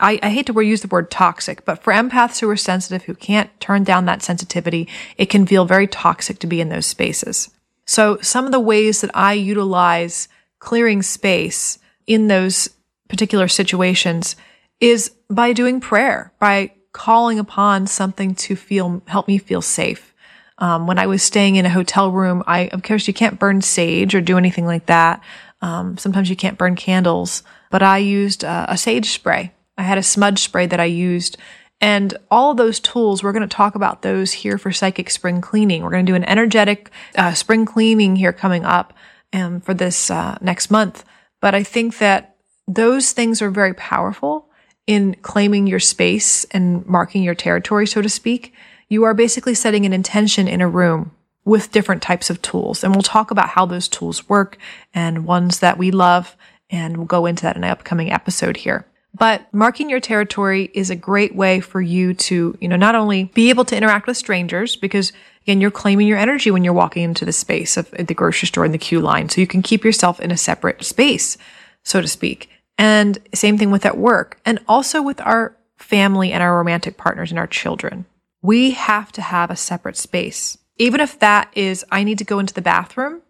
I, 0.00 0.18
I, 0.22 0.30
hate 0.30 0.46
to 0.46 0.60
use 0.60 0.82
the 0.82 0.88
word 0.88 1.10
toxic, 1.10 1.64
but 1.64 1.82
for 1.82 1.92
empaths 1.92 2.40
who 2.40 2.48
are 2.48 2.56
sensitive, 2.56 3.04
who 3.04 3.14
can't 3.14 3.50
turn 3.60 3.84
down 3.84 4.04
that 4.06 4.22
sensitivity, 4.22 4.88
it 5.16 5.26
can 5.26 5.46
feel 5.46 5.64
very 5.64 5.86
toxic 5.86 6.38
to 6.40 6.46
be 6.46 6.60
in 6.60 6.68
those 6.68 6.86
spaces. 6.86 7.50
So 7.84 8.18
some 8.20 8.46
of 8.46 8.52
the 8.52 8.60
ways 8.60 9.00
that 9.00 9.10
I 9.14 9.32
utilize 9.32 10.28
clearing 10.58 11.02
space 11.02 11.78
in 12.06 12.28
those 12.28 12.68
particular 13.08 13.48
situations 13.48 14.36
is 14.80 15.12
by 15.28 15.52
doing 15.52 15.80
prayer, 15.80 16.32
by 16.38 16.72
calling 16.92 17.38
upon 17.38 17.86
something 17.86 18.34
to 18.34 18.56
feel, 18.56 19.02
help 19.06 19.26
me 19.28 19.38
feel 19.38 19.62
safe. 19.62 20.14
Um, 20.58 20.86
when 20.86 20.98
I 20.98 21.06
was 21.06 21.22
staying 21.22 21.56
in 21.56 21.66
a 21.66 21.70
hotel 21.70 22.10
room, 22.10 22.42
I, 22.46 22.68
of 22.68 22.82
course, 22.82 23.06
you 23.06 23.14
can't 23.14 23.38
burn 23.38 23.62
sage 23.62 24.14
or 24.14 24.20
do 24.20 24.36
anything 24.36 24.66
like 24.66 24.86
that. 24.86 25.22
Um, 25.62 25.96
sometimes 25.98 26.30
you 26.30 26.36
can't 26.36 26.58
burn 26.58 26.76
candles, 26.76 27.42
but 27.70 27.82
I 27.82 27.98
used 27.98 28.44
uh, 28.44 28.66
a 28.68 28.76
sage 28.76 29.10
spray. 29.10 29.52
I 29.78 29.82
had 29.82 29.96
a 29.98 30.02
smudge 30.02 30.40
spray 30.40 30.66
that 30.66 30.80
I 30.80 30.84
used 30.84 31.38
and 31.80 32.16
all 32.30 32.54
those 32.54 32.80
tools, 32.80 33.22
we're 33.22 33.32
going 33.32 33.48
to 33.48 33.56
talk 33.56 33.74
about 33.74 34.02
those 34.02 34.32
here 34.32 34.58
for 34.58 34.72
psychic 34.72 35.10
spring 35.10 35.40
cleaning. 35.40 35.82
We're 35.82 35.90
going 35.90 36.06
to 36.06 36.12
do 36.12 36.16
an 36.16 36.24
energetic 36.24 36.90
uh, 37.16 37.34
spring 37.34 37.66
cleaning 37.66 38.16
here 38.16 38.32
coming 38.32 38.64
up 38.64 38.92
um, 39.32 39.60
for 39.60 39.74
this 39.74 40.10
uh, 40.10 40.38
next 40.40 40.70
month. 40.70 41.04
But 41.40 41.54
I 41.54 41.62
think 41.62 41.98
that 41.98 42.36
those 42.66 43.12
things 43.12 43.40
are 43.40 43.50
very 43.50 43.74
powerful 43.74 44.48
in 44.86 45.14
claiming 45.22 45.66
your 45.66 45.78
space 45.78 46.44
and 46.46 46.84
marking 46.86 47.22
your 47.22 47.34
territory, 47.34 47.86
so 47.86 48.02
to 48.02 48.08
speak. 48.08 48.54
You 48.88 49.04
are 49.04 49.14
basically 49.14 49.54
setting 49.54 49.86
an 49.86 49.92
intention 49.92 50.48
in 50.48 50.60
a 50.60 50.68
room 50.68 51.12
with 51.44 51.70
different 51.70 52.02
types 52.02 52.28
of 52.28 52.42
tools. 52.42 52.82
And 52.82 52.92
we'll 52.92 53.02
talk 53.02 53.30
about 53.30 53.50
how 53.50 53.66
those 53.66 53.86
tools 53.86 54.28
work 54.28 54.58
and 54.92 55.26
ones 55.26 55.60
that 55.60 55.78
we 55.78 55.90
love. 55.90 56.36
And 56.70 56.96
we'll 56.96 57.06
go 57.06 57.24
into 57.24 57.42
that 57.44 57.56
in 57.56 57.64
an 57.64 57.70
upcoming 57.70 58.10
episode 58.10 58.58
here. 58.58 58.86
But 59.18 59.52
marking 59.52 59.90
your 59.90 60.00
territory 60.00 60.70
is 60.74 60.90
a 60.90 60.96
great 60.96 61.34
way 61.34 61.60
for 61.60 61.80
you 61.80 62.14
to, 62.14 62.56
you 62.60 62.68
know, 62.68 62.76
not 62.76 62.94
only 62.94 63.24
be 63.24 63.50
able 63.50 63.64
to 63.66 63.76
interact 63.76 64.06
with 64.06 64.16
strangers 64.16 64.76
because 64.76 65.12
again, 65.42 65.60
you're 65.60 65.70
claiming 65.70 66.06
your 66.06 66.18
energy 66.18 66.50
when 66.50 66.62
you're 66.62 66.72
walking 66.72 67.02
into 67.02 67.24
the 67.24 67.32
space 67.32 67.76
of 67.76 67.90
the 67.90 68.14
grocery 68.14 68.46
store 68.46 68.64
in 68.64 68.72
the 68.72 68.78
queue 68.78 69.00
line. 69.00 69.28
So 69.28 69.40
you 69.40 69.46
can 69.46 69.62
keep 69.62 69.84
yourself 69.84 70.20
in 70.20 70.30
a 70.30 70.36
separate 70.36 70.84
space, 70.84 71.36
so 71.84 72.00
to 72.00 72.08
speak. 72.08 72.48
And 72.76 73.18
same 73.34 73.58
thing 73.58 73.70
with 73.70 73.86
at 73.86 73.98
work 73.98 74.40
and 74.44 74.60
also 74.68 75.02
with 75.02 75.20
our 75.22 75.56
family 75.76 76.32
and 76.32 76.42
our 76.42 76.56
romantic 76.56 76.96
partners 76.96 77.30
and 77.30 77.38
our 77.38 77.46
children. 77.46 78.04
We 78.42 78.72
have 78.72 79.10
to 79.12 79.22
have 79.22 79.50
a 79.50 79.56
separate 79.56 79.96
space. 79.96 80.58
Even 80.76 81.00
if 81.00 81.18
that 81.18 81.50
is, 81.54 81.84
I 81.90 82.04
need 82.04 82.18
to 82.18 82.24
go 82.24 82.38
into 82.38 82.54
the 82.54 82.62
bathroom 82.62 83.22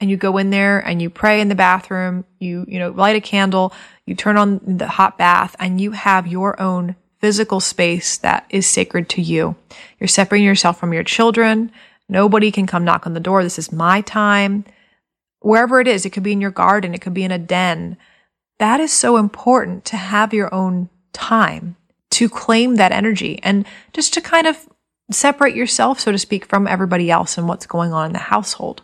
and 0.00 0.10
you 0.10 0.16
go 0.16 0.36
in 0.36 0.50
there 0.50 0.78
and 0.78 1.00
you 1.00 1.08
pray 1.08 1.40
in 1.40 1.48
the 1.48 1.54
bathroom, 1.54 2.24
you, 2.38 2.64
you 2.68 2.78
know, 2.78 2.90
light 2.90 3.16
a 3.16 3.20
candle, 3.20 3.72
you 4.04 4.14
turn 4.14 4.36
on 4.36 4.60
the 4.64 4.88
hot 4.88 5.16
bath 5.16 5.56
and 5.58 5.80
you 5.80 5.92
have 5.92 6.26
your 6.26 6.60
own 6.60 6.96
physical 7.18 7.60
space 7.60 8.18
that 8.18 8.46
is 8.50 8.66
sacred 8.66 9.08
to 9.08 9.22
you. 9.22 9.56
You're 9.98 10.08
separating 10.08 10.46
yourself 10.46 10.78
from 10.78 10.92
your 10.92 11.02
children. 11.02 11.72
Nobody 12.08 12.52
can 12.52 12.66
come 12.66 12.84
knock 12.84 13.06
on 13.06 13.14
the 13.14 13.20
door. 13.20 13.42
This 13.42 13.58
is 13.58 13.72
my 13.72 14.02
time. 14.02 14.64
Wherever 15.40 15.80
it 15.80 15.88
is, 15.88 16.04
it 16.04 16.10
could 16.10 16.22
be 16.22 16.32
in 16.32 16.40
your 16.40 16.50
garden, 16.50 16.94
it 16.94 17.00
could 17.00 17.14
be 17.14 17.24
in 17.24 17.30
a 17.30 17.38
den. 17.38 17.96
That 18.58 18.80
is 18.80 18.92
so 18.92 19.16
important 19.16 19.84
to 19.86 19.96
have 19.96 20.34
your 20.34 20.52
own 20.54 20.88
time 21.12 21.76
to 22.12 22.28
claim 22.28 22.76
that 22.76 22.92
energy 22.92 23.40
and 23.42 23.66
just 23.92 24.14
to 24.14 24.20
kind 24.20 24.46
of 24.46 24.68
separate 25.10 25.54
yourself, 25.54 26.00
so 26.00 26.12
to 26.12 26.18
speak, 26.18 26.46
from 26.46 26.66
everybody 26.66 27.10
else 27.10 27.38
and 27.38 27.48
what's 27.48 27.66
going 27.66 27.92
on 27.92 28.06
in 28.06 28.12
the 28.12 28.18
household. 28.18 28.82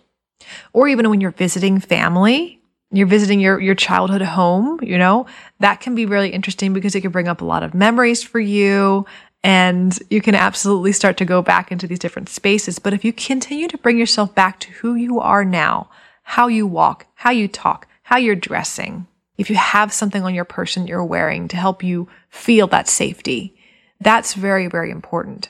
Or 0.73 0.89
even 0.89 1.09
when 1.11 1.21
you're 1.21 1.31
visiting 1.31 1.81
family, 1.81 2.61
you're 2.91 3.07
visiting 3.07 3.41
your, 3.41 3.59
your 3.61 3.75
childhood 3.75 4.23
home, 4.23 4.79
you 4.83 4.99
know, 4.99 5.27
that 5.61 5.81
can 5.81 5.95
be 5.95 6.07
really 6.07 6.31
interesting 6.31 6.73
because 6.73 6.95
it 6.95 7.01
can 7.01 7.11
bring 7.11 7.29
up 7.29 7.41
a 7.41 7.45
lot 7.45 7.63
of 7.63 7.75
memories 7.75 8.23
for 8.23 8.39
you. 8.39 9.07
And 9.43 9.99
you 10.11 10.21
can 10.21 10.35
absolutely 10.35 10.93
start 10.93 11.17
to 11.17 11.25
go 11.25 11.43
back 11.43 11.73
into 11.73 11.87
these 11.87 11.99
different 11.99 12.29
spaces. 12.29 12.79
But 12.79 12.93
if 12.93 13.05
you 13.05 13.13
continue 13.13 13.67
to 13.69 13.79
bring 13.79 13.99
yourself 13.99 14.35
back 14.35 14.61
to 14.61 14.71
who 14.73 14.95
you 14.95 15.19
are 15.19 15.45
now, 15.45 15.91
how 16.23 16.47
you 16.47 16.67
walk, 16.67 17.07
how 17.15 17.31
you 17.31 17.49
talk, 17.49 17.89
how 18.05 18.19
you're 18.19 18.37
dressing, 18.37 19.07
if 19.39 19.51
you 19.51 19.57
have 19.57 19.93
something 19.93 20.23
on 20.23 20.35
your 20.35 20.45
person 20.45 20.87
you're 20.87 21.05
wearing 21.05 21.49
to 21.49 21.57
help 21.57 21.83
you 21.83 22.09
feel 22.29 22.67
that 22.69 22.89
safety, 22.89 23.57
that's 24.01 24.35
very, 24.35 24.69
very 24.69 24.91
important. 24.91 25.49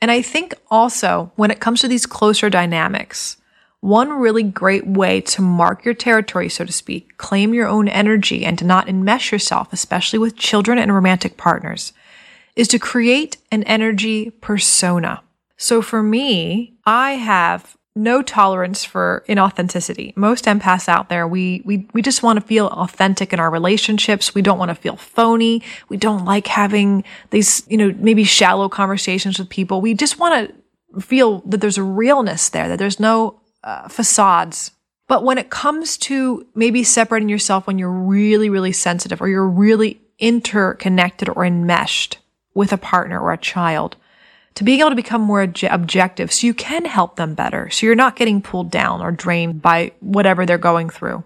And 0.00 0.10
I 0.10 0.22
think 0.22 0.54
also 0.70 1.32
when 1.36 1.50
it 1.50 1.60
comes 1.60 1.80
to 1.80 1.88
these 1.88 2.06
closer 2.06 2.48
dynamics, 2.48 3.36
one 3.80 4.10
really 4.10 4.42
great 4.42 4.86
way 4.86 5.20
to 5.20 5.42
mark 5.42 5.84
your 5.84 5.94
territory, 5.94 6.48
so 6.48 6.64
to 6.64 6.72
speak, 6.72 7.16
claim 7.18 7.54
your 7.54 7.68
own 7.68 7.88
energy 7.88 8.44
and 8.44 8.58
to 8.58 8.64
not 8.64 8.86
enmesh 8.86 9.30
yourself, 9.30 9.72
especially 9.72 10.18
with 10.18 10.36
children 10.36 10.78
and 10.78 10.94
romantic 10.94 11.36
partners, 11.36 11.92
is 12.56 12.68
to 12.68 12.78
create 12.78 13.36
an 13.52 13.62
energy 13.64 14.30
persona. 14.30 15.22
So 15.56 15.82
for 15.82 16.02
me, 16.02 16.74
I 16.84 17.12
have 17.12 17.76
no 17.94 18.20
tolerance 18.20 18.84
for 18.84 19.24
inauthenticity. 19.26 20.14
Most 20.16 20.44
empaths 20.44 20.88
out 20.88 21.08
there, 21.08 21.26
we, 21.26 21.62
we, 21.64 21.88
we 21.94 22.02
just 22.02 22.22
want 22.22 22.38
to 22.38 22.46
feel 22.46 22.66
authentic 22.66 23.32
in 23.32 23.40
our 23.40 23.50
relationships. 23.50 24.34
We 24.34 24.42
don't 24.42 24.58
want 24.58 24.68
to 24.68 24.74
feel 24.74 24.96
phony. 24.96 25.62
We 25.88 25.96
don't 25.96 26.26
like 26.26 26.46
having 26.46 27.04
these, 27.30 27.62
you 27.68 27.78
know, 27.78 27.94
maybe 27.98 28.24
shallow 28.24 28.68
conversations 28.68 29.38
with 29.38 29.48
people. 29.48 29.80
We 29.80 29.94
just 29.94 30.18
want 30.18 30.50
to 30.50 31.00
feel 31.00 31.40
that 31.46 31.62
there's 31.62 31.78
a 31.78 31.82
realness 31.82 32.50
there, 32.50 32.68
that 32.68 32.78
there's 32.78 33.00
no 33.00 33.40
uh, 33.66 33.88
facades. 33.88 34.70
But 35.08 35.24
when 35.24 35.38
it 35.38 35.50
comes 35.50 35.98
to 35.98 36.46
maybe 36.54 36.82
separating 36.84 37.28
yourself 37.28 37.66
when 37.66 37.78
you're 37.78 37.90
really, 37.90 38.48
really 38.48 38.72
sensitive 38.72 39.20
or 39.20 39.28
you're 39.28 39.46
really 39.46 40.00
interconnected 40.18 41.28
or 41.28 41.44
enmeshed 41.44 42.18
with 42.54 42.72
a 42.72 42.78
partner 42.78 43.20
or 43.20 43.32
a 43.32 43.38
child, 43.38 43.96
to 44.54 44.64
being 44.64 44.80
able 44.80 44.90
to 44.90 44.96
become 44.96 45.20
more 45.20 45.42
objective 45.42 46.32
so 46.32 46.46
you 46.46 46.54
can 46.54 46.86
help 46.86 47.16
them 47.16 47.34
better. 47.34 47.68
So 47.68 47.84
you're 47.84 47.94
not 47.94 48.16
getting 48.16 48.40
pulled 48.40 48.70
down 48.70 49.02
or 49.02 49.12
drained 49.12 49.60
by 49.60 49.92
whatever 50.00 50.46
they're 50.46 50.58
going 50.58 50.88
through. 50.88 51.24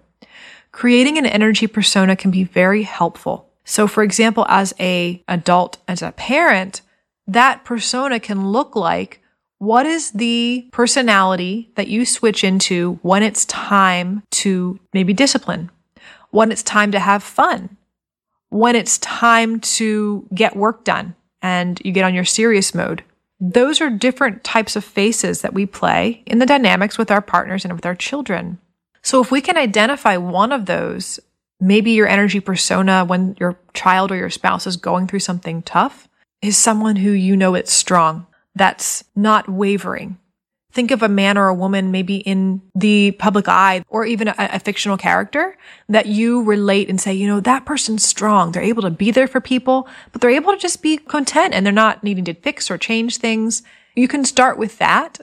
Creating 0.72 1.16
an 1.16 1.26
energy 1.26 1.66
persona 1.66 2.16
can 2.16 2.30
be 2.30 2.44
very 2.44 2.82
helpful. 2.82 3.48
So 3.64 3.86
for 3.86 4.02
example, 4.02 4.46
as 4.48 4.74
a 4.80 5.22
adult, 5.28 5.78
as 5.86 6.02
a 6.02 6.12
parent, 6.12 6.80
that 7.26 7.64
persona 7.64 8.18
can 8.18 8.48
look 8.48 8.74
like 8.74 9.19
what 9.60 9.84
is 9.84 10.10
the 10.12 10.66
personality 10.72 11.70
that 11.74 11.86
you 11.86 12.06
switch 12.06 12.42
into 12.42 12.98
when 13.02 13.22
it's 13.22 13.44
time 13.44 14.22
to 14.30 14.80
maybe 14.94 15.12
discipline, 15.12 15.70
when 16.30 16.50
it's 16.50 16.62
time 16.62 16.90
to 16.92 16.98
have 16.98 17.22
fun, 17.22 17.76
when 18.48 18.74
it's 18.74 18.96
time 18.98 19.60
to 19.60 20.26
get 20.34 20.56
work 20.56 20.82
done 20.82 21.14
and 21.42 21.78
you 21.84 21.92
get 21.92 22.06
on 22.06 22.14
your 22.14 22.24
serious 22.24 22.74
mode, 22.74 23.04
those 23.38 23.82
are 23.82 23.90
different 23.90 24.42
types 24.44 24.76
of 24.76 24.84
faces 24.84 25.42
that 25.42 25.52
we 25.52 25.66
play 25.66 26.22
in 26.24 26.38
the 26.38 26.46
dynamics 26.46 26.96
with 26.96 27.10
our 27.10 27.20
partners 27.20 27.62
and 27.62 27.74
with 27.74 27.84
our 27.84 27.94
children. 27.94 28.58
So 29.02 29.20
if 29.20 29.30
we 29.30 29.42
can 29.42 29.58
identify 29.58 30.16
one 30.16 30.52
of 30.52 30.64
those, 30.64 31.20
maybe 31.60 31.90
your 31.90 32.08
energy 32.08 32.40
persona 32.40 33.04
when 33.04 33.36
your 33.38 33.58
child 33.74 34.10
or 34.10 34.16
your 34.16 34.30
spouse 34.30 34.66
is 34.66 34.78
going 34.78 35.06
through 35.06 35.20
something 35.20 35.60
tough 35.62 36.08
is 36.40 36.56
someone 36.56 36.96
who 36.96 37.10
you 37.10 37.36
know 37.36 37.54
it's 37.54 37.72
strong, 37.72 38.26
that's 38.54 39.04
not 39.14 39.48
wavering, 39.48 40.18
think 40.72 40.90
of 40.90 41.02
a 41.02 41.08
man 41.08 41.36
or 41.36 41.48
a 41.48 41.54
woman 41.54 41.90
maybe 41.90 42.18
in 42.18 42.62
the 42.74 43.12
public 43.12 43.48
eye 43.48 43.84
or 43.88 44.04
even 44.04 44.28
a, 44.28 44.34
a, 44.38 44.60
fictional 44.60 44.96
character 44.96 45.56
that 45.88 46.06
you 46.06 46.42
relate 46.44 46.88
and 46.88 47.00
say, 47.00 47.12
you 47.12 47.26
know, 47.26 47.40
that 47.40 47.64
person's 47.64 48.04
strong. 48.04 48.52
They're 48.52 48.62
able 48.62 48.82
to 48.82 48.90
be 48.90 49.10
there 49.10 49.26
for 49.26 49.40
people, 49.40 49.88
but 50.12 50.20
they're 50.20 50.30
able 50.30 50.52
to 50.52 50.58
just 50.58 50.82
be 50.82 50.96
content 50.96 51.54
and 51.54 51.66
they're 51.66 51.72
not 51.72 52.04
needing 52.04 52.24
to 52.26 52.34
fix 52.34 52.70
or 52.70 52.78
change 52.78 53.16
things. 53.16 53.62
You 53.96 54.06
can 54.06 54.24
start 54.24 54.58
with 54.58 54.78
that 54.78 55.20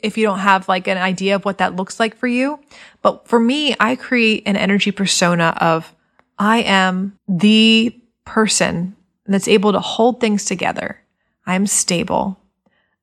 if 0.00 0.16
you 0.16 0.24
don't 0.26 0.40
have 0.40 0.68
like 0.68 0.86
an 0.86 0.98
idea 0.98 1.34
of 1.34 1.44
what 1.44 1.58
that 1.58 1.76
looks 1.76 2.00
like 2.00 2.16
for 2.16 2.26
you. 2.26 2.58
But 3.02 3.26
for 3.28 3.38
me, 3.38 3.74
I 3.78 3.96
create 3.96 4.42
an 4.46 4.56
energy 4.56 4.90
persona 4.90 5.56
of 5.60 5.94
I 6.38 6.58
am 6.58 7.18
the 7.28 7.96
person 8.24 8.96
that's 9.26 9.48
able 9.48 9.72
to 9.72 9.80
hold 9.80 10.20
things 10.20 10.44
together. 10.44 11.00
I'm 11.46 11.66
stable. 11.66 12.38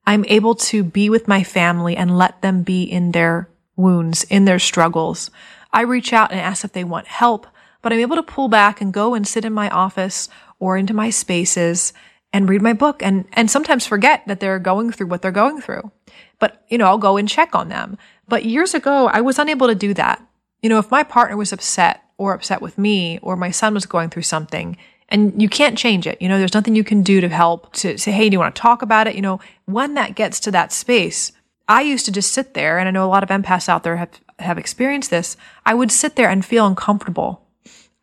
I'm 0.07 0.25
able 0.25 0.55
to 0.55 0.83
be 0.83 1.09
with 1.09 1.27
my 1.27 1.43
family 1.43 1.97
and 1.97 2.17
let 2.17 2.41
them 2.41 2.63
be 2.63 2.83
in 2.83 3.11
their 3.11 3.49
wounds, 3.75 4.23
in 4.25 4.45
their 4.45 4.59
struggles. 4.59 5.31
I 5.73 5.81
reach 5.81 6.13
out 6.13 6.31
and 6.31 6.39
ask 6.39 6.63
if 6.63 6.73
they 6.73 6.83
want 6.83 7.07
help, 7.07 7.47
but 7.81 7.91
I'm 7.91 7.99
able 7.99 8.15
to 8.15 8.23
pull 8.23 8.47
back 8.47 8.81
and 8.81 8.93
go 8.93 9.13
and 9.13 9.27
sit 9.27 9.45
in 9.45 9.53
my 9.53 9.69
office 9.69 10.29
or 10.59 10.77
into 10.77 10.93
my 10.93 11.09
spaces 11.09 11.93
and 12.31 12.49
read 12.49 12.61
my 12.61 12.73
book 12.73 13.01
and, 13.01 13.25
and 13.33 13.49
sometimes 13.49 13.85
forget 13.85 14.23
that 14.27 14.39
they're 14.39 14.59
going 14.59 14.91
through 14.91 15.07
what 15.07 15.21
they're 15.21 15.31
going 15.31 15.61
through. 15.61 15.91
But, 16.39 16.63
you 16.69 16.77
know, 16.77 16.85
I'll 16.85 16.97
go 16.97 17.17
and 17.17 17.29
check 17.29 17.55
on 17.55 17.69
them. 17.69 17.97
But 18.27 18.45
years 18.45 18.73
ago, 18.73 19.07
I 19.07 19.21
was 19.21 19.39
unable 19.39 19.67
to 19.67 19.75
do 19.75 19.93
that. 19.93 20.25
You 20.61 20.69
know, 20.69 20.79
if 20.79 20.91
my 20.91 21.03
partner 21.03 21.37
was 21.37 21.53
upset 21.53 22.03
or 22.17 22.33
upset 22.33 22.61
with 22.61 22.77
me 22.77 23.19
or 23.21 23.35
my 23.35 23.51
son 23.51 23.73
was 23.73 23.85
going 23.85 24.09
through 24.09 24.23
something, 24.23 24.77
and 25.09 25.39
you 25.41 25.49
can't 25.49 25.77
change 25.77 26.07
it. 26.07 26.21
You 26.21 26.29
know, 26.29 26.37
there's 26.37 26.53
nothing 26.53 26.75
you 26.75 26.83
can 26.83 27.03
do 27.03 27.21
to 27.21 27.29
help 27.29 27.71
to 27.73 27.97
say, 27.97 28.11
Hey, 28.11 28.29
do 28.29 28.35
you 28.35 28.39
want 28.39 28.55
to 28.55 28.61
talk 28.61 28.81
about 28.81 29.07
it? 29.07 29.15
You 29.15 29.21
know, 29.21 29.39
when 29.65 29.93
that 29.95 30.15
gets 30.15 30.39
to 30.41 30.51
that 30.51 30.71
space, 30.71 31.31
I 31.67 31.81
used 31.81 32.05
to 32.05 32.11
just 32.11 32.31
sit 32.31 32.53
there 32.53 32.77
and 32.77 32.87
I 32.87 32.91
know 32.91 33.05
a 33.05 33.09
lot 33.09 33.23
of 33.23 33.29
empaths 33.29 33.69
out 33.69 33.83
there 33.83 33.97
have, 33.97 34.09
have 34.39 34.57
experienced 34.57 35.09
this. 35.09 35.37
I 35.65 35.73
would 35.73 35.91
sit 35.91 36.15
there 36.15 36.29
and 36.29 36.45
feel 36.45 36.67
uncomfortable. 36.67 37.41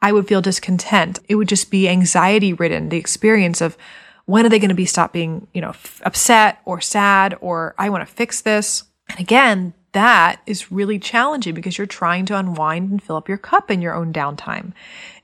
I 0.01 0.13
would 0.13 0.27
feel 0.27 0.43
discontent. 0.43 1.21
It 1.29 1.37
would 1.37 1.49
just 1.49 1.71
be 1.71 1.89
anxiety 1.89 2.53
ridden. 2.53 2.89
The 2.89 2.97
experience 2.97 3.61
of 3.61 3.77
when 4.27 4.45
are 4.45 4.49
they 4.49 4.59
going 4.59 4.69
to 4.69 4.75
be 4.75 4.87
stop 4.87 5.13
being, 5.13 5.47
you 5.55 5.61
know, 5.61 5.71
f- 5.71 6.03
upset 6.05 6.61
or 6.65 6.81
sad 6.81 7.37
or 7.41 7.75
I 7.79 7.89
want 7.89 8.07
to 8.07 8.13
fix 8.13 8.41
this. 8.41 8.85
And 9.09 9.21
again, 9.21 9.75
that 9.93 10.41
is 10.47 10.73
really 10.73 10.99
challenging 10.99 11.55
because 11.55 11.79
you're 11.79 11.87
trying 11.87 12.27
to 12.27 12.37
unwind 12.37 12.91
and 12.91 13.03
fill 13.03 13.17
up 13.17 13.29
your 13.29 13.39
cup 13.39 13.71
in 13.71 13.83
your 13.83 13.95
own 13.95 14.13
downtime. 14.13 14.73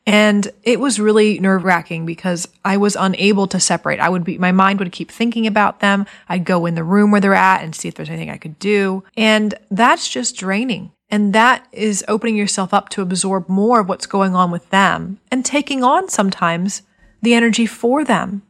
And 0.09 0.51
it 0.63 0.81
was 0.81 0.99
really 0.99 1.39
nerve 1.39 1.65
wracking 1.65 2.07
because 2.07 2.49
I 2.65 2.79
was 2.79 2.97
unable 2.99 3.47
to 3.49 3.61
separate. 3.61 4.01
I 4.01 4.09
would 4.09 4.25
be, 4.25 4.39
my 4.39 4.53
mind 4.53 4.79
would 4.79 4.91
keep 4.91 5.11
thinking 5.11 5.47
about 5.47 5.81
them. 5.81 6.07
I'd 6.31 6.47
go 6.47 6.65
in 6.65 6.77
the 6.77 6.83
room 6.83 7.11
where 7.11 7.21
they're 7.21 7.35
at 7.35 7.63
and 7.63 7.75
see 7.75 7.89
if 7.89 7.95
there's 7.95 8.09
anything 8.09 8.31
I 8.31 8.39
could 8.39 8.59
do. 8.59 9.05
And 9.19 9.53
that's 9.71 10.09
just 10.09 10.35
draining. 10.35 10.93
And 11.11 11.35
that 11.35 11.67
is 11.73 12.07
opening 12.09 12.37
yourself 12.37 12.73
up 12.73 12.89
to 12.91 13.03
absorb 13.03 13.51
more 13.51 13.81
of 13.81 13.89
what's 13.91 14.07
going 14.07 14.35
on 14.35 14.51
with 14.51 14.71
them 14.71 15.21
and 15.31 15.45
taking 15.45 15.85
on 15.85 16.09
sometimes 16.09 16.81
the 17.21 17.35
energy 17.35 17.67
for 17.67 18.03
them. 18.03 18.41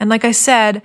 And 0.00 0.08
like 0.08 0.24
I 0.24 0.32
said, 0.32 0.80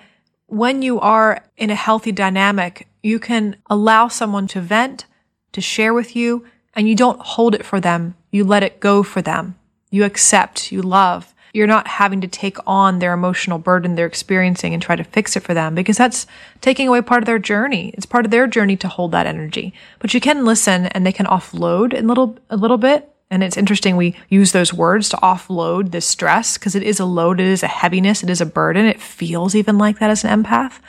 when 0.48 0.82
you 0.82 1.00
are 1.00 1.42
in 1.56 1.70
a 1.70 1.76
healthy 1.76 2.12
dynamic, 2.12 2.90
you 3.02 3.18
can 3.18 3.56
allow 3.70 4.10
someone 4.10 4.48
to 4.48 4.60
vent, 4.60 5.06
to 5.54 5.62
share 5.62 5.94
with 5.94 6.18
you, 6.18 6.46
and 6.76 6.90
you 6.90 6.96
don't 6.96 7.22
hold 7.22 7.56
it 7.56 7.66
for 7.66 7.80
them. 7.80 8.16
You 8.30 8.44
let 8.44 8.64
it 8.64 8.82
go 8.82 9.04
for 9.04 9.22
them 9.22 9.56
you 9.90 10.04
accept, 10.04 10.72
you 10.72 10.82
love. 10.82 11.34
You're 11.54 11.66
not 11.68 11.88
having 11.88 12.22
to 12.22 12.28
take 12.28 12.58
on 12.68 13.00
their 13.00 13.14
emotional 13.14 13.58
burden 13.58 13.96
they're 13.96 14.06
experiencing 14.06 14.74
and 14.74 14.84
try 14.84 14.96
to 14.96 15.04
fix 15.04 15.36
it 15.36 15.44
for 15.44 15.54
them 15.54 15.74
because 15.76 15.98
that's 15.98 16.28
taking 16.62 16.88
away 16.88 17.02
part 17.02 17.24
of 17.24 17.26
their 17.26 17.40
journey. 17.40 17.90
It's 17.96 18.06
part 18.06 18.26
of 18.26 18.32
their 18.32 18.48
journey 18.48 18.76
to 18.78 18.88
hold 18.88 19.12
that 19.14 19.26
energy. 19.26 19.74
But 20.00 20.14
you 20.14 20.20
can 20.20 20.46
listen 20.46 20.88
and 20.88 21.06
they 21.06 21.12
can 21.12 21.26
offload 21.26 21.98
a 21.98 22.02
little, 22.02 22.38
a 22.50 22.58
little 22.58 22.78
bit 22.78 23.12
And 23.30 23.44
it's 23.44 23.58
interesting 23.58 23.98
we 23.98 24.16
use 24.30 24.52
those 24.54 24.74
words 24.74 25.10
to 25.10 25.18
offload 25.18 25.92
this 25.92 26.06
stress 26.06 26.58
because 26.58 26.76
it 26.76 26.84
is 26.84 27.00
a 27.00 27.06
load, 27.06 27.40
it 27.40 27.48
is 27.48 27.62
a 27.62 27.68
heaviness, 27.68 28.24
it 28.24 28.30
is 28.30 28.40
a 28.40 28.46
burden. 28.46 28.86
It 28.86 29.02
feels 29.02 29.54
even 29.54 29.78
like 29.78 30.00
that 30.00 30.10
as 30.10 30.24
an 30.24 30.44
empath. 30.44 30.80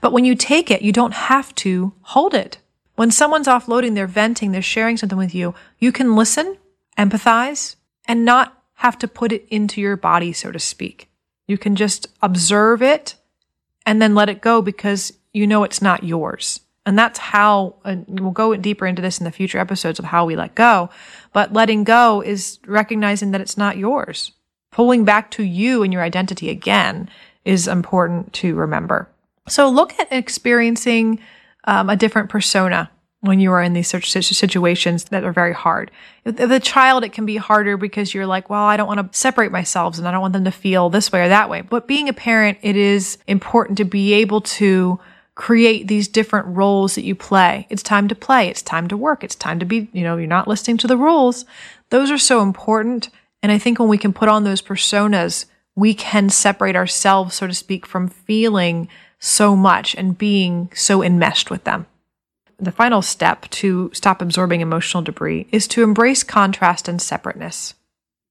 But 0.00 0.12
when 0.12 0.24
you 0.24 0.34
take 0.34 0.70
it, 0.70 0.82
you 0.82 0.92
don't 0.92 1.14
have 1.14 1.54
to 1.56 1.94
hold 2.02 2.34
it. 2.34 2.58
When 2.96 3.10
someone's 3.10 3.48
offloading, 3.48 3.94
they're 3.94 4.06
venting, 4.06 4.52
they're 4.52 4.62
sharing 4.62 4.96
something 4.96 5.18
with 5.18 5.34
you, 5.34 5.54
you 5.78 5.92
can 5.92 6.16
listen, 6.16 6.56
empathize, 6.98 7.76
and 8.06 8.24
not 8.24 8.62
have 8.74 8.98
to 8.98 9.08
put 9.08 9.32
it 9.32 9.46
into 9.50 9.80
your 9.80 9.96
body, 9.96 10.32
so 10.32 10.52
to 10.52 10.58
speak. 10.58 11.10
You 11.46 11.58
can 11.58 11.76
just 11.76 12.08
observe 12.22 12.82
it 12.82 13.14
and 13.84 14.02
then 14.02 14.14
let 14.14 14.28
it 14.28 14.40
go 14.40 14.60
because 14.60 15.12
you 15.32 15.46
know 15.46 15.64
it's 15.64 15.80
not 15.80 16.04
yours. 16.04 16.60
And 16.84 16.98
that's 16.98 17.18
how, 17.18 17.76
and 17.84 18.04
we'll 18.20 18.30
go 18.30 18.54
deeper 18.56 18.86
into 18.86 19.02
this 19.02 19.18
in 19.18 19.24
the 19.24 19.32
future 19.32 19.58
episodes 19.58 19.98
of 19.98 20.04
how 20.04 20.24
we 20.24 20.36
let 20.36 20.54
go. 20.54 20.88
But 21.32 21.52
letting 21.52 21.84
go 21.84 22.20
is 22.20 22.58
recognizing 22.66 23.32
that 23.32 23.40
it's 23.40 23.56
not 23.56 23.76
yours. 23.76 24.32
Pulling 24.70 25.04
back 25.04 25.30
to 25.32 25.42
you 25.42 25.82
and 25.82 25.92
your 25.92 26.02
identity 26.02 26.48
again 26.48 27.08
is 27.44 27.66
important 27.66 28.32
to 28.34 28.54
remember. 28.54 29.08
So 29.48 29.68
look 29.68 29.98
at 29.98 30.12
experiencing 30.12 31.20
um, 31.64 31.90
a 31.90 31.96
different 31.96 32.28
persona 32.28 32.90
when 33.26 33.40
you 33.40 33.52
are 33.52 33.62
in 33.62 33.72
these 33.72 33.88
situations 33.88 35.04
that 35.04 35.24
are 35.24 35.32
very 35.32 35.52
hard. 35.52 35.90
The 36.24 36.60
child, 36.60 37.04
it 37.04 37.12
can 37.12 37.26
be 37.26 37.36
harder 37.36 37.76
because 37.76 38.14
you're 38.14 38.26
like, 38.26 38.48
well, 38.48 38.64
I 38.64 38.76
don't 38.76 38.88
want 38.88 39.12
to 39.12 39.18
separate 39.18 39.52
myself 39.52 39.98
and 39.98 40.08
I 40.08 40.10
don't 40.10 40.20
want 40.20 40.32
them 40.32 40.44
to 40.44 40.50
feel 40.50 40.90
this 40.90 41.12
way 41.12 41.22
or 41.22 41.28
that 41.28 41.50
way. 41.50 41.60
But 41.60 41.86
being 41.86 42.08
a 42.08 42.12
parent, 42.12 42.58
it 42.62 42.76
is 42.76 43.18
important 43.26 43.78
to 43.78 43.84
be 43.84 44.14
able 44.14 44.40
to 44.40 44.98
create 45.34 45.86
these 45.86 46.08
different 46.08 46.46
roles 46.46 46.94
that 46.94 47.04
you 47.04 47.14
play. 47.14 47.66
It's 47.68 47.82
time 47.82 48.08
to 48.08 48.14
play. 48.14 48.48
It's 48.48 48.62
time 48.62 48.88
to 48.88 48.96
work. 48.96 49.22
It's 49.22 49.34
time 49.34 49.58
to 49.58 49.66
be, 49.66 49.88
you 49.92 50.02
know, 50.02 50.16
you're 50.16 50.26
not 50.26 50.48
listening 50.48 50.78
to 50.78 50.86
the 50.86 50.96
rules. 50.96 51.44
Those 51.90 52.10
are 52.10 52.18
so 52.18 52.40
important. 52.40 53.10
And 53.42 53.52
I 53.52 53.58
think 53.58 53.78
when 53.78 53.88
we 53.88 53.98
can 53.98 54.14
put 54.14 54.30
on 54.30 54.44
those 54.44 54.62
personas, 54.62 55.44
we 55.74 55.92
can 55.92 56.30
separate 56.30 56.74
ourselves, 56.74 57.34
so 57.34 57.46
to 57.46 57.52
speak, 57.52 57.84
from 57.84 58.08
feeling 58.08 58.88
so 59.18 59.54
much 59.54 59.94
and 59.94 60.16
being 60.16 60.70
so 60.74 61.02
enmeshed 61.02 61.50
with 61.50 61.64
them. 61.64 61.86
The 62.58 62.72
final 62.72 63.02
step 63.02 63.48
to 63.50 63.90
stop 63.92 64.22
absorbing 64.22 64.60
emotional 64.60 65.02
debris 65.02 65.46
is 65.52 65.68
to 65.68 65.82
embrace 65.82 66.22
contrast 66.22 66.88
and 66.88 67.00
separateness. 67.00 67.74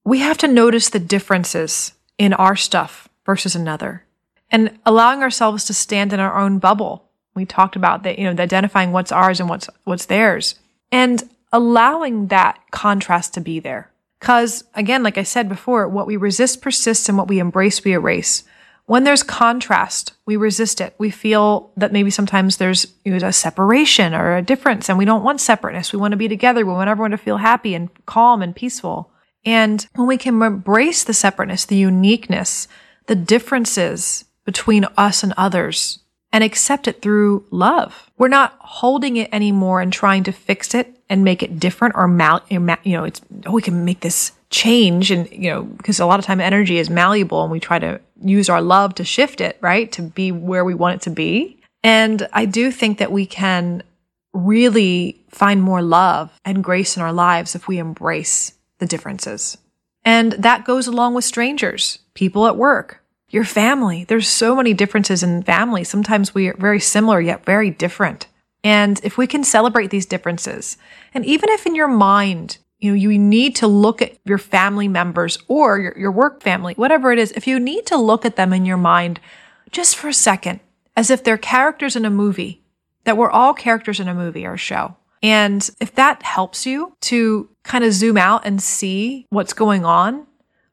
We 0.04 0.20
have 0.20 0.38
to 0.38 0.48
notice 0.48 0.88
the 0.88 0.98
differences 0.98 1.92
in 2.18 2.32
our 2.32 2.56
stuff 2.56 3.08
versus 3.24 3.54
another 3.54 4.04
and 4.50 4.78
allowing 4.84 5.22
ourselves 5.22 5.64
to 5.64 5.74
stand 5.74 6.12
in 6.12 6.20
our 6.20 6.38
own 6.38 6.58
bubble. 6.58 7.08
We 7.34 7.44
talked 7.44 7.76
about 7.76 8.02
that, 8.02 8.18
you 8.18 8.24
know, 8.24 8.42
identifying 8.42 8.92
what's 8.92 9.12
ours 9.12 9.40
and 9.40 9.48
what's, 9.48 9.68
what's 9.84 10.06
theirs 10.06 10.56
and 10.90 11.28
allowing 11.52 12.28
that 12.28 12.58
contrast 12.70 13.34
to 13.34 13.40
be 13.40 13.60
there. 13.60 13.90
Cause 14.20 14.64
again, 14.74 15.02
like 15.02 15.18
I 15.18 15.22
said 15.22 15.48
before, 15.48 15.86
what 15.88 16.06
we 16.06 16.16
resist 16.16 16.62
persists 16.62 17.08
and 17.08 17.18
what 17.18 17.28
we 17.28 17.38
embrace, 17.38 17.84
we 17.84 17.92
erase. 17.92 18.44
When 18.86 19.04
there's 19.04 19.22
contrast, 19.22 20.12
we 20.26 20.36
resist 20.36 20.80
it. 20.80 20.94
We 20.98 21.10
feel 21.10 21.70
that 21.76 21.92
maybe 21.92 22.10
sometimes 22.10 22.56
there's 22.56 22.86
you 23.04 23.16
know, 23.16 23.26
a 23.26 23.32
separation 23.32 24.14
or 24.14 24.36
a 24.36 24.42
difference 24.42 24.88
and 24.88 24.96
we 24.96 25.04
don't 25.04 25.24
want 25.24 25.40
separateness. 25.40 25.92
We 25.92 25.98
want 25.98 26.12
to 26.12 26.16
be 26.16 26.28
together. 26.28 26.64
We 26.64 26.72
want 26.72 26.88
everyone 26.88 27.10
to 27.10 27.18
feel 27.18 27.38
happy 27.38 27.74
and 27.74 27.90
calm 28.06 28.42
and 28.42 28.54
peaceful. 28.54 29.10
And 29.44 29.86
when 29.94 30.06
we 30.06 30.16
can 30.16 30.40
embrace 30.40 31.04
the 31.04 31.14
separateness, 31.14 31.64
the 31.64 31.76
uniqueness, 31.76 32.68
the 33.06 33.16
differences, 33.16 34.24
between 34.46 34.86
us 34.96 35.22
and 35.22 35.34
others 35.36 35.98
and 36.32 36.42
accept 36.42 36.88
it 36.88 37.02
through 37.02 37.44
love. 37.50 38.10
We're 38.16 38.28
not 38.28 38.56
holding 38.60 39.18
it 39.18 39.28
anymore 39.32 39.82
and 39.82 39.92
trying 39.92 40.24
to 40.24 40.32
fix 40.32 40.74
it 40.74 40.98
and 41.10 41.22
make 41.22 41.42
it 41.42 41.60
different 41.60 41.94
or 41.96 42.08
mal, 42.08 42.42
you 42.48 42.58
know, 42.58 43.04
it's, 43.04 43.20
oh, 43.44 43.52
we 43.52 43.62
can 43.62 43.84
make 43.84 44.00
this 44.00 44.32
change. 44.56 45.10
And, 45.10 45.30
you 45.30 45.50
know, 45.50 45.62
because 45.62 46.00
a 46.00 46.06
lot 46.06 46.18
of 46.18 46.24
time 46.24 46.40
energy 46.40 46.78
is 46.78 46.88
malleable 46.88 47.42
and 47.42 47.52
we 47.52 47.60
try 47.60 47.78
to 47.78 48.00
use 48.22 48.48
our 48.48 48.62
love 48.62 48.94
to 48.94 49.04
shift 49.04 49.40
it, 49.40 49.58
right? 49.60 49.92
To 49.92 50.02
be 50.02 50.32
where 50.32 50.64
we 50.64 50.74
want 50.74 50.96
it 50.96 51.02
to 51.02 51.10
be. 51.10 51.60
And 51.84 52.26
I 52.32 52.46
do 52.46 52.70
think 52.70 52.98
that 52.98 53.12
we 53.12 53.26
can 53.26 53.82
really 54.32 55.20
find 55.28 55.62
more 55.62 55.82
love 55.82 56.32
and 56.44 56.64
grace 56.64 56.96
in 56.96 57.02
our 57.02 57.12
lives 57.12 57.54
if 57.54 57.68
we 57.68 57.78
embrace 57.78 58.54
the 58.78 58.86
differences. 58.86 59.58
And 60.04 60.32
that 60.32 60.64
goes 60.64 60.86
along 60.86 61.14
with 61.14 61.24
strangers, 61.24 61.98
people 62.14 62.46
at 62.46 62.56
work, 62.56 63.02
your 63.28 63.44
family. 63.44 64.04
There's 64.04 64.28
so 64.28 64.56
many 64.56 64.72
differences 64.72 65.22
in 65.22 65.42
family. 65.42 65.84
Sometimes 65.84 66.34
we 66.34 66.48
are 66.48 66.56
very 66.56 66.80
similar 66.80 67.20
yet 67.20 67.44
very 67.44 67.70
different. 67.70 68.26
And 68.64 69.00
if 69.04 69.18
we 69.18 69.26
can 69.26 69.44
celebrate 69.44 69.90
these 69.90 70.06
differences, 70.06 70.76
and 71.12 71.24
even 71.26 71.50
if 71.50 71.66
in 71.66 71.74
your 71.74 71.88
mind, 71.88 72.58
you 72.78 72.90
know, 72.90 72.96
you 72.96 73.18
need 73.18 73.56
to 73.56 73.66
look 73.66 74.02
at 74.02 74.16
your 74.24 74.38
family 74.38 74.88
members 74.88 75.38
or 75.48 75.78
your, 75.78 75.98
your 75.98 76.12
work 76.12 76.42
family, 76.42 76.74
whatever 76.74 77.12
it 77.12 77.18
is, 77.18 77.32
if 77.32 77.46
you 77.46 77.58
need 77.58 77.86
to 77.86 77.96
look 77.96 78.24
at 78.24 78.36
them 78.36 78.52
in 78.52 78.66
your 78.66 78.76
mind 78.76 79.20
just 79.70 79.96
for 79.96 80.08
a 80.08 80.14
second, 80.14 80.60
as 80.96 81.10
if 81.10 81.24
they're 81.24 81.38
characters 81.38 81.96
in 81.96 82.04
a 82.04 82.10
movie, 82.10 82.62
that 83.04 83.16
we're 83.16 83.30
all 83.30 83.54
characters 83.54 84.00
in 84.00 84.08
a 84.08 84.14
movie 84.14 84.46
or 84.46 84.56
show. 84.56 84.96
And 85.22 85.68
if 85.80 85.94
that 85.94 86.22
helps 86.22 86.66
you 86.66 86.94
to 87.02 87.48
kind 87.62 87.84
of 87.84 87.92
zoom 87.92 88.16
out 88.16 88.42
and 88.44 88.62
see 88.62 89.26
what's 89.30 89.52
going 89.52 89.84
on, 89.84 90.26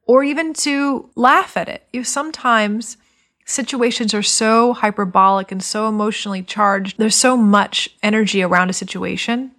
or 0.06 0.24
even 0.24 0.54
to 0.54 1.10
laugh 1.16 1.56
at 1.58 1.70
it. 1.70 1.88
You 1.94 2.04
sometimes 2.04 2.98
situations 3.46 4.14
are 4.14 4.24
so 4.24 4.74
hyperbolic 4.74 5.52
and 5.52 5.64
so 5.64 5.88
emotionally 5.88 6.44
charged. 6.44 6.98
There's 6.98 7.16
so 7.16 7.36
much 7.38 7.90
energy 8.02 8.42
around 8.42 8.70
a 8.70 8.74
situation 8.74 9.52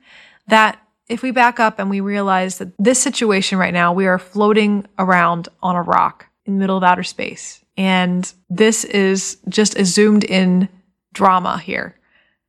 that 0.47 0.79
if 1.09 1.23
we 1.23 1.31
back 1.31 1.61
up 1.61 1.79
and 1.79 1.91
we 1.91 2.01
realize 2.01 2.59
that 2.59 2.73
this 2.79 3.03
situation 3.03 3.59
right 3.59 3.75
now, 3.75 3.93
we 3.93 4.07
are 4.07 4.19
floating 4.19 4.87
around 4.99 5.49
on 5.63 5.77
a 5.77 5.83
rock 5.83 6.27
in 6.47 6.55
the 6.55 6.59
middle 6.59 6.77
of 6.77 6.85
outer 6.85 7.03
space. 7.03 7.63
And 7.77 8.33
this 8.49 8.85
is 8.85 9.39
just 9.49 9.79
a 9.79 9.85
zoomed 9.85 10.25
in 10.25 10.69
drama 11.13 11.59
here 11.59 11.97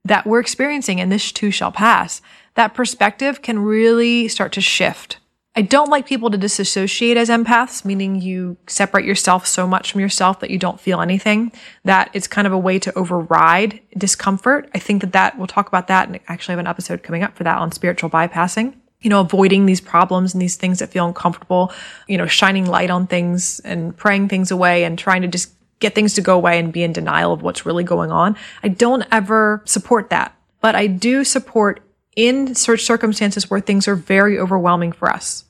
that 0.06 0.26
we're 0.26 0.40
experiencing 0.40 1.02
and 1.02 1.12
this 1.12 1.32
too 1.32 1.52
shall 1.52 1.72
pass. 1.72 2.22
That 2.54 2.74
perspective 2.74 3.42
can 3.42 3.60
really 3.60 4.28
start 4.28 4.52
to 4.54 4.62
shift 4.62 5.18
I 5.58 5.62
don't 5.62 5.90
like 5.90 6.06
people 6.06 6.30
to 6.32 6.38
disassociate 6.38 7.16
as 7.16 7.30
empaths, 7.30 7.86
meaning 7.86 8.22
you 8.22 8.58
separate 8.68 9.06
yourself 9.06 9.48
so 9.48 9.66
much 9.66 9.92
from 9.92 10.02
yourself 10.02 10.42
that 10.42 10.50
you 10.50 10.60
don't 10.60 10.82
feel 10.82 11.00
anything, 11.00 11.54
that 11.86 12.10
it's 12.14 12.28
kind 12.28 12.46
of 12.46 12.52
a 12.52 12.58
way 12.58 12.78
to 12.80 12.94
override 12.98 13.80
discomfort. 13.98 14.70
I 14.76 14.80
think 14.80 15.02
that 15.02 15.14
that, 15.14 15.38
we'll 15.38 15.48
talk 15.48 15.70
about 15.70 15.88
that 15.88 16.10
and 16.10 16.20
actually 16.28 16.54
have 16.54 16.60
an 16.60 16.68
episode 16.68 17.04
coming 17.04 17.24
up 17.24 17.38
for 17.38 17.46
that 17.46 17.58
on 17.58 17.72
spiritual 17.72 18.10
bypassing. 18.10 18.76
You 19.00 19.10
know, 19.10 19.22
avoiding 19.22 19.66
these 19.66 19.82
problems 19.82 20.34
and 20.34 20.42
these 20.42 20.58
things 20.58 20.80
that 20.80 20.90
feel 20.90 21.06
uncomfortable, 21.06 21.72
you 22.08 22.18
know, 22.18 22.26
shining 22.26 22.66
light 22.66 22.90
on 22.90 23.08
things 23.08 23.62
and 23.62 23.96
praying 23.96 24.28
things 24.28 24.52
away 24.52 24.84
and 24.84 25.00
trying 25.00 25.22
to 25.22 25.28
just 25.28 25.54
get 25.80 25.96
things 25.96 26.16
to 26.16 26.22
go 26.22 26.36
away 26.36 26.60
and 26.60 26.74
be 26.74 26.84
in 26.84 26.92
denial 26.92 27.32
of 27.32 27.44
what's 27.44 27.66
really 27.66 27.84
going 27.84 28.12
on. 28.12 28.36
I 28.64 28.70
don't 28.70 29.06
ever 29.12 29.62
support 29.66 30.10
that, 30.10 30.36
but 30.60 30.76
I 30.76 30.88
do 30.88 31.24
support 31.24 31.82
in 32.16 32.56
such 32.56 32.84
circumstances 32.84 33.50
where 33.50 33.60
things 33.60 33.88
are 33.88 33.96
very 33.96 34.40
overwhelming 34.40 34.92
for 34.92 35.10
us 35.10 35.46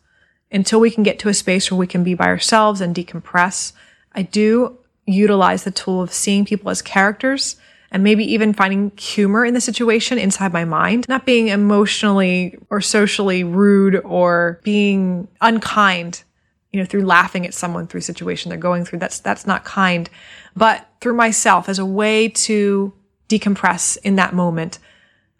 until 0.51 0.79
we 0.79 0.91
can 0.91 1.03
get 1.03 1.19
to 1.19 1.29
a 1.29 1.33
space 1.33 1.69
where 1.69 1.77
we 1.77 1.87
can 1.87 2.03
be 2.03 2.13
by 2.13 2.25
ourselves 2.25 2.81
and 2.81 2.95
decompress, 2.95 3.73
I 4.13 4.23
do 4.23 4.77
utilize 5.05 5.63
the 5.63 5.71
tool 5.71 6.01
of 6.01 6.13
seeing 6.13 6.45
people 6.45 6.69
as 6.69 6.81
characters 6.81 7.57
and 7.91 8.03
maybe 8.03 8.25
even 8.33 8.53
finding 8.53 8.91
humor 8.97 9.45
in 9.45 9.53
the 9.53 9.61
situation 9.61 10.17
inside 10.17 10.51
my 10.51 10.65
mind, 10.65 11.05
not 11.07 11.25
being 11.25 11.49
emotionally 11.49 12.57
or 12.69 12.81
socially 12.81 13.43
rude 13.43 13.95
or 14.03 14.59
being 14.63 15.27
unkind, 15.41 16.23
you 16.71 16.79
know, 16.79 16.85
through 16.85 17.05
laughing 17.05 17.45
at 17.45 17.53
someone 17.53 17.87
through 17.87 17.99
a 17.99 18.03
situation 18.03 18.49
they're 18.49 18.57
going 18.57 18.85
through. 18.85 18.99
That's, 18.99 19.19
that's 19.19 19.45
not 19.45 19.63
kind, 19.65 20.09
but 20.55 20.87
through 20.99 21.13
myself 21.13 21.69
as 21.69 21.79
a 21.79 21.85
way 21.85 22.29
to 22.29 22.91
decompress 23.29 23.97
in 24.03 24.15
that 24.15 24.33
moment. 24.33 24.79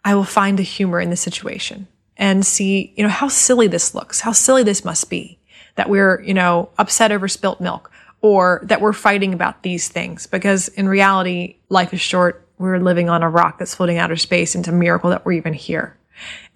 I 0.06 0.14
will 0.14 0.24
find 0.24 0.56
the 0.56 0.62
humor 0.62 1.00
in 1.00 1.10
the 1.10 1.16
situation 1.16 1.88
and 2.16 2.46
see, 2.46 2.94
you 2.96 3.02
know, 3.02 3.10
how 3.10 3.26
silly 3.26 3.66
this 3.66 3.92
looks, 3.92 4.20
how 4.20 4.30
silly 4.30 4.62
this 4.62 4.84
must 4.84 5.10
be 5.10 5.40
that 5.74 5.90
we're, 5.90 6.22
you 6.22 6.32
know, 6.32 6.70
upset 6.78 7.10
over 7.10 7.26
spilt 7.26 7.60
milk 7.60 7.90
or 8.20 8.60
that 8.62 8.80
we're 8.80 8.92
fighting 8.92 9.34
about 9.34 9.64
these 9.64 9.88
things 9.88 10.28
because 10.28 10.68
in 10.68 10.88
reality, 10.88 11.56
life 11.70 11.92
is 11.92 12.00
short. 12.00 12.46
We're 12.56 12.78
living 12.78 13.10
on 13.10 13.24
a 13.24 13.28
rock 13.28 13.58
that's 13.58 13.74
floating 13.74 13.98
outer 13.98 14.14
space. 14.14 14.54
And 14.54 14.62
it's 14.62 14.68
a 14.68 14.72
miracle 14.72 15.10
that 15.10 15.26
we're 15.26 15.32
even 15.32 15.54
here. 15.54 15.98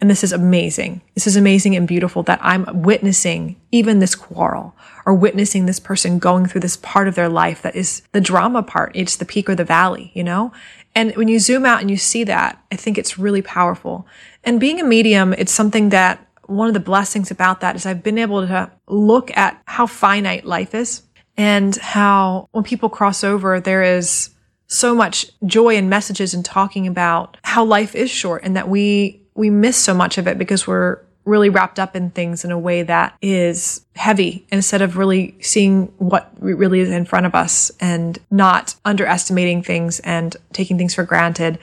And 0.00 0.08
this 0.08 0.24
is 0.24 0.32
amazing. 0.32 1.02
This 1.14 1.26
is 1.26 1.36
amazing 1.36 1.76
and 1.76 1.86
beautiful 1.86 2.22
that 2.22 2.38
I'm 2.42 2.82
witnessing 2.82 3.60
even 3.70 3.98
this 3.98 4.14
quarrel 4.14 4.74
or 5.04 5.14
witnessing 5.14 5.66
this 5.66 5.80
person 5.80 6.18
going 6.18 6.46
through 6.46 6.62
this 6.62 6.76
part 6.78 7.08
of 7.08 7.14
their 7.14 7.28
life 7.28 7.62
that 7.62 7.76
is 7.76 8.02
the 8.12 8.20
drama 8.20 8.62
part. 8.62 8.92
It's 8.94 9.16
the 9.16 9.24
peak 9.24 9.50
or 9.50 9.54
the 9.54 9.64
valley, 9.64 10.12
you 10.14 10.24
know? 10.24 10.52
And 10.94 11.14
when 11.16 11.28
you 11.28 11.38
zoom 11.38 11.64
out 11.64 11.80
and 11.80 11.90
you 11.90 11.96
see 11.96 12.24
that, 12.24 12.62
I 12.72 12.76
think 12.76 12.98
it's 12.98 13.18
really 13.18 13.42
powerful. 13.42 14.06
And 14.44 14.58
being 14.58 14.80
a 14.80 14.84
medium, 14.84 15.32
it's 15.34 15.52
something 15.52 15.90
that 15.90 16.26
one 16.46 16.68
of 16.68 16.74
the 16.74 16.80
blessings 16.80 17.30
about 17.30 17.60
that 17.60 17.76
is 17.76 17.86
I've 17.86 18.02
been 18.02 18.18
able 18.18 18.46
to 18.46 18.70
look 18.88 19.34
at 19.36 19.62
how 19.66 19.86
finite 19.86 20.44
life 20.44 20.74
is 20.74 21.02
and 21.36 21.76
how 21.76 22.48
when 22.50 22.64
people 22.64 22.88
cross 22.88 23.22
over, 23.22 23.60
there 23.60 23.82
is 23.82 24.30
so 24.66 24.94
much 24.94 25.26
joy 25.46 25.76
and 25.76 25.88
messages 25.88 26.34
in 26.34 26.42
talking 26.42 26.86
about 26.86 27.36
how 27.42 27.64
life 27.64 27.94
is 27.94 28.10
short 28.10 28.42
and 28.42 28.56
that 28.56 28.68
we, 28.68 29.22
we 29.34 29.48
miss 29.48 29.76
so 29.76 29.94
much 29.94 30.18
of 30.18 30.26
it 30.26 30.38
because 30.38 30.66
we're 30.66 31.00
really 31.24 31.48
wrapped 31.48 31.78
up 31.78 31.94
in 31.94 32.10
things 32.10 32.44
in 32.44 32.50
a 32.50 32.58
way 32.58 32.82
that 32.82 33.16
is 33.20 33.84
heavy 33.94 34.46
instead 34.50 34.82
of 34.82 34.96
really 34.96 35.34
seeing 35.40 35.86
what 35.98 36.32
really 36.40 36.80
is 36.80 36.90
in 36.90 37.04
front 37.04 37.26
of 37.26 37.34
us 37.34 37.70
and 37.80 38.18
not 38.30 38.74
underestimating 38.84 39.62
things 39.62 40.00
and 40.00 40.36
taking 40.52 40.78
things 40.78 40.94
for 40.94 41.04
granted. 41.04 41.58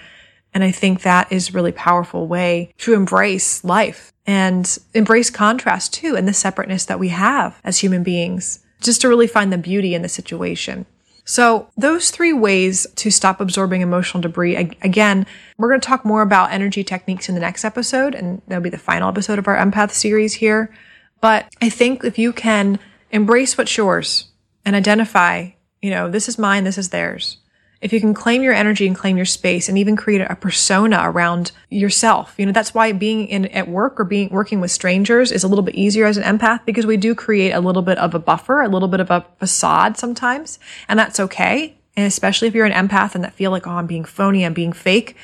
And 0.53 0.63
I 0.63 0.71
think 0.71 1.01
that 1.01 1.31
is 1.31 1.53
really 1.53 1.71
powerful 1.71 2.27
way 2.27 2.73
to 2.79 2.93
embrace 2.93 3.63
life 3.63 4.13
and 4.25 4.77
embrace 4.93 5.29
contrast 5.29 5.93
too 5.93 6.15
and 6.15 6.27
the 6.27 6.33
separateness 6.33 6.85
that 6.85 6.99
we 6.99 7.09
have 7.09 7.59
as 7.63 7.79
human 7.79 8.03
beings, 8.03 8.59
just 8.81 9.01
to 9.01 9.09
really 9.09 9.27
find 9.27 9.51
the 9.51 9.57
beauty 9.57 9.95
in 9.95 10.01
the 10.01 10.09
situation. 10.09 10.85
So 11.27 11.67
those 11.75 12.09
three 12.09 12.31
ways 12.31 12.87
to 12.95 13.11
stop 13.11 13.41
absorbing 13.41 13.81
emotional 13.81 14.21
debris. 14.21 14.55
Again, 14.55 15.27
we're 15.57 15.67
going 15.67 15.81
to 15.81 15.85
talk 15.85 16.05
more 16.05 16.21
about 16.21 16.53
energy 16.53 16.85
techniques 16.85 17.27
in 17.27 17.35
the 17.35 17.41
next 17.41 17.65
episode, 17.65 18.15
and 18.15 18.41
that'll 18.47 18.63
be 18.63 18.69
the 18.69 18.77
final 18.77 19.09
episode 19.09 19.37
of 19.37 19.45
our 19.45 19.57
empath 19.57 19.91
series 19.91 20.35
here. 20.35 20.73
But 21.19 21.53
I 21.61 21.69
think 21.69 22.05
if 22.05 22.17
you 22.17 22.31
can 22.31 22.79
embrace 23.11 23.57
what's 23.57 23.75
yours 23.75 24.29
and 24.63 24.73
identify, 24.73 25.49
you 25.81 25.89
know, 25.89 26.09
this 26.09 26.29
is 26.29 26.39
mine, 26.39 26.63
this 26.63 26.77
is 26.77 26.89
theirs, 26.89 27.37
if 27.81 27.93
you 27.93 27.99
can 27.99 28.13
claim 28.13 28.41
your 28.41 28.53
energy 28.53 28.87
and 28.87 28.95
claim 28.95 29.17
your 29.17 29.25
space 29.25 29.69
and 29.69 29.77
even 29.77 29.95
create 29.95 30.21
a 30.21 30.35
persona 30.35 31.01
around 31.03 31.51
yourself 31.69 32.35
you 32.37 32.45
know 32.45 32.51
that's 32.51 32.73
why 32.73 32.91
being 32.91 33.27
in 33.27 33.45
at 33.47 33.67
work 33.67 33.99
or 33.99 34.03
being 34.03 34.29
working 34.29 34.59
with 34.59 34.71
strangers 34.71 35.31
is 35.31 35.43
a 35.43 35.47
little 35.47 35.63
bit 35.63 35.75
easier 35.75 36.05
as 36.05 36.17
an 36.17 36.23
empath 36.23 36.65
because 36.65 36.85
we 36.85 36.97
do 36.97 37.13
create 37.13 37.51
a 37.51 37.59
little 37.59 37.81
bit 37.81 37.97
of 37.97 38.13
a 38.13 38.19
buffer 38.19 38.61
a 38.61 38.67
little 38.67 38.87
bit 38.87 38.99
of 38.99 39.11
a 39.11 39.25
facade 39.39 39.97
sometimes 39.97 40.59
and 40.87 40.99
that's 40.99 41.19
okay. 41.19 41.73
And 41.95 42.05
especially 42.05 42.47
if 42.47 42.53
you're 42.53 42.67
an 42.67 42.87
empath 42.87 43.15
and 43.15 43.23
that 43.23 43.33
feel 43.33 43.51
like 43.51 43.65
oh 43.65 43.71
i'm 43.71 43.87
being 43.87 44.05
phony 44.05 44.45
i'm 44.45 44.53
being 44.53 44.71
fake 44.73 45.15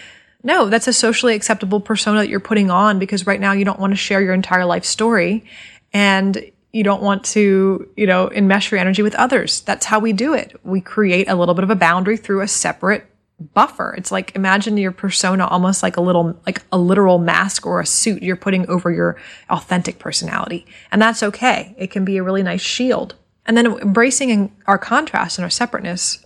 no 0.43 0.69
that's 0.69 0.87
a 0.87 0.93
socially 0.93 1.35
acceptable 1.35 1.79
persona 1.79 2.19
that 2.19 2.29
you're 2.29 2.39
putting 2.39 2.69
on 2.69 2.99
because 2.99 3.25
right 3.25 3.39
now 3.39 3.53
you 3.53 3.65
don't 3.65 3.79
want 3.79 3.91
to 3.91 3.97
share 3.97 4.21
your 4.21 4.33
entire 4.33 4.65
life 4.65 4.85
story. 4.85 5.45
And 5.93 6.51
you 6.73 6.83
don't 6.83 7.03
want 7.03 7.23
to, 7.23 7.87
you 7.95 8.07
know, 8.07 8.29
enmesh 8.29 8.71
your 8.71 8.79
energy 8.79 9.03
with 9.03 9.13
others. 9.15 9.61
That's 9.61 9.85
how 9.85 9.99
we 9.99 10.11
do 10.11 10.33
it. 10.33 10.59
We 10.63 10.81
create 10.81 11.29
a 11.29 11.35
little 11.35 11.53
bit 11.53 11.63
of 11.63 11.69
a 11.69 11.75
boundary 11.75 12.17
through 12.17 12.41
a 12.41 12.47
separate 12.47 13.05
buffer. 13.53 13.93
It's 13.95 14.11
like 14.11 14.35
imagine 14.35 14.77
your 14.77 14.91
persona 14.91 15.45
almost 15.45 15.83
like 15.83 15.97
a 15.97 16.01
little, 16.01 16.39
like 16.45 16.63
a 16.71 16.77
literal 16.77 17.19
mask 17.19 17.65
or 17.67 17.79
a 17.79 17.85
suit 17.85 18.23
you're 18.23 18.35
putting 18.35 18.67
over 18.67 18.91
your 18.91 19.17
authentic 19.49 19.99
personality. 19.99 20.65
And 20.91 21.01
that's 21.01 21.21
okay. 21.21 21.75
It 21.77 21.91
can 21.91 22.03
be 22.03 22.17
a 22.17 22.23
really 22.23 22.43
nice 22.43 22.61
shield. 22.61 23.15
And 23.45 23.55
then 23.55 23.67
embracing 23.67 24.55
our 24.65 24.77
contrast 24.77 25.37
and 25.37 25.43
our 25.43 25.49
separateness, 25.49 26.25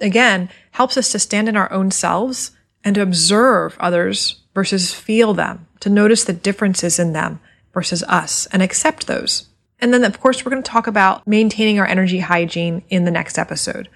again, 0.00 0.48
helps 0.72 0.96
us 0.96 1.10
to 1.12 1.18
stand 1.18 1.48
in 1.48 1.56
our 1.56 1.72
own 1.72 1.90
selves 1.90 2.52
and 2.84 2.94
to 2.94 3.02
observe 3.02 3.76
others 3.80 4.42
versus 4.54 4.94
feel 4.94 5.34
them, 5.34 5.66
to 5.80 5.90
notice 5.90 6.24
the 6.24 6.32
differences 6.32 6.98
in 7.00 7.14
them 7.14 7.40
versus 7.72 8.04
us 8.04 8.46
and 8.52 8.62
accept 8.62 9.06
those. 9.06 9.47
And 9.80 9.94
then, 9.94 10.04
of 10.04 10.20
course, 10.20 10.44
we're 10.44 10.50
going 10.50 10.62
to 10.62 10.70
talk 10.70 10.86
about 10.86 11.26
maintaining 11.26 11.78
our 11.78 11.86
energy 11.86 12.20
hygiene 12.20 12.82
in 12.88 13.04
the 13.04 13.10
next 13.10 13.38
episode. 13.38 13.88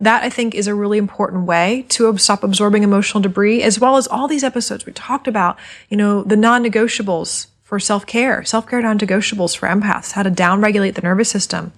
That 0.00 0.22
I 0.22 0.30
think 0.30 0.54
is 0.54 0.66
a 0.66 0.74
really 0.74 0.98
important 0.98 1.46
way 1.46 1.84
to 1.90 2.16
stop 2.18 2.42
absorbing 2.42 2.82
emotional 2.82 3.20
debris, 3.20 3.62
as 3.62 3.78
well 3.78 3.96
as 3.96 4.06
all 4.06 4.28
these 4.28 4.44
episodes 4.44 4.86
we 4.86 4.92
talked 4.92 5.28
about, 5.28 5.58
you 5.88 5.96
know, 5.96 6.22
the 6.22 6.36
non-negotiables 6.36 7.48
for 7.62 7.78
self-care, 7.78 8.44
self-care 8.44 8.82
non-negotiables 8.82 9.56
for 9.56 9.68
empaths, 9.68 10.12
how 10.12 10.22
to 10.22 10.30
downregulate 10.30 10.94
the 10.94 11.02
nervous 11.02 11.30
system, 11.30 11.72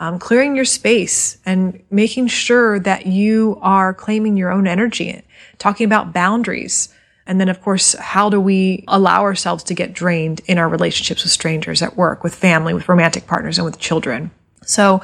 um, 0.00 0.18
clearing 0.18 0.54
your 0.54 0.64
space 0.64 1.38
and 1.46 1.82
making 1.90 2.26
sure 2.26 2.78
that 2.78 3.06
you 3.06 3.58
are 3.62 3.94
claiming 3.94 4.36
your 4.36 4.50
own 4.50 4.66
energy, 4.66 5.22
talking 5.58 5.86
about 5.86 6.12
boundaries, 6.12 6.88
and 7.28 7.38
then, 7.38 7.50
of 7.50 7.60
course, 7.60 7.92
how 7.92 8.30
do 8.30 8.40
we 8.40 8.84
allow 8.88 9.22
ourselves 9.22 9.62
to 9.64 9.74
get 9.74 9.92
drained 9.92 10.40
in 10.46 10.56
our 10.56 10.68
relationships 10.68 11.22
with 11.22 11.30
strangers 11.30 11.82
at 11.82 11.94
work, 11.94 12.24
with 12.24 12.34
family, 12.34 12.72
with 12.72 12.88
romantic 12.88 13.26
partners, 13.26 13.58
and 13.58 13.66
with 13.66 13.78
children? 13.78 14.30
So, 14.64 15.02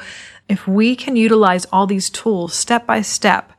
if 0.49 0.67
we 0.67 0.95
can 0.95 1.15
utilize 1.15 1.65
all 1.65 1.85
these 1.85 2.09
tools 2.09 2.53
step 2.55 2.87
by 2.87 3.01
step, 3.01 3.51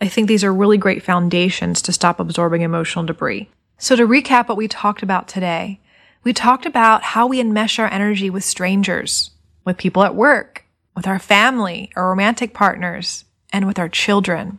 I 0.00 0.08
think 0.08 0.26
these 0.26 0.42
are 0.42 0.52
really 0.52 0.78
great 0.78 1.04
foundations 1.04 1.80
to 1.82 1.92
stop 1.92 2.18
absorbing 2.18 2.62
emotional 2.62 3.04
debris. 3.04 3.48
So, 3.78 3.94
to 3.94 4.06
recap 4.06 4.48
what 4.48 4.58
we 4.58 4.66
talked 4.66 5.04
about 5.04 5.28
today, 5.28 5.80
we 6.24 6.32
talked 6.32 6.66
about 6.66 7.02
how 7.02 7.28
we 7.28 7.40
enmesh 7.40 7.78
our 7.78 7.90
energy 7.90 8.30
with 8.30 8.42
strangers, 8.42 9.30
with 9.64 9.78
people 9.78 10.02
at 10.02 10.16
work, 10.16 10.64
with 10.96 11.06
our 11.06 11.20
family, 11.20 11.92
our 11.94 12.08
romantic 12.08 12.52
partners, 12.52 13.24
and 13.52 13.64
with 13.64 13.78
our 13.78 13.88
children. 13.88 14.58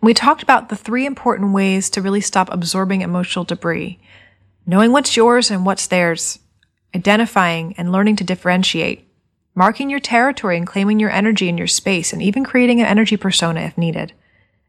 We 0.00 0.14
talked 0.14 0.42
about 0.42 0.68
the 0.68 0.76
three 0.76 1.06
important 1.06 1.52
ways 1.52 1.90
to 1.90 2.02
really 2.02 2.20
stop 2.20 2.48
absorbing 2.52 3.00
emotional 3.00 3.44
debris 3.44 3.98
knowing 4.66 4.90
what's 4.90 5.16
yours 5.16 5.50
and 5.50 5.64
what's 5.64 5.86
theirs, 5.86 6.40
identifying 6.94 7.74
and 7.78 7.92
learning 7.92 8.16
to 8.16 8.24
differentiate, 8.24 9.08
marking 9.54 9.88
your 9.88 10.00
territory 10.00 10.56
and 10.56 10.66
claiming 10.66 10.98
your 10.98 11.10
energy 11.10 11.48
and 11.48 11.56
your 11.56 11.68
space, 11.68 12.12
and 12.12 12.20
even 12.20 12.44
creating 12.44 12.80
an 12.80 12.86
energy 12.86 13.16
persona 13.16 13.60
if 13.60 13.78
needed, 13.78 14.12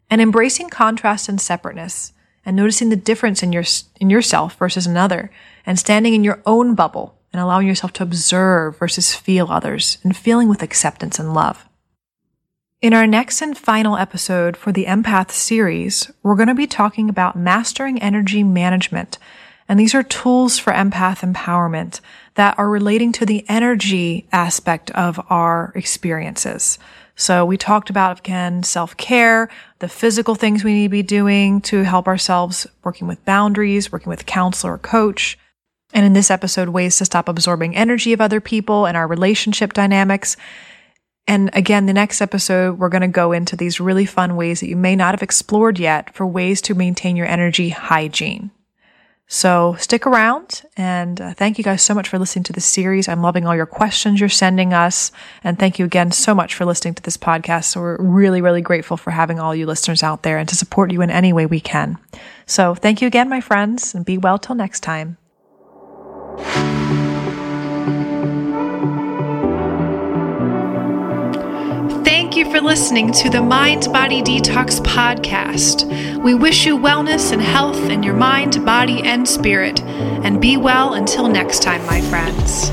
and 0.09 0.21
embracing 0.21 0.69
contrast 0.69 1.27
and 1.27 1.41
separateness, 1.41 2.13
and 2.45 2.55
noticing 2.55 2.89
the 2.89 2.95
difference 2.95 3.41
in, 3.41 3.51
your, 3.51 3.63
in 3.99 4.09
yourself 4.09 4.55
versus 4.57 4.85
another, 4.85 5.31
and 5.65 5.79
standing 5.79 6.13
in 6.13 6.23
your 6.23 6.41
own 6.45 6.75
bubble 6.75 7.17
and 7.33 7.41
allowing 7.41 7.67
yourself 7.67 7.91
to 7.91 8.03
observe 8.03 8.77
versus 8.77 9.13
feel 9.13 9.47
others, 9.49 9.97
and 10.03 10.15
feeling 10.15 10.47
with 10.47 10.63
acceptance 10.63 11.19
and 11.19 11.33
love. 11.33 11.66
In 12.79 12.93
our 12.93 13.07
next 13.07 13.41
and 13.41 13.57
final 13.57 13.97
episode 13.97 14.55
for 14.55 14.71
the 14.71 14.85
Empath 14.85 15.31
series, 15.31 16.11
we're 16.21 16.35
going 16.35 16.47
to 16.47 16.53
be 16.53 16.67
talking 16.67 17.09
about 17.09 17.35
mastering 17.35 17.99
energy 17.99 18.43
management. 18.43 19.17
And 19.67 19.79
these 19.79 19.95
are 19.95 20.03
tools 20.03 20.59
for 20.59 20.71
empath 20.71 21.21
empowerment 21.27 22.01
that 22.35 22.57
are 22.59 22.69
relating 22.69 23.11
to 23.13 23.25
the 23.25 23.43
energy 23.49 24.27
aspect 24.31 24.91
of 24.91 25.19
our 25.27 25.71
experiences. 25.73 26.77
So 27.15 27.43
we 27.43 27.57
talked 27.57 27.89
about 27.89 28.19
again, 28.19 28.61
self-care, 28.61 29.49
the 29.79 29.89
physical 29.89 30.35
things 30.35 30.63
we 30.63 30.75
need 30.75 30.83
to 30.83 30.89
be 30.89 31.01
doing 31.01 31.61
to 31.61 31.81
help 31.81 32.05
ourselves, 32.05 32.67
working 32.83 33.07
with 33.07 33.25
boundaries, 33.25 33.91
working 33.91 34.11
with 34.11 34.27
counselor 34.27 34.73
or 34.73 34.77
coach. 34.77 35.35
And 35.93 36.05
in 36.05 36.13
this 36.13 36.29
episode, 36.29 36.69
ways 36.69 36.95
to 36.99 37.05
stop 37.05 37.27
absorbing 37.27 37.75
energy 37.75 38.13
of 38.13 38.21
other 38.21 38.39
people 38.39 38.85
and 38.85 38.95
our 38.95 39.07
relationship 39.07 39.73
dynamics. 39.73 40.37
And 41.27 41.49
again, 41.53 41.85
the 41.85 41.93
next 41.93 42.21
episode, 42.21 42.79
we're 42.79 42.89
going 42.89 43.01
to 43.01 43.07
go 43.07 43.33
into 43.33 43.57
these 43.57 43.79
really 43.79 44.05
fun 44.05 44.37
ways 44.37 44.61
that 44.61 44.69
you 44.69 44.77
may 44.77 44.95
not 44.95 45.13
have 45.13 45.21
explored 45.21 45.77
yet 45.77 46.13
for 46.13 46.25
ways 46.25 46.61
to 46.63 46.73
maintain 46.73 47.15
your 47.15 47.27
energy 47.27 47.69
hygiene. 47.69 48.51
So 49.29 49.75
stick 49.77 50.07
around 50.07 50.63
and 50.77 51.19
uh, 51.19 51.33
thank 51.33 51.57
you 51.57 51.63
guys 51.63 51.81
so 51.81 51.93
much 51.93 52.07
for 52.07 52.17
listening 52.17 52.43
to 52.43 52.53
this 52.53 52.65
series. 52.65 53.09
I'm 53.09 53.21
loving 53.21 53.45
all 53.45 53.55
your 53.55 53.65
questions 53.65 54.21
you're 54.21 54.29
sending 54.29 54.73
us. 54.73 55.11
And 55.43 55.59
thank 55.59 55.79
you 55.79 55.85
again 55.85 56.13
so 56.13 56.33
much 56.33 56.55
for 56.55 56.63
listening 56.63 56.93
to 56.93 57.03
this 57.03 57.17
podcast. 57.17 57.65
So 57.65 57.81
we're 57.81 57.97
really, 58.01 58.41
really 58.41 58.61
grateful 58.61 58.95
for 58.95 59.11
having 59.11 59.37
all 59.37 59.53
you 59.53 59.65
listeners 59.65 60.01
out 60.01 60.23
there 60.23 60.37
and 60.37 60.47
to 60.47 60.55
support 60.55 60.93
you 60.93 61.01
in 61.01 61.09
any 61.09 61.33
way 61.33 61.45
we 61.45 61.59
can. 61.59 61.97
So 62.45 62.73
thank 62.73 63.01
you 63.01 63.07
again, 63.07 63.27
my 63.27 63.41
friends, 63.41 63.93
and 63.93 64.05
be 64.05 64.17
well 64.17 64.39
till 64.39 64.55
next 64.55 64.79
time. 64.79 65.17
You 72.37 72.51
for 72.51 72.61
listening 72.61 73.11
to 73.11 73.31
the 73.31 73.41
Mind 73.41 73.85
Body 73.91 74.21
Detox 74.21 74.79
podcast. 74.81 75.85
We 76.21 76.35
wish 76.35 76.67
you 76.67 76.77
wellness 76.77 77.31
and 77.31 77.41
health 77.41 77.89
in 77.89 78.03
your 78.03 78.13
mind, 78.13 78.63
body, 78.63 79.01
and 79.01 79.27
spirit. 79.27 79.81
And 79.81 80.39
be 80.39 80.55
well 80.55 80.93
until 80.93 81.27
next 81.29 81.63
time, 81.63 81.83
my 81.87 81.99
friends. 82.01 82.69